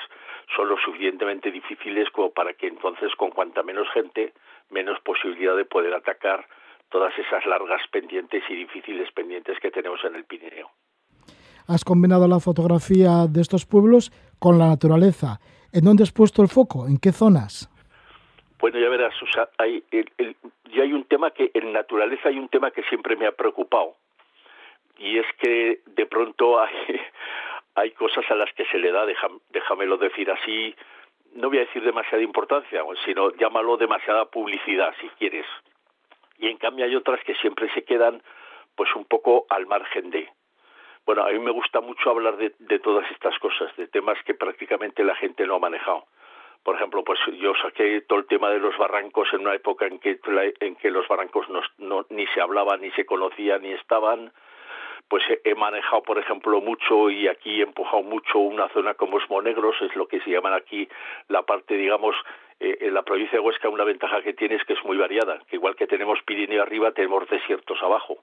son 0.55 0.70
lo 0.70 0.78
suficientemente 0.78 1.51
difíciles 1.51 2.10
como 2.12 2.32
para 2.32 2.53
que 2.53 2.68
entonces 2.68 3.14
con 3.16 3.32
cuanta 3.32 3.64
menos 3.64 3.89
gente, 3.89 4.32
menos 4.70 4.97
posibilidad 5.01 5.57
de 5.57 5.66
poder 5.66 5.93
atacar 5.93 6.47
todas 6.89 7.17
esas 7.17 7.45
largas 7.45 7.81
pendientes 7.91 8.43
y 8.49 8.55
difíciles 8.55 9.11
pendientes 9.11 9.57
que 9.59 9.71
tenemos 9.71 10.03
en 10.03 10.15
el 10.15 10.25
Pirineo. 10.25 10.69
Has 11.67 11.83
combinado 11.85 12.27
la 12.27 12.39
fotografía 12.39 13.27
de 13.29 13.41
estos 13.41 13.65
pueblos 13.65 14.11
con 14.39 14.57
la 14.57 14.67
naturaleza. 14.67 15.39
¿En 15.71 15.85
dónde 15.85 16.03
has 16.03 16.11
puesto 16.11 16.41
el 16.41 16.47
foco? 16.47 16.87
¿En 16.87 16.97
qué 16.97 17.11
zonas? 17.11 17.69
Bueno, 18.59 18.79
ya 18.79 18.89
verás, 18.89 19.13
hay, 19.57 19.83
hay 19.91 20.93
un 20.93 21.05
tema 21.05 21.31
que 21.31 21.51
en 21.53 21.71
naturaleza 21.71 22.29
hay 22.29 22.37
un 22.37 22.49
tema 22.49 22.71
que 22.71 22.83
siempre 22.83 23.15
me 23.15 23.27
ha 23.27 23.31
preocupado 23.31 23.95
y 24.97 25.17
es 25.17 25.25
que 25.39 25.79
de 25.85 26.05
pronto 26.05 26.59
hay, 26.59 26.73
hay 27.75 27.91
cosas 27.91 28.25
a 28.29 28.35
las 28.35 28.51
que 28.53 28.65
se 28.65 28.77
le 28.77 28.91
da, 28.91 29.05
déjamelo 29.51 29.97
decir 29.97 30.29
así, 30.29 30.75
no 31.35 31.47
voy 31.49 31.59
a 31.59 31.61
decir 31.61 31.83
demasiada 31.83 32.23
importancia, 32.23 32.83
sino 33.05 33.31
llámalo 33.35 33.77
demasiada 33.77 34.25
publicidad 34.25 34.93
si 34.99 35.07
quieres 35.17 35.45
y 36.39 36.47
en 36.47 36.57
cambio 36.57 36.85
hay 36.85 36.95
otras 36.95 37.23
que 37.23 37.35
siempre 37.35 37.69
se 37.73 37.83
quedan 37.83 38.21
pues 38.75 38.89
un 38.95 39.05
poco 39.05 39.45
al 39.49 39.67
margen 39.67 40.09
de. 40.09 40.29
Bueno, 41.05 41.23
a 41.23 41.31
mí 41.31 41.39
me 41.39 41.51
gusta 41.51 41.81
mucho 41.81 42.09
hablar 42.09 42.37
de, 42.37 42.53
de 42.59 42.79
todas 42.79 43.09
estas 43.11 43.37
cosas, 43.39 43.75
de 43.75 43.87
temas 43.87 44.17
que 44.23 44.33
prácticamente 44.33 45.03
la 45.03 45.15
gente 45.15 45.45
no 45.45 45.55
ha 45.55 45.59
manejado. 45.59 46.05
Por 46.63 46.75
ejemplo, 46.75 47.03
pues 47.03 47.19
yo 47.39 47.53
saqué 47.61 48.01
todo 48.01 48.19
el 48.19 48.27
tema 48.27 48.49
de 48.49 48.59
los 48.59 48.77
barrancos 48.77 49.27
en 49.33 49.41
una 49.41 49.55
época 49.55 49.85
en 49.87 49.97
que, 49.99 50.19
en 50.59 50.75
que 50.75 50.91
los 50.91 51.07
barrancos 51.07 51.47
no, 51.49 52.05
ni 52.09 52.27
se 52.27 52.41
hablaban, 52.41 52.81
ni 52.81 52.91
se 52.91 53.05
conocían, 53.05 53.61
ni 53.61 53.71
estaban. 53.71 54.31
pues 55.09 55.23
he 55.43 55.55
manejado, 55.55 56.03
por 56.03 56.19
ejemplo, 56.19 56.61
mucho 56.61 57.09
y 57.09 57.27
aquí 57.27 57.59
he 57.59 57.63
empujado 57.63 58.03
mucho 58.03 58.37
una 58.37 58.69
zona 58.69 58.93
como 58.93 59.17
es 59.17 59.29
Monegros, 59.29 59.75
es 59.81 59.95
lo 59.95 60.07
que 60.07 60.19
se 60.21 60.29
llaman 60.29 60.53
aquí 60.53 60.87
la 61.27 61.41
parte, 61.41 61.75
digamos, 61.75 62.15
eh, 62.60 62.78
en 62.82 62.93
la 62.93 63.03
provincia 63.03 63.39
de 63.39 63.45
Huesca 63.45 63.70
una 63.70 63.84
ventaja 63.84 64.22
que 64.22 64.34
tiene 64.34 64.55
es 64.55 64.64
que 64.66 64.74
es 64.74 64.84
muy 64.84 64.97
variada, 64.97 65.39
que 65.47 65.55
igual 65.55 65.76
que 65.76 65.88
tenemos 65.88 66.20
Pirineo 66.26 66.62
arriba, 66.62 66.91
tenemos 66.91 67.28
desiertos 67.30 67.82
abajo. 67.82 68.18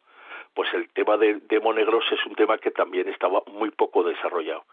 Pues 0.55 0.73
el 0.75 0.89
tema 0.91 1.17
de, 1.17 1.35
de 1.35 1.61
Monegros 1.61 2.05
es 2.13 2.25
un 2.27 2.35
tema 2.35 2.59
que 2.59 2.71
también 2.71 3.09
estaba 3.09 3.43
muy 3.47 3.71
poco 3.71 4.03
desarrollado. 4.03 4.65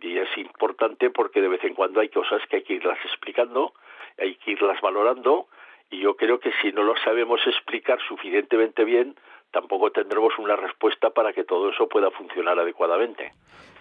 Y 0.00 0.18
es 0.18 0.28
importante 0.36 1.10
porque 1.10 1.40
de 1.40 1.48
vez 1.48 1.64
en 1.64 1.74
cuando 1.74 2.00
hay 2.00 2.08
cosas 2.08 2.42
que 2.48 2.56
hay 2.56 2.62
que 2.62 2.74
irlas 2.74 2.98
explicando, 3.04 3.72
hay 4.18 4.34
que 4.36 4.52
irlas 4.52 4.80
valorando, 4.80 5.48
y 5.90 6.00
yo 6.00 6.16
creo 6.16 6.40
que 6.40 6.50
si 6.60 6.72
no 6.72 6.82
lo 6.82 6.94
sabemos 7.04 7.40
explicar 7.46 7.98
suficientemente 8.08 8.84
bien, 8.84 9.14
tampoco 9.50 9.90
tendremos 9.92 10.32
una 10.38 10.56
respuesta 10.56 11.10
para 11.10 11.32
que 11.32 11.44
todo 11.44 11.70
eso 11.70 11.88
pueda 11.88 12.10
funcionar 12.10 12.58
adecuadamente. 12.58 13.32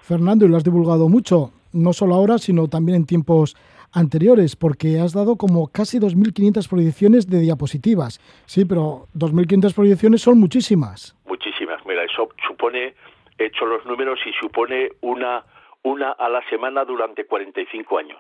Fernando, 0.01 0.45
y 0.45 0.49
lo 0.49 0.57
has 0.57 0.63
divulgado 0.63 1.09
mucho, 1.09 1.51
no 1.73 1.93
solo 1.93 2.13
ahora, 2.15 2.37
sino 2.37 2.67
también 2.67 2.97
en 2.97 3.05
tiempos 3.05 3.55
anteriores, 3.93 4.55
porque 4.55 4.99
has 4.99 5.13
dado 5.13 5.37
como 5.37 5.67
casi 5.67 5.99
2.500 5.99 6.69
proyecciones 6.69 7.29
de 7.29 7.39
diapositivas. 7.39 8.19
Sí, 8.45 8.65
pero 8.65 9.07
2.500 9.15 9.75
proyecciones 9.75 10.21
son 10.21 10.39
muchísimas. 10.39 11.15
Muchísimas. 11.25 11.85
Mira, 11.85 12.03
eso 12.03 12.29
supone, 12.47 12.95
he 13.37 13.45
hecho 13.45 13.65
los 13.65 13.85
números 13.85 14.19
y 14.25 14.33
supone 14.33 14.89
una, 15.01 15.43
una 15.83 16.11
a 16.11 16.29
la 16.29 16.41
semana 16.49 16.83
durante 16.85 17.25
45 17.25 17.97
años. 17.97 18.19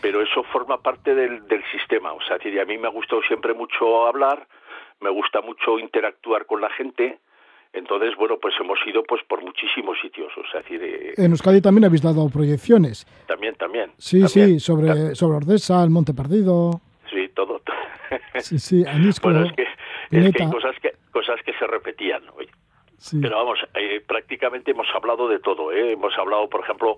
Pero 0.00 0.22
eso 0.22 0.42
forma 0.44 0.80
parte 0.80 1.14
del, 1.14 1.46
del 1.48 1.62
sistema. 1.72 2.12
O 2.12 2.20
sea, 2.22 2.36
a 2.36 2.64
mí 2.64 2.78
me 2.78 2.88
ha 2.88 2.90
gustado 2.90 3.22
siempre 3.22 3.54
mucho 3.54 4.06
hablar, 4.06 4.46
me 5.00 5.10
gusta 5.10 5.40
mucho 5.40 5.78
interactuar 5.78 6.46
con 6.46 6.60
la 6.60 6.70
gente. 6.70 7.18
Entonces, 7.72 8.16
bueno, 8.16 8.38
pues 8.40 8.54
hemos 8.60 8.78
ido 8.86 9.02
pues 9.04 9.22
por 9.28 9.42
muchísimos 9.42 9.98
sitios. 10.00 10.32
O 10.36 10.42
sea, 10.50 10.60
decir, 10.62 11.14
En 11.16 11.30
Euskadi 11.30 11.60
también 11.60 11.84
habéis 11.84 12.02
dado 12.02 12.28
proyecciones. 12.28 13.06
También, 13.26 13.54
también. 13.56 13.92
Sí, 13.98 14.22
también, 14.22 14.48
sí, 14.48 14.60
sobre, 14.60 14.86
también. 14.88 15.14
sobre 15.14 15.36
Ordesa, 15.36 15.82
el 15.84 15.90
Monte 15.90 16.14
Perdido. 16.14 16.80
Sí, 17.10 17.28
todo. 17.34 17.60
Sí, 18.38 18.58
sí, 18.58 18.84
Anisco, 18.86 19.28
bueno, 19.28 19.44
es 19.44 19.52
que, 19.52 19.62
es 19.64 20.34
que 20.34 20.42
hay 20.42 20.50
cosas 20.50 20.74
que, 20.80 20.92
cosas 21.10 21.36
que 21.44 21.52
se 21.54 21.66
repetían. 21.66 22.22
oye. 22.36 22.48
Sí. 22.96 23.18
Pero 23.20 23.36
vamos, 23.36 23.58
eh, 23.74 24.00
prácticamente 24.06 24.70
hemos 24.70 24.86
hablado 24.94 25.28
de 25.28 25.38
todo. 25.40 25.72
¿eh? 25.72 25.92
Hemos 25.92 26.16
hablado, 26.16 26.48
por 26.48 26.62
ejemplo, 26.62 26.96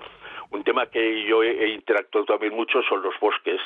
un 0.51 0.63
tema 0.63 0.87
que 0.87 1.27
yo 1.27 1.43
he, 1.43 1.65
he 1.65 1.69
interactuado 1.75 2.27
también 2.27 2.55
mucho 2.55 2.81
son 2.89 3.03
los 3.03 3.19
bosques. 3.21 3.61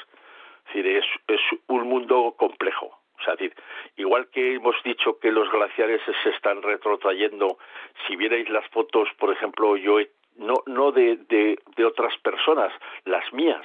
Es 0.69 0.75
decir, 0.75 0.87
es, 0.87 1.05
es 1.29 1.41
un 1.69 1.87
mundo 1.87 2.35
complejo. 2.39 2.99
O 3.19 3.23
sea, 3.25 3.35
decir, 3.37 3.55
igual 3.97 4.29
que 4.31 4.55
hemos 4.55 4.77
dicho 4.85 5.19
que 5.19 5.31
los 5.33 5.51
glaciares 5.51 6.01
se 6.23 6.31
están 6.31 6.63
retrotrayendo, 6.63 7.59
si 8.07 8.17
vierais 8.17 8.49
las 8.51 8.67
fotos, 8.69 9.09
por 9.19 9.33
ejemplo, 9.33 9.77
yo 9.77 10.01
he- 10.01 10.11
no 10.37 10.55
no 10.67 10.91
de, 10.93 11.17
de, 11.29 11.59
de 11.77 11.85
otras 11.85 12.17
personas, 12.19 12.73
las 13.05 13.33
mías, 13.33 13.65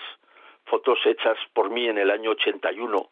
fotos 0.66 1.00
hechas 1.06 1.38
por 1.54 1.72
mí 1.72 1.88
en 1.88 1.98
el 1.98 2.12
año 2.12 2.32
81, 2.32 3.10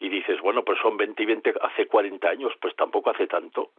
y 0.00 0.08
dices, 0.10 0.40
bueno, 0.42 0.64
pues 0.64 0.78
son 0.80 0.96
20 0.98 1.22
y 1.22 1.26
20 1.26 1.54
hace 1.62 1.86
40 1.86 2.28
años, 2.28 2.52
pues 2.60 2.76
tampoco 2.76 3.10
hace 3.10 3.26
tanto. 3.26 3.70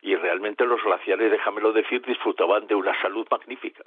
Y 0.00 0.14
realmente 0.14 0.64
los 0.64 0.82
glaciares, 0.82 1.30
déjamelo 1.30 1.72
decir, 1.72 2.00
disfrutaban 2.06 2.66
de 2.68 2.74
una 2.74 2.98
salud 3.02 3.26
magnífica. 3.30 3.84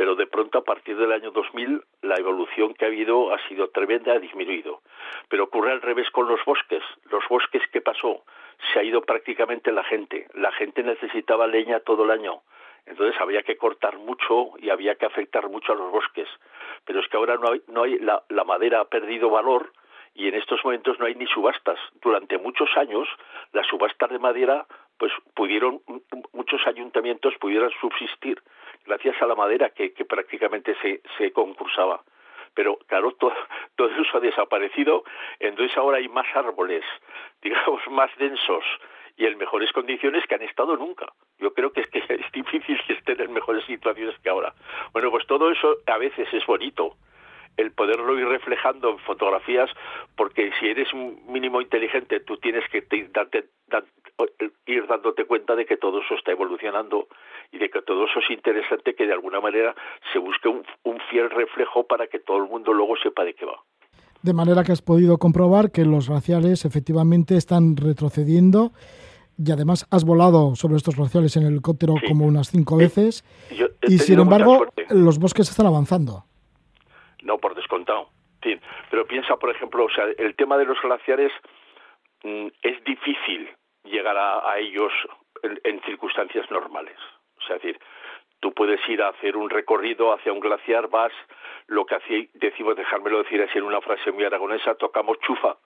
Pero 0.00 0.14
de 0.14 0.26
pronto, 0.26 0.56
a 0.56 0.64
partir 0.64 0.96
del 0.96 1.12
año 1.12 1.30
2000, 1.30 1.84
la 2.00 2.14
evolución 2.14 2.72
que 2.72 2.86
ha 2.86 2.88
habido 2.88 3.34
ha 3.34 3.48
sido 3.48 3.68
tremenda, 3.68 4.14
ha 4.14 4.18
disminuido. 4.18 4.80
Pero 5.28 5.44
ocurre 5.44 5.72
al 5.72 5.82
revés 5.82 6.08
con 6.10 6.26
los 6.26 6.42
bosques. 6.46 6.82
Los 7.10 7.22
bosques, 7.28 7.60
¿qué 7.70 7.82
pasó? 7.82 8.24
Se 8.72 8.78
ha 8.78 8.82
ido 8.82 9.02
prácticamente 9.02 9.70
la 9.70 9.84
gente. 9.84 10.26
La 10.32 10.52
gente 10.52 10.82
necesitaba 10.82 11.46
leña 11.46 11.80
todo 11.80 12.04
el 12.04 12.12
año. 12.12 12.40
Entonces 12.86 13.20
había 13.20 13.42
que 13.42 13.58
cortar 13.58 13.98
mucho 13.98 14.52
y 14.56 14.70
había 14.70 14.94
que 14.94 15.04
afectar 15.04 15.50
mucho 15.50 15.72
a 15.72 15.76
los 15.76 15.92
bosques. 15.92 16.28
Pero 16.86 17.00
es 17.00 17.08
que 17.08 17.18
ahora 17.18 17.36
no 17.36 17.52
hay, 17.52 17.60
no 17.68 17.82
hay 17.82 17.98
la, 17.98 18.22
la 18.30 18.44
madera 18.44 18.80
ha 18.80 18.86
perdido 18.86 19.28
valor 19.28 19.70
y 20.14 20.28
en 20.28 20.34
estos 20.34 20.64
momentos 20.64 20.98
no 20.98 21.04
hay 21.04 21.14
ni 21.14 21.26
subastas. 21.26 21.78
Durante 22.00 22.38
muchos 22.38 22.74
años 22.78 23.06
las 23.52 23.66
subastas 23.66 24.08
de 24.08 24.18
madera 24.18 24.66
pues 24.96 25.12
pudieron 25.34 25.82
muchos 26.32 26.66
ayuntamientos 26.66 27.34
pudieran 27.38 27.70
subsistir 27.80 28.40
gracias 28.86 29.20
a 29.22 29.26
la 29.26 29.34
madera 29.34 29.70
que, 29.70 29.92
que 29.92 30.04
prácticamente 30.04 30.74
se, 30.82 31.00
se 31.18 31.32
concursaba. 31.32 32.02
Pero 32.54 32.76
claro, 32.86 33.12
todo, 33.18 33.34
todo 33.76 33.88
eso 33.88 34.16
ha 34.18 34.20
desaparecido, 34.20 35.04
entonces 35.38 35.76
ahora 35.76 35.98
hay 35.98 36.08
más 36.08 36.26
árboles, 36.34 36.84
digamos, 37.42 37.80
más 37.90 38.10
densos 38.18 38.64
y 39.16 39.26
en 39.26 39.36
mejores 39.38 39.70
condiciones 39.72 40.26
que 40.26 40.34
han 40.34 40.42
estado 40.42 40.76
nunca. 40.76 41.06
Yo 41.38 41.52
creo 41.52 41.72
que 41.72 41.82
es 41.82 41.86
que 41.88 41.98
es 42.08 42.32
difícil 42.32 42.80
que 42.86 42.94
estén 42.94 43.20
en 43.20 43.32
mejores 43.32 43.64
situaciones 43.66 44.18
que 44.20 44.30
ahora. 44.30 44.54
Bueno, 44.92 45.10
pues 45.10 45.26
todo 45.26 45.50
eso 45.50 45.76
a 45.86 45.98
veces 45.98 46.26
es 46.32 46.44
bonito, 46.46 46.96
el 47.56 47.72
poderlo 47.72 48.18
ir 48.18 48.26
reflejando 48.26 48.90
en 48.90 48.98
fotografías, 49.00 49.68
porque 50.16 50.50
si 50.58 50.68
eres 50.68 50.90
un 50.94 51.20
mínimo 51.30 51.60
inteligente, 51.60 52.20
tú 52.20 52.38
tienes 52.38 52.66
que 52.70 52.80
te- 52.82 53.10
ir 54.66 54.86
dándote 54.86 55.24
cuenta 55.24 55.54
de 55.56 55.66
que 55.66 55.76
todo 55.76 56.00
eso 56.00 56.14
está 56.14 56.32
evolucionando 56.32 57.08
y 57.52 57.58
de 57.58 57.68
que 57.70 57.82
todo 57.82 58.04
eso 58.06 58.20
es 58.20 58.30
interesante, 58.30 58.94
que 58.94 59.06
de 59.06 59.12
alguna 59.12 59.40
manera 59.40 59.74
se 60.12 60.18
busque 60.18 60.48
un, 60.48 60.62
un 60.84 60.98
fiel 61.10 61.30
reflejo 61.30 61.84
para 61.86 62.06
que 62.06 62.18
todo 62.20 62.38
el 62.38 62.48
mundo 62.48 62.72
luego 62.72 62.94
sepa 63.02 63.24
de 63.24 63.34
qué 63.34 63.44
va. 63.44 63.60
De 64.22 64.34
manera 64.34 64.62
que 64.64 64.72
has 64.72 64.82
podido 64.82 65.18
comprobar 65.18 65.70
que 65.72 65.84
los 65.84 66.08
glaciares 66.08 66.64
efectivamente 66.64 67.36
están 67.36 67.76
retrocediendo 67.76 68.72
y 69.38 69.50
además 69.50 69.86
has 69.90 70.04
volado 70.04 70.54
sobre 70.54 70.76
estos 70.76 70.96
glaciares 70.96 71.36
en 71.36 71.46
helicóptero 71.46 71.94
Sí. 72.00 72.06
como 72.08 72.26
unas 72.26 72.50
cinco 72.50 72.76
veces 72.76 73.24
y 73.88 73.98
sin 73.98 74.20
embargo 74.20 74.66
los 74.90 75.18
bosques 75.18 75.48
están 75.48 75.66
avanzando. 75.66 76.24
No, 77.22 77.38
por 77.38 77.54
descontado. 77.54 78.10
Sí, 78.42 78.58
pero 78.90 79.06
piensa, 79.06 79.36
por 79.36 79.50
ejemplo, 79.50 79.84
o 79.86 79.90
sea, 79.90 80.04
el 80.18 80.34
tema 80.36 80.56
de 80.58 80.66
los 80.66 80.78
glaciares 80.82 81.32
mm, 82.22 82.46
es 82.62 82.84
difícil 82.84 83.48
llegar 83.84 84.16
a, 84.16 84.50
a 84.50 84.58
ellos 84.58 84.92
en, 85.42 85.58
en 85.64 85.80
circunstancias 85.82 86.50
normales. 86.50 86.96
O 87.40 87.46
sea, 87.46 87.56
decir, 87.56 87.78
tú 88.40 88.52
puedes 88.52 88.80
ir 88.88 89.02
a 89.02 89.08
hacer 89.08 89.36
un 89.36 89.50
recorrido 89.50 90.12
hacia 90.12 90.32
un 90.32 90.40
glaciar, 90.40 90.88
vas, 90.88 91.12
lo 91.66 91.84
que 91.86 91.94
hacía, 91.94 92.26
decimos, 92.34 92.76
dejármelo 92.76 93.22
decir 93.22 93.40
así 93.42 93.58
en 93.58 93.64
una 93.64 93.80
frase 93.80 94.10
muy 94.12 94.24
aragonesa, 94.24 94.74
tocamos 94.74 95.18
chufa. 95.20 95.56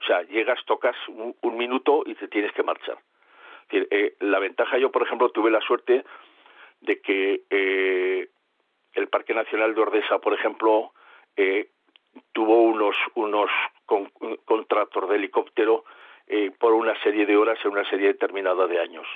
O 0.00 0.04
sea, 0.04 0.22
llegas, 0.22 0.58
tocas 0.64 0.96
un, 1.08 1.56
minuto 1.56 2.02
y 2.06 2.14
te 2.14 2.28
tienes 2.28 2.52
que 2.52 2.62
marchar. 2.62 2.98
Eh, 3.70 4.16
la 4.20 4.38
ventaja, 4.40 4.76
yo, 4.78 4.90
por 4.90 5.02
ejemplo, 5.02 5.30
tuve 5.30 5.50
la 5.50 5.60
suerte 5.60 6.04
de 6.80 7.00
que 7.00 7.42
eh, 7.50 8.28
el 8.94 9.08
Parque 9.08 9.32
Nacional 9.32 9.74
de 9.74 9.80
Ordesa, 9.80 10.18
por 10.18 10.34
ejemplo, 10.34 10.92
eh, 11.36 11.68
tuvo 12.32 12.62
unos 12.62 12.96
unos 13.14 13.50
con- 13.86 14.10
contratos 14.44 15.08
de 15.08 15.16
helicóptero 15.16 15.84
por 16.58 16.72
una 16.72 16.98
serie 17.02 17.26
de 17.26 17.36
horas 17.36 17.58
en 17.62 17.72
una 17.72 17.88
serie 17.90 18.08
determinada 18.08 18.66
de 18.66 18.80
años. 18.80 19.06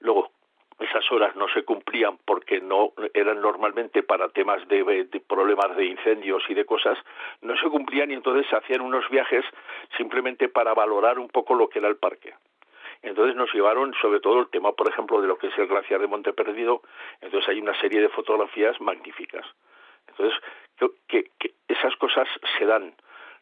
Luego 0.00 0.30
esas 0.78 1.10
horas 1.10 1.34
no 1.36 1.48
se 1.48 1.64
cumplían 1.64 2.18
porque 2.24 2.60
no 2.60 2.92
eran 3.14 3.40
normalmente 3.40 4.02
para 4.02 4.28
temas 4.28 4.66
de, 4.68 5.06
problemas 5.26 5.76
de 5.76 5.86
incendios 5.86 6.42
y 6.48 6.54
de 6.54 6.64
cosas, 6.64 6.98
no 7.42 7.56
se 7.56 7.68
cumplían 7.68 8.10
y 8.10 8.14
entonces 8.14 8.46
se 8.48 8.56
hacían 8.56 8.82
unos 8.82 9.08
viajes 9.10 9.44
simplemente 9.96 10.48
para 10.48 10.74
valorar 10.74 11.18
un 11.18 11.28
poco 11.28 11.54
lo 11.54 11.68
que 11.68 11.80
era 11.80 11.88
el 11.88 11.96
parque. 11.96 12.34
Entonces 13.02 13.36
nos 13.36 13.52
llevaron 13.52 13.94
sobre 14.00 14.20
todo 14.20 14.40
el 14.40 14.48
tema, 14.48 14.72
por 14.72 14.88
ejemplo, 14.88 15.20
de 15.20 15.28
lo 15.28 15.38
que 15.38 15.48
es 15.48 15.58
el 15.58 15.66
glaciar 15.68 16.00
de 16.00 16.06
Monte 16.06 16.32
Perdido. 16.32 16.82
Entonces 17.20 17.48
hay 17.48 17.60
una 17.60 17.78
serie 17.80 18.00
de 18.00 18.08
fotografías 18.08 18.80
magníficas. 18.80 19.46
Entonces, 20.08 20.40
que 21.06 21.30
esas 21.68 21.94
cosas 21.96 22.28
se 22.58 22.66
dan. 22.66 22.94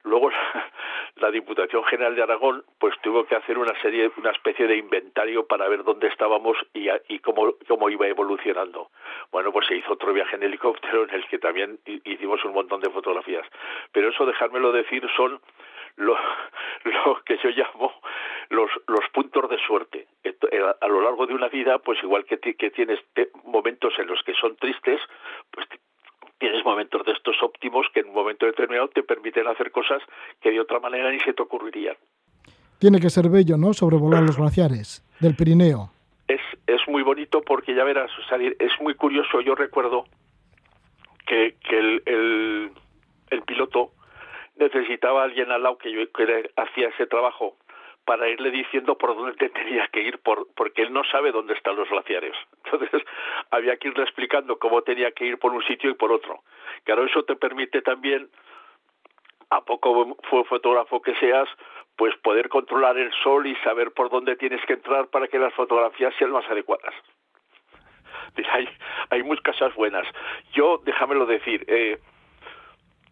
Luego 0.07 0.31
la, 1.17 1.31
Diputación 1.31 1.85
General 1.85 2.15
de 2.17 2.23
Aragón 2.23 2.65
pues 2.79 2.95
tuvo 3.03 3.25
que 3.27 3.37
hacer 3.37 3.59
una 3.59 3.79
serie, 3.83 4.11
una 4.17 4.31
especie 4.31 4.67
de 4.67 4.77
inventario 4.77 5.47
para 5.47 5.69
ver 5.69 5.85
dónde 5.85 6.09
estábamos 6.09 6.57
y, 6.73 6.89
y 7.09 7.19
cómo, 7.19 7.55
cómo 7.69 7.91
iba 7.91 8.07
evolucionando. 8.07 8.91
Bueno, 9.33 9.53
pues 9.53 9.67
se 9.67 9.77
hizo 9.77 9.93
otro 9.93 10.13
viaje 10.13 10.37
en 10.37 10.43
helicóptero 10.45 11.05
en 11.05 11.11
el 11.11 11.27
que 11.29 11.39
también 11.39 11.79
hi- 11.87 12.01
hicimos 12.05 12.43
un 12.45 12.53
montón 12.55 12.81
de 12.81 12.91
fotografías. 12.91 13.47
Pero 13.93 14.09
eso, 14.11 14.25
dejármelo 14.25 14.73
decir, 14.73 15.07
son 15.17 15.41
lo, 15.97 16.17
lo 16.85 17.23
que 17.25 17.37
yo 17.39 17.51
llamo 17.51 17.93
los, 18.51 18.71
los 18.87 19.09
puntos 19.13 19.51
de 19.51 19.59
suerte. 19.67 20.07
Eh, 20.23 20.35
A 20.81 20.89
lo 20.89 21.01
largo 21.01 21.27
de 21.27 21.35
una 21.35 21.49
vida, 21.49 21.79
pues 21.81 22.01
igual 22.03 22.25
que, 22.25 22.39
que 22.39 22.71
tienes 22.71 23.01
momentos 23.45 23.93
en 23.99 24.07
los 24.07 24.23
que 24.23 24.35
son 24.35 24.55
tristes, 24.57 25.01
pues 25.51 25.67
tienes 26.39 26.65
momentos 26.65 27.05
de 27.05 27.13
estos 27.13 27.37
óptimos 27.43 27.87
que 27.93 28.01
en 28.01 28.09
un 28.09 28.15
momento 28.15 28.47
determinado 28.47 28.89
te 28.89 29.03
permiten 29.03 29.47
hacer 29.47 29.71
cosas 29.71 30.03
que 30.41 30.51
de 30.51 30.61
otra 30.61 30.81
manera 30.81 31.11
ni 31.11 31.21
se 31.21 31.33
te 31.33 31.43
ocurrirían. 31.43 31.97
Tiene 32.79 33.01
que 33.01 33.11
ser 33.11 33.29
bello, 33.29 33.57
¿no? 33.57 33.73
Sobrevolar 33.73 34.23
los 34.23 34.37
glaciares 34.37 35.03
del 35.21 35.35
Pirineo. 35.35 35.91
Es, 36.29 36.41
es 36.67 36.81
muy 36.89 37.03
bonito 37.03 37.41
porque 37.41 37.75
ya 37.75 37.85
verás, 37.85 38.11
sea, 38.29 38.39
es 38.39 38.73
muy 38.81 38.95
curioso. 38.95 39.41
Yo 39.41 39.55
recuerdo 39.55 40.05
que, 41.27 41.57
que 41.67 41.79
el, 41.79 42.03
el, 42.05 42.71
el 43.31 43.43
piloto 43.43 43.93
necesitaba 44.57 45.23
a 45.23 45.25
alguien 45.25 45.51
al 45.51 45.63
lado 45.63 45.79
que 45.79 45.93
yo 45.93 46.01
que 46.13 46.51
hacía 46.57 46.89
ese 46.89 47.07
trabajo 47.07 47.57
para 48.07 48.29
irle 48.29 48.51
diciendo 48.53 48.97
por 48.97 49.15
dónde 49.15 49.49
tenía 49.51 49.87
que 49.89 50.01
ir, 50.01 50.19
por, 50.21 50.47
porque 50.55 50.83
él 50.83 50.93
no 50.93 51.03
sabe 51.05 51.33
dónde 51.33 51.55
están 51.55 51.77
los 51.77 51.91
glaciares. 51.91 52.35
Entonces 52.65 53.03
había 53.51 53.77
que 53.77 53.89
irle 53.89 54.05
explicando 54.05 54.59
cómo 54.59 54.81
tenía 54.83 55.11
que 55.11 55.27
ir 55.27 55.39
por 55.39 55.53
un 55.53 55.63
sitio 55.65 55.91
y 55.91 55.95
por 55.95 56.13
otro. 56.13 56.41
Claro, 56.85 57.05
eso 57.05 57.25
te 57.25 57.37
permite 57.37 57.83
también, 57.83 58.31
a 59.51 59.61
poco 59.61 60.17
fue 60.31 60.45
fotógrafo 60.45 61.03
que 61.03 61.17
seas, 61.17 61.49
pues 61.97 62.17
poder 62.19 62.49
controlar 62.49 62.97
el 62.97 63.13
sol 63.25 63.47
y 63.47 63.57
saber 63.57 63.91
por 63.91 64.09
dónde 64.09 64.37
tienes 64.37 64.65
que 64.67 64.75
entrar 64.75 65.09
para 65.09 65.27
que 65.27 65.39
las 65.39 65.53
fotografías 65.55 66.15
sean 66.17 66.31
más 66.31 66.49
adecuadas. 66.49 66.95
Hay, 68.53 68.69
hay 69.09 69.23
muchas 69.23 69.45
cosas 69.45 69.75
buenas. 69.75 70.07
Yo, 70.53 70.83
déjamelo 70.85 71.25
decir, 71.25 71.65
eh, 71.69 71.99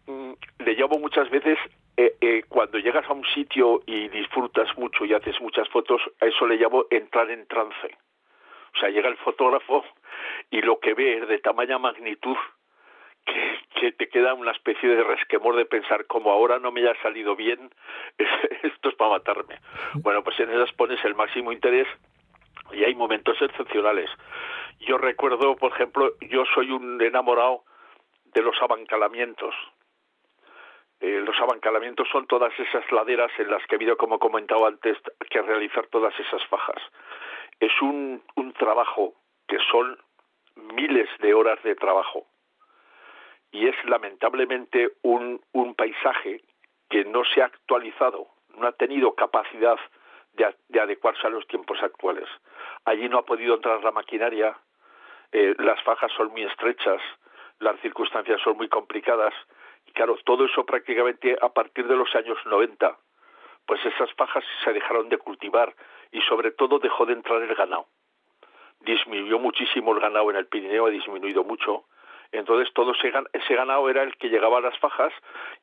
mm, 0.05 0.33
le 0.59 0.73
llamo 0.75 0.99
muchas 0.99 1.29
veces 1.31 1.57
eh, 1.97 2.15
eh, 2.19 2.43
cuando 2.49 2.77
llegas 2.77 3.09
a 3.09 3.13
un 3.13 3.25
sitio 3.33 3.81
y 3.85 4.09
disfrutas 4.09 4.77
mucho 4.77 5.05
y 5.05 5.13
haces 5.13 5.39
muchas 5.41 5.67
fotos, 5.69 6.01
a 6.19 6.25
eso 6.25 6.45
le 6.45 6.57
llamo 6.57 6.85
entrar 6.89 7.29
en 7.31 7.47
trance. 7.47 7.97
O 8.75 8.79
sea, 8.79 8.89
llega 8.89 9.07
el 9.07 9.17
fotógrafo 9.17 9.85
y 10.51 10.61
lo 10.61 10.79
que 10.79 10.93
ve 10.93 11.19
es 11.19 11.27
de 11.27 11.39
tamaña 11.39 11.77
magnitud 11.77 12.35
que, 13.25 13.59
que, 13.79 13.91
te 13.93 14.09
queda 14.09 14.33
una 14.33 14.51
especie 14.51 14.89
de 14.89 15.03
resquemor 15.03 15.55
de 15.55 15.65
pensar 15.65 16.05
como 16.05 16.31
ahora 16.31 16.59
no 16.59 16.71
me 16.71 16.81
haya 16.81 17.01
salido 17.01 17.35
bien, 17.35 17.71
esto 18.63 18.89
es 18.89 18.95
para 18.95 19.11
matarme. 19.11 19.59
Bueno, 19.95 20.23
pues 20.23 20.39
en 20.39 20.51
esas 20.51 20.71
pones 20.73 21.03
el 21.05 21.15
máximo 21.15 21.51
interés 21.51 21.87
y 22.71 22.83
hay 22.83 22.93
momentos 22.93 23.41
excepcionales. 23.41 24.09
Yo 24.81 24.97
recuerdo, 24.97 25.55
por 25.55 25.71
ejemplo, 25.71 26.13
yo 26.29 26.43
soy 26.53 26.71
un 26.71 27.01
enamorado 27.01 27.63
de 28.33 28.41
los 28.41 28.61
abancalamientos. 28.61 29.55
Eh, 31.05 31.21
los 31.23 31.39
abancalamientos 31.39 32.07
son 32.11 32.25
todas 32.25 32.51
esas 32.59 32.91
laderas 32.91 33.31
en 33.37 33.51
las 33.51 33.63
que 33.67 33.75
he 33.75 33.77
habido, 33.77 33.95
como 33.95 34.15
he 34.15 34.19
comentado 34.19 34.65
antes, 34.65 34.97
que 35.29 35.39
realizar 35.39 35.85
todas 35.91 36.19
esas 36.19 36.43
fajas. 36.47 36.81
Es 37.59 37.79
un, 37.79 38.23
trabajo 38.57 39.13
que 39.47 39.59
son 39.69 39.99
miles 40.73 41.07
de 41.19 41.35
horas 41.35 41.61
de 41.61 41.75
trabajo 41.75 42.25
y 43.51 43.67
es 43.67 43.75
lamentablemente 43.85 44.93
un, 45.03 45.41
paisaje 45.77 46.41
que 46.89 47.05
no 47.05 47.23
se 47.25 47.43
ha 47.43 47.45
actualizado, 47.45 48.27
no 48.57 48.65
ha 48.65 48.71
tenido 48.71 49.13
capacidad 49.13 49.77
de, 50.33 50.55
de, 50.69 50.79
adecuarse 50.79 51.27
a 51.27 51.29
los 51.29 51.45
tiempos 51.47 51.83
actuales. 51.83 52.27
Allí 52.85 53.07
no 53.09 53.19
ha 53.19 53.25
podido 53.25 53.55
entrar 53.55 53.83
la 53.83 53.91
maquinaria, 53.91 54.57
eh, 55.31 55.53
las 55.59 55.79
fajas 55.83 56.11
son 56.13 56.31
muy 56.31 56.43
estrechas, 56.45 57.01
las 57.59 57.79
circunstancias 57.81 58.41
son 58.41 58.57
muy 58.57 58.69
complicadas, 58.69 59.33
y 59.85 59.91
claro, 59.91 60.17
todo 60.23 60.45
eso 60.45 60.65
prácticamente 60.65 61.37
a 61.41 61.49
partir 61.49 61.87
de 61.87 61.95
los 61.95 62.13
años 62.15 62.37
90, 62.45 62.97
pues 63.65 63.85
esas 63.85 64.11
fajas 64.13 64.43
se 64.63 64.73
dejaron 64.73 65.09
de 65.09 65.17
cultivar 65.17 65.73
y 66.11 66.21
sobre 66.21 66.51
todo 66.51 66.79
dejó 66.79 67.05
de 67.05 67.13
entrar 67.13 67.41
el 67.41 67.55
ganado. 67.55 67.87
Disminuyó 68.81 69.39
muchísimo 69.39 69.93
el 69.93 69.99
ganado 69.99 70.29
en 70.29 70.37
el 70.37 70.47
Pirineo, 70.47 70.85
ha 70.87 70.89
disminuido 70.89 71.43
mucho, 71.43 71.85
entonces 72.31 72.71
todo 72.73 72.93
ese, 72.93 73.55
ganado 73.55 73.89
era 73.89 74.03
el 74.03 74.15
que 74.17 74.29
llegaba 74.29 74.57
a 74.57 74.61
las 74.61 74.77
fajas 74.79 75.13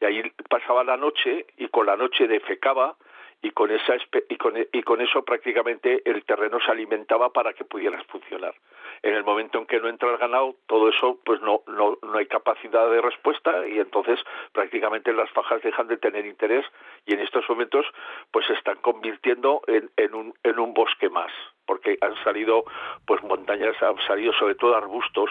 y 0.01 0.05
ahí 0.05 0.23
pasaba 0.49 0.85
la 0.85 0.97
noche 0.97 1.47
y 1.57 1.69
con 1.69 1.87
la 1.87 1.97
noche 1.97 2.27
defecaba 2.27 2.97
y 3.43 3.51
con 3.51 3.71
esa 3.71 3.97
y 4.29 4.37
con, 4.37 4.55
y 4.73 4.83
con 4.83 5.01
eso 5.01 5.25
prácticamente 5.25 6.03
el 6.05 6.25
terreno 6.25 6.59
se 6.61 6.71
alimentaba 6.71 7.31
para 7.31 7.53
que 7.53 7.65
pudieras 7.65 8.05
funcionar. 8.07 8.55
En 9.03 9.15
el 9.15 9.25
momento 9.25 9.59
en 9.59 9.67
que 9.67 9.81
no 9.81 9.89
entra 9.89 10.11
el 10.11 10.19
ganado, 10.19 10.55
todo 10.67 10.89
eso 10.89 11.19
pues 11.25 11.41
no 11.43 11.63
no 11.67 11.99
no 12.03 12.19
hay 12.19 12.27
capacidad 12.27 12.89
de 12.89 13.01
respuesta 13.01 13.67
y 13.67 13.79
entonces 13.79 14.21
prácticamente 14.53 15.13
las 15.13 15.31
fajas 15.31 15.61
dejan 15.63 15.89
de 15.89 15.97
tener 15.97 16.25
interés 16.25 16.65
y 17.07 17.15
en 17.15 17.21
estos 17.21 17.45
momentos 17.49 17.85
pues 18.31 18.47
se 18.47 18.53
están 18.55 18.77
convirtiendo 18.77 19.63
en, 19.67 19.91
en 19.97 20.15
un 20.15 20.35
en 20.45 20.59
un 20.59 20.73
bosque 20.73 21.09
más, 21.09 21.33
porque 21.67 21.99
han 22.01 22.15
salido 22.23 22.65
pues 23.07 23.23
montañas, 23.25 23.75
han 23.83 23.99
salido 24.07 24.33
sobre 24.35 24.55
todo 24.55 24.77
arbustos 24.77 25.31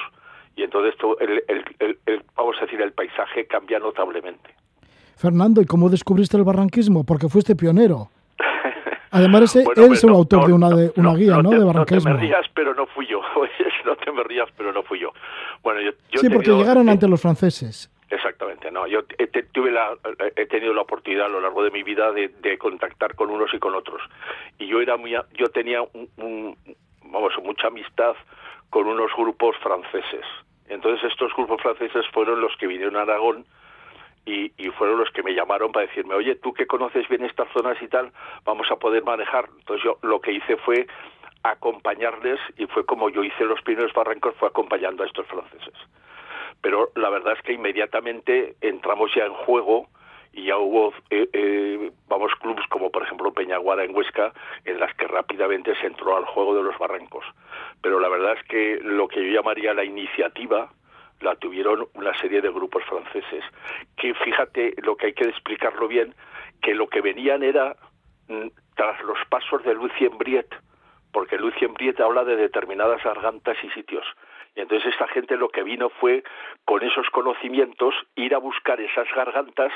y 0.55 0.63
entonces 0.63 0.97
todo 0.97 1.17
el, 1.19 1.43
vamos 2.35 2.57
a 2.57 2.65
decir 2.65 2.81
el 2.81 2.93
paisaje 2.93 3.47
cambia 3.47 3.79
notablemente. 3.79 4.53
Fernando, 5.15 5.61
¿y 5.61 5.65
cómo 5.65 5.89
descubriste 5.89 6.35
el 6.35 6.43
barranquismo? 6.43 7.05
Porque 7.05 7.29
fuiste 7.29 7.55
pionero. 7.55 8.09
Además, 9.11 9.43
ese, 9.43 9.63
bueno, 9.63 9.83
él 9.83 9.93
es 9.93 10.03
el 10.03 10.09
autor 10.11 10.41
no, 10.41 10.47
de 10.47 10.53
una, 10.53 10.69
de, 10.69 10.93
una 10.95 11.11
no, 11.11 11.15
guía, 11.15 11.37
¿no? 11.41 11.49
Te, 11.49 11.59
de 11.59 11.65
barranquismo. 11.65 12.09
No 12.09 12.15
te 12.15 12.21
me 12.21 12.27
rías, 12.27 12.45
pero 12.53 12.73
no 12.73 12.85
fui 12.87 13.07
yo. 13.07 13.21
no 13.85 13.95
te 13.97 14.11
me 14.11 14.23
rías, 14.23 14.49
pero 14.57 14.71
no 14.71 14.83
fui 14.83 14.99
yo. 14.99 15.11
Bueno, 15.61 15.81
yo, 15.81 15.91
yo 16.11 16.21
sí, 16.21 16.29
porque 16.29 16.45
tenido, 16.45 16.63
llegaron 16.63 16.87
ante 16.87 17.07
los 17.09 17.21
franceses. 17.21 17.91
Exactamente, 18.09 18.71
no. 18.71 18.87
Yo 18.87 19.01
he, 19.17 19.27
tuve 19.27 19.71
la, 19.71 19.97
he 20.35 20.45
tenido 20.45 20.73
la 20.73 20.81
oportunidad 20.81 21.25
a 21.25 21.29
lo 21.29 21.41
largo 21.41 21.63
de 21.63 21.71
mi 21.71 21.83
vida 21.83 22.11
de, 22.11 22.29
de, 22.41 22.57
contactar 22.57 23.15
con 23.15 23.29
unos 23.29 23.53
y 23.53 23.59
con 23.59 23.75
otros. 23.75 24.01
Y 24.59 24.67
yo 24.67 24.81
era 24.81 24.95
muy, 24.95 25.15
yo 25.33 25.47
tenía 25.47 25.81
un, 25.81 26.09
un, 26.17 26.57
vamos, 27.05 27.33
mucha 27.43 27.67
amistad 27.67 28.15
con 28.69 28.87
unos 28.87 29.11
grupos 29.17 29.57
franceses. 29.61 30.25
Entonces 30.67 31.11
estos 31.11 31.33
grupos 31.35 31.61
franceses 31.61 32.05
fueron 32.13 32.39
los 32.39 32.55
que 32.57 32.67
vinieron 32.67 32.95
a 32.95 33.01
Aragón 33.01 33.45
y, 34.25 34.51
y, 34.57 34.69
fueron 34.71 34.99
los 34.99 35.09
que 35.11 35.23
me 35.23 35.33
llamaron 35.33 35.71
para 35.71 35.87
decirme, 35.87 36.13
oye, 36.15 36.35
tú 36.35 36.53
que 36.53 36.67
conoces 36.67 37.07
bien 37.09 37.25
estas 37.25 37.49
zonas 37.53 37.81
y 37.81 37.87
tal, 37.87 38.11
vamos 38.45 38.69
a 38.71 38.75
poder 38.75 39.03
manejar. 39.03 39.49
Entonces 39.59 39.83
yo 39.83 39.97
lo 40.01 40.21
que 40.21 40.33
hice 40.33 40.57
fue 40.57 40.87
acompañarles 41.43 42.39
y 42.57 42.67
fue 42.67 42.85
como 42.85 43.09
yo 43.09 43.23
hice 43.23 43.45
los 43.45 43.61
primeros 43.61 43.93
barrancos, 43.93 44.35
fue 44.35 44.49
acompañando 44.49 45.03
a 45.03 45.07
estos 45.07 45.25
franceses. 45.27 45.73
Pero 46.61 46.91
la 46.95 47.09
verdad 47.09 47.33
es 47.37 47.41
que 47.41 47.53
inmediatamente 47.53 48.55
entramos 48.61 49.11
ya 49.15 49.25
en 49.25 49.33
juego 49.33 49.87
y 50.33 50.45
ya 50.45 50.57
hubo, 50.57 50.93
eh, 51.09 51.27
eh, 51.33 51.91
vamos, 52.07 52.31
clubes 52.35 52.65
como 52.67 52.89
por 52.91 53.03
ejemplo 53.03 53.33
Peñaguara 53.33 53.83
en 53.83 53.95
Huesca, 53.95 54.31
en 54.65 54.79
las 54.79 54.93
que 54.95 55.07
rápidamente 55.07 55.75
se 55.75 55.87
entró 55.87 56.15
al 56.15 56.25
juego 56.25 56.55
de 56.55 56.63
los 56.63 56.77
barrancos. 56.77 57.25
Pero 57.81 57.99
la 57.99 58.07
verdad 58.07 58.37
es 58.37 58.43
que 58.47 58.79
lo 58.83 59.07
que 59.07 59.25
yo 59.25 59.33
llamaría 59.33 59.73
la 59.73 59.83
iniciativa 59.83 60.71
la 61.21 61.35
tuvieron 61.35 61.87
una 61.93 62.17
serie 62.17 62.41
de 62.41 62.49
grupos 62.49 62.83
franceses, 62.85 63.43
que 63.97 64.13
fíjate 64.13 64.75
lo 64.83 64.95
que 64.95 65.07
hay 65.07 65.13
que 65.13 65.25
explicarlo 65.25 65.87
bien, 65.87 66.15
que 66.61 66.75
lo 66.75 66.87
que 66.87 67.01
venían 67.01 67.43
era 67.43 67.75
mm, 68.27 68.47
tras 68.75 69.01
los 69.03 69.17
pasos 69.29 69.63
de 69.63 69.73
Lucien 69.73 70.17
Briet, 70.17 70.47
porque 71.11 71.37
Lucien 71.37 71.73
Briet 71.73 71.99
habla 71.99 72.23
de 72.23 72.35
determinadas 72.35 73.03
gargantas 73.03 73.57
y 73.63 73.69
sitios. 73.71 74.05
Y 74.55 74.61
entonces 74.61 74.91
esta 74.91 75.07
gente 75.07 75.37
lo 75.37 75.49
que 75.49 75.63
vino 75.63 75.89
fue, 75.89 76.23
con 76.65 76.83
esos 76.83 77.09
conocimientos, 77.09 77.95
ir 78.15 78.35
a 78.35 78.39
buscar 78.39 78.81
esas 78.81 79.07
gargantas 79.15 79.71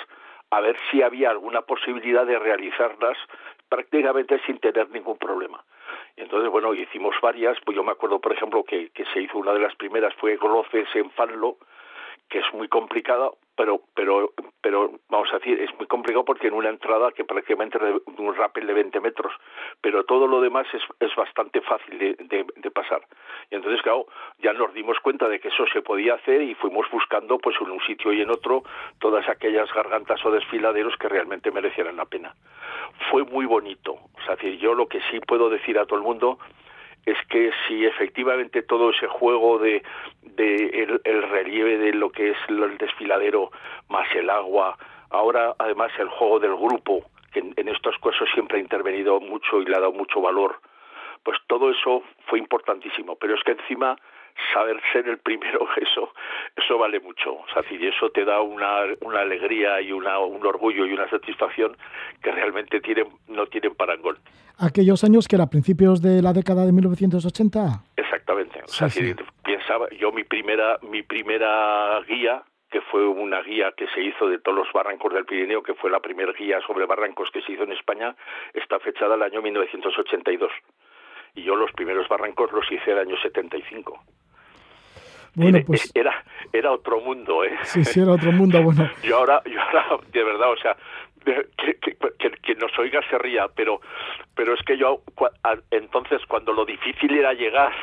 a 0.52 0.62
ver 0.62 0.78
si 0.92 1.02
había 1.02 1.32
alguna 1.32 1.62
posibilidad 1.62 2.26
de 2.26 2.40
realizarlas 2.40 3.18
prácticamente 3.70 4.40
sin 4.46 4.60
tener 4.60 4.90
ningún 4.92 5.18
problema. 5.18 5.64
Entonces, 6.18 6.50
bueno, 6.50 6.74
hicimos 6.74 7.16
varias, 7.22 7.58
pues 7.66 7.76
yo 7.76 7.84
me 7.84 7.92
acuerdo, 7.92 8.20
por 8.20 8.32
ejemplo, 8.32 8.64
que, 8.64 8.90
que 8.92 9.06
se 9.14 9.22
hizo 9.22 9.38
una 9.38 9.54
de 9.54 9.60
las 9.60 9.76
primeras, 9.76 10.14
fue 10.16 10.38
Groces 10.38 10.88
en 10.96 11.12
Fanlo, 11.12 11.58
que 12.30 12.40
es 12.40 12.54
muy 12.54 12.68
complicada, 12.68 13.30
pero, 13.56 13.82
pero, 13.94 14.34
pero 14.62 14.92
vamos 15.10 15.30
a 15.32 15.38
decir, 15.38 15.60
es 15.62 15.74
muy 15.78 15.88
complicado 15.88 16.26
porque 16.26 16.48
en 16.48 16.54
una 16.54 16.70
entrada 16.70 17.12
que 17.12 17.24
prácticamente 17.24 17.80
de 17.80 18.02
un 18.18 18.36
rappel 18.36 18.68
de 18.68 18.74
20 18.74 19.00
metros, 19.00 19.32
pero 19.80 20.04
todo 20.04 20.28
lo 20.28 20.42
demás 20.42 20.68
es, 20.74 20.82
es 21.00 21.16
bastante 21.16 21.62
fácil 21.62 21.98
de, 21.98 22.16
de, 22.18 22.72
pasar. 22.72 23.02
Y 23.50 23.56
entonces, 23.56 23.82
claro, 23.82 24.08
ya 24.40 24.52
nos 24.52 24.74
dimos 24.74 25.00
cuenta 25.00 25.30
de 25.30 25.40
que 25.40 25.48
eso 25.48 25.66
se 25.72 25.82
podía 25.82 26.16
hacer 26.16 26.42
y 26.42 26.56
fuimos 26.56 26.90
buscando, 26.92 27.38
pues 27.38 27.56
en 27.62 27.72
un 27.72 27.80
sitio 27.82 28.12
y 28.12 28.22
en 28.22 28.30
otro, 28.30 28.64
todas 29.00 29.28
aquellas 29.30 29.72
gargantas 29.74 30.26
o 30.26 30.32
desfiladeros 30.32 30.98
que 30.98 31.08
realmente 31.08 31.52
merecieran 31.52 31.96
la 31.96 32.06
pena. 32.06 32.36
Fue 33.10 33.24
muy 33.24 33.46
bonito. 33.46 33.94
O 33.94 34.22
sea, 34.26 34.36
decir, 34.36 34.58
yo 34.58 34.74
lo 34.74 34.88
que 34.88 35.00
sí 35.10 35.20
puedo 35.22 35.50
decir 35.50 35.80
a 35.80 35.86
todo 35.86 36.00
el 36.00 36.04
mundo 36.04 36.40
es 37.06 37.18
que 37.30 37.52
si 37.68 37.86
efectivamente 37.86 38.64
todo 38.64 38.90
ese 38.90 39.08
juego 39.08 39.60
de, 39.60 39.84
el, 40.38 41.00
relieve 41.30 41.78
de 41.78 41.94
lo 41.94 42.12
que 42.12 42.32
es 42.32 42.38
el 42.50 42.78
desfiladero 42.78 43.52
más 43.90 44.08
el 44.16 44.30
agua, 44.30 44.78
ahora 45.10 45.56
además 45.60 45.92
el 46.00 46.10
juego 46.10 46.40
del 46.40 46.56
grupo, 46.56 47.06
que 47.32 47.40
en, 47.40 47.54
en 47.58 47.68
estos 47.68 47.96
casos 48.00 48.28
siempre 48.34 48.58
ha 48.58 48.62
intervenido 48.62 49.20
mucho 49.20 49.62
y 49.62 49.66
le 49.66 49.76
ha 49.76 49.80
dado 49.80 49.92
mucho 49.92 50.20
valor, 50.20 50.60
pues 51.24 51.38
todo 51.48 51.70
eso 51.72 52.04
fue 52.28 52.40
importantísimo. 52.40 53.16
Pero 53.16 53.36
es 53.36 53.44
que 53.44 53.52
encima 53.52 53.96
saber 54.54 54.82
ser 54.92 55.08
el 55.08 55.18
primero, 55.18 55.68
eso, 55.78 56.14
eso 56.56 56.78
vale 56.78 57.00
mucho. 57.00 57.34
O 57.34 57.46
sea, 57.54 57.64
y 57.70 57.88
eso 57.88 58.10
te 58.10 58.26
da 58.26 58.42
una, 58.42 58.82
una 59.02 59.22
alegría 59.22 59.82
y 59.82 59.92
una, 59.92 60.20
un 60.20 60.46
orgullo 60.46 60.86
y 60.86 60.94
una 60.94 61.10
satisfacción 61.10 61.76
que 62.22 62.32
realmente 62.32 62.80
tienen, 62.82 63.08
no 63.28 63.46
tienen 63.48 63.76
parangón. 63.76 64.18
¿Aquellos 64.58 65.04
años 65.04 65.28
que 65.28 65.36
era 65.36 65.48
principios 65.48 66.02
de 66.02 66.22
la 66.22 66.32
década 66.32 66.66
de 66.66 66.72
1980? 66.72 67.84
Exactamente. 67.98 68.62
O 68.64 68.68
sea, 68.68 68.90
sí, 68.90 69.14
sí. 69.14 69.16
pensaba, 69.44 69.90
yo 69.90 70.12
mi 70.12 70.24
primera, 70.24 70.80
mi 70.82 71.04
primera 71.04 72.00
guía, 72.08 72.44
que 72.72 72.82
fue 72.82 73.06
una 73.08 73.42
guía 73.42 73.74
que 73.76 73.88
se 73.88 74.02
hizo 74.02 74.28
de 74.28 74.40
todos 74.40 74.58
los 74.58 74.72
barrancos 74.74 75.14
del 75.14 75.26
Pirineo, 75.26 75.62
que 75.62 75.74
fue 75.74 75.90
la 75.90 76.00
primera 76.00 76.32
guía 76.34 76.60
sobre 76.66 76.86
barrancos 76.86 77.30
que 77.32 77.42
se 77.42 77.52
hizo 77.52 77.64
en 77.64 77.74
España, 77.74 78.16
está 78.54 78.80
fechada 78.80 79.16
el 79.16 79.24
año 79.24 79.42
1982. 79.42 80.52
Y 81.36 81.44
yo 81.44 81.56
los 81.56 81.72
primeros 81.74 82.08
barrancos 82.08 82.52
los 82.54 82.70
hice 82.72 82.92
el 82.92 83.00
año 83.00 83.18
75. 83.22 84.02
Bueno, 85.36 85.60
pues... 85.66 85.92
Era, 85.94 86.24
era 86.54 86.72
otro 86.72 87.02
mundo, 87.02 87.44
¿eh? 87.44 87.58
Sí, 87.64 87.84
sí, 87.84 88.00
era 88.00 88.14
otro 88.14 88.32
mundo, 88.32 88.62
bueno. 88.62 88.90
yo, 89.04 89.18
ahora, 89.18 89.42
yo 89.46 89.62
ahora, 89.62 90.04
de 90.12 90.24
verdad, 90.24 90.52
o 90.52 90.58
sea, 90.58 90.76
que, 91.26 92.56
nos 92.56 92.78
oiga 92.80 93.02
se 93.10 93.18
ría, 93.18 93.48
pero, 93.54 93.82
pero 94.34 94.54
es 94.54 94.62
que 94.64 94.78
yo 94.78 95.02
entonces 95.72 96.22
cuando 96.28 96.54
lo 96.54 96.66
difícil 96.66 97.14
era 97.14 97.34
llegar, 97.34 97.74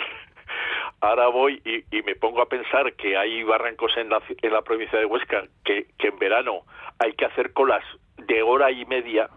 ahora 1.01 1.29
voy 1.29 1.61
y, 1.65 2.03
me 2.03 2.15
pongo 2.15 2.41
a 2.43 2.49
pensar 2.49 2.95
que 2.95 3.17
hay 3.17 3.43
barrancos 3.43 3.97
en 3.97 4.09
la, 4.09 4.23
en 4.41 4.53
la 4.53 4.63
provincia 4.63 4.99
de 4.99 5.05
Huesca 5.05 5.45
que, 5.65 5.87
que 5.99 6.09
en 6.09 6.19
verano 6.19 6.63
hay 6.99 7.13
que 7.13 7.27
hacer 7.27 7.53
colas 7.53 7.85
de 8.17 8.43
hora 8.43 8.71
y 8.71 8.85
media 8.87 9.29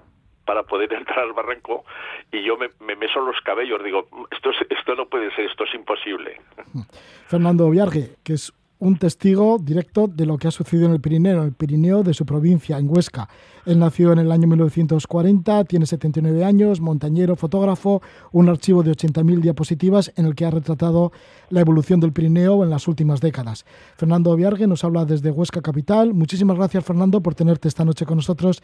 para 0.45 0.63
poder 0.63 0.93
entrar 0.99 1.19
al 1.19 1.33
barranco 1.33 1.83
y 2.31 2.43
yo 2.43 2.57
me, 2.57 2.69
me 2.85 2.95
meso 2.95 3.19
los 3.19 3.39
cabellos, 3.41 3.83
digo, 3.83 4.07
esto, 4.31 4.51
esto 4.69 4.95
no 4.95 5.07
puede 5.07 5.33
ser, 5.35 5.45
esto 5.45 5.63
es 5.63 5.73
imposible. 5.73 6.39
Fernando 7.27 7.69
Viarge, 7.69 8.15
que 8.23 8.33
es 8.33 8.53
un 8.79 8.97
testigo 8.97 9.57
directo 9.57 10.07
de 10.07 10.25
lo 10.25 10.37
que 10.37 10.47
ha 10.47 10.51
sucedido 10.51 10.87
en 10.87 10.93
el 10.93 11.01
Pirineo, 11.01 11.39
en 11.39 11.45
el 11.45 11.53
Pirineo 11.53 12.03
de 12.03 12.13
su 12.13 12.25
provincia, 12.25 12.77
en 12.77 12.89
Huesca. 12.89 13.29
Él 13.65 13.79
nació 13.79 14.11
en 14.11 14.19
el 14.19 14.31
año 14.31 14.47
1940, 14.47 15.63
tiene 15.63 15.85
79 15.85 16.43
años, 16.43 16.81
montañero, 16.81 17.35
fotógrafo, 17.35 18.01
un 18.31 18.49
archivo 18.49 18.83
de 18.83 18.91
80.000 18.91 19.39
diapositivas 19.39 20.11
en 20.17 20.25
el 20.25 20.35
que 20.35 20.45
ha 20.45 20.51
retratado 20.51 21.13
la 21.49 21.61
evolución 21.61 21.99
del 21.99 22.11
Pirineo 22.11 22.63
en 22.63 22.69
las 22.69 22.87
últimas 22.87 23.21
décadas. 23.21 23.65
Fernando 23.95 24.35
Viargue 24.35 24.67
nos 24.67 24.83
habla 24.83 25.05
desde 25.05 25.31
Huesca 25.31 25.61
Capital. 25.61 26.13
Muchísimas 26.13 26.57
gracias, 26.57 26.85
Fernando, 26.85 27.21
por 27.21 27.33
tenerte 27.33 27.69
esta 27.69 27.85
noche 27.85 28.05
con 28.05 28.17
nosotros 28.17 28.61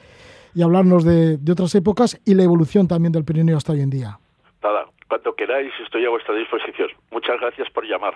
y 0.54 0.62
hablarnos 0.62 1.04
de, 1.04 1.38
de 1.38 1.52
otras 1.52 1.74
épocas 1.76 2.20
y 2.26 2.34
la 2.34 2.44
evolución 2.44 2.88
también 2.88 3.12
del 3.12 3.26
Pirineo 3.26 3.58
hasta 3.58 3.74
hoy 3.74 3.82
en 3.82 3.90
día. 3.90 4.20
Nada, 4.64 4.86
cuando 5.08 5.34
queráis 5.36 5.72
estoy 5.84 6.06
a 6.06 6.10
vuestra 6.10 6.36
disposición. 6.36 6.90
Muchas 7.12 7.40
gracias 7.40 7.70
por 7.72 7.86
llamar. 7.86 8.16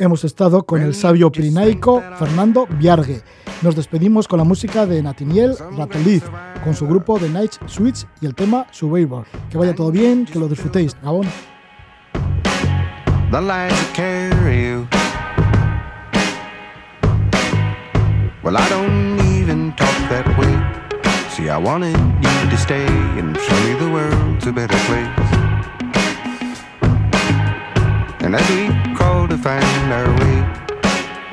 Hemos 0.00 0.22
estado 0.22 0.62
con 0.62 0.80
el 0.80 0.94
sabio 0.94 1.32
pirinaico 1.32 2.00
Fernando 2.18 2.68
Viargue. 2.78 3.20
Nos 3.62 3.74
despedimos 3.74 4.28
con 4.28 4.38
la 4.38 4.44
música 4.44 4.86
de 4.86 5.02
Natiniel 5.02 5.54
Rateliz, 5.76 6.22
con 6.62 6.74
su 6.74 6.86
grupo 6.86 7.18
The 7.18 7.28
Night 7.28 7.54
Switch 7.66 8.06
y 8.20 8.26
el 8.26 8.36
tema 8.36 8.66
Survivor. 8.70 9.26
Que 9.50 9.58
vaya 9.58 9.74
todo 9.74 9.90
bien, 9.90 10.24
que 10.24 10.38
lo 10.38 10.46
disfrutéis. 10.46 10.96
Gabón. 11.02 11.26
Well, 18.40 18.56
I 18.56 18.68
don't 18.68 19.18
even 19.36 19.72
talk 19.72 19.98
that 20.10 20.26
way. 20.38 20.54
See, 21.30 21.48
I 21.48 21.58
wanted 21.58 21.96
you 21.96 22.50
to 22.50 22.56
stay 22.56 22.86
and 23.18 23.36
show 23.36 23.60
me 23.64 23.74
the 23.74 23.90
world's 23.90 24.46
a 24.46 24.52
better 24.52 24.78
place. 24.86 25.30
And 28.22 28.36
as 28.36 28.48
we 28.50 28.94
crawl 28.94 29.26
to 29.26 29.36
find 29.36 29.92
our 29.92 30.08
way, 30.20 30.38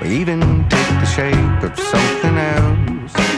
we 0.01 0.18
even 0.20 0.68
take 0.68 0.89
the 0.99 1.06
shape 1.06 1.64
of 1.64 1.78
something 1.78 2.38
else. 2.38 3.34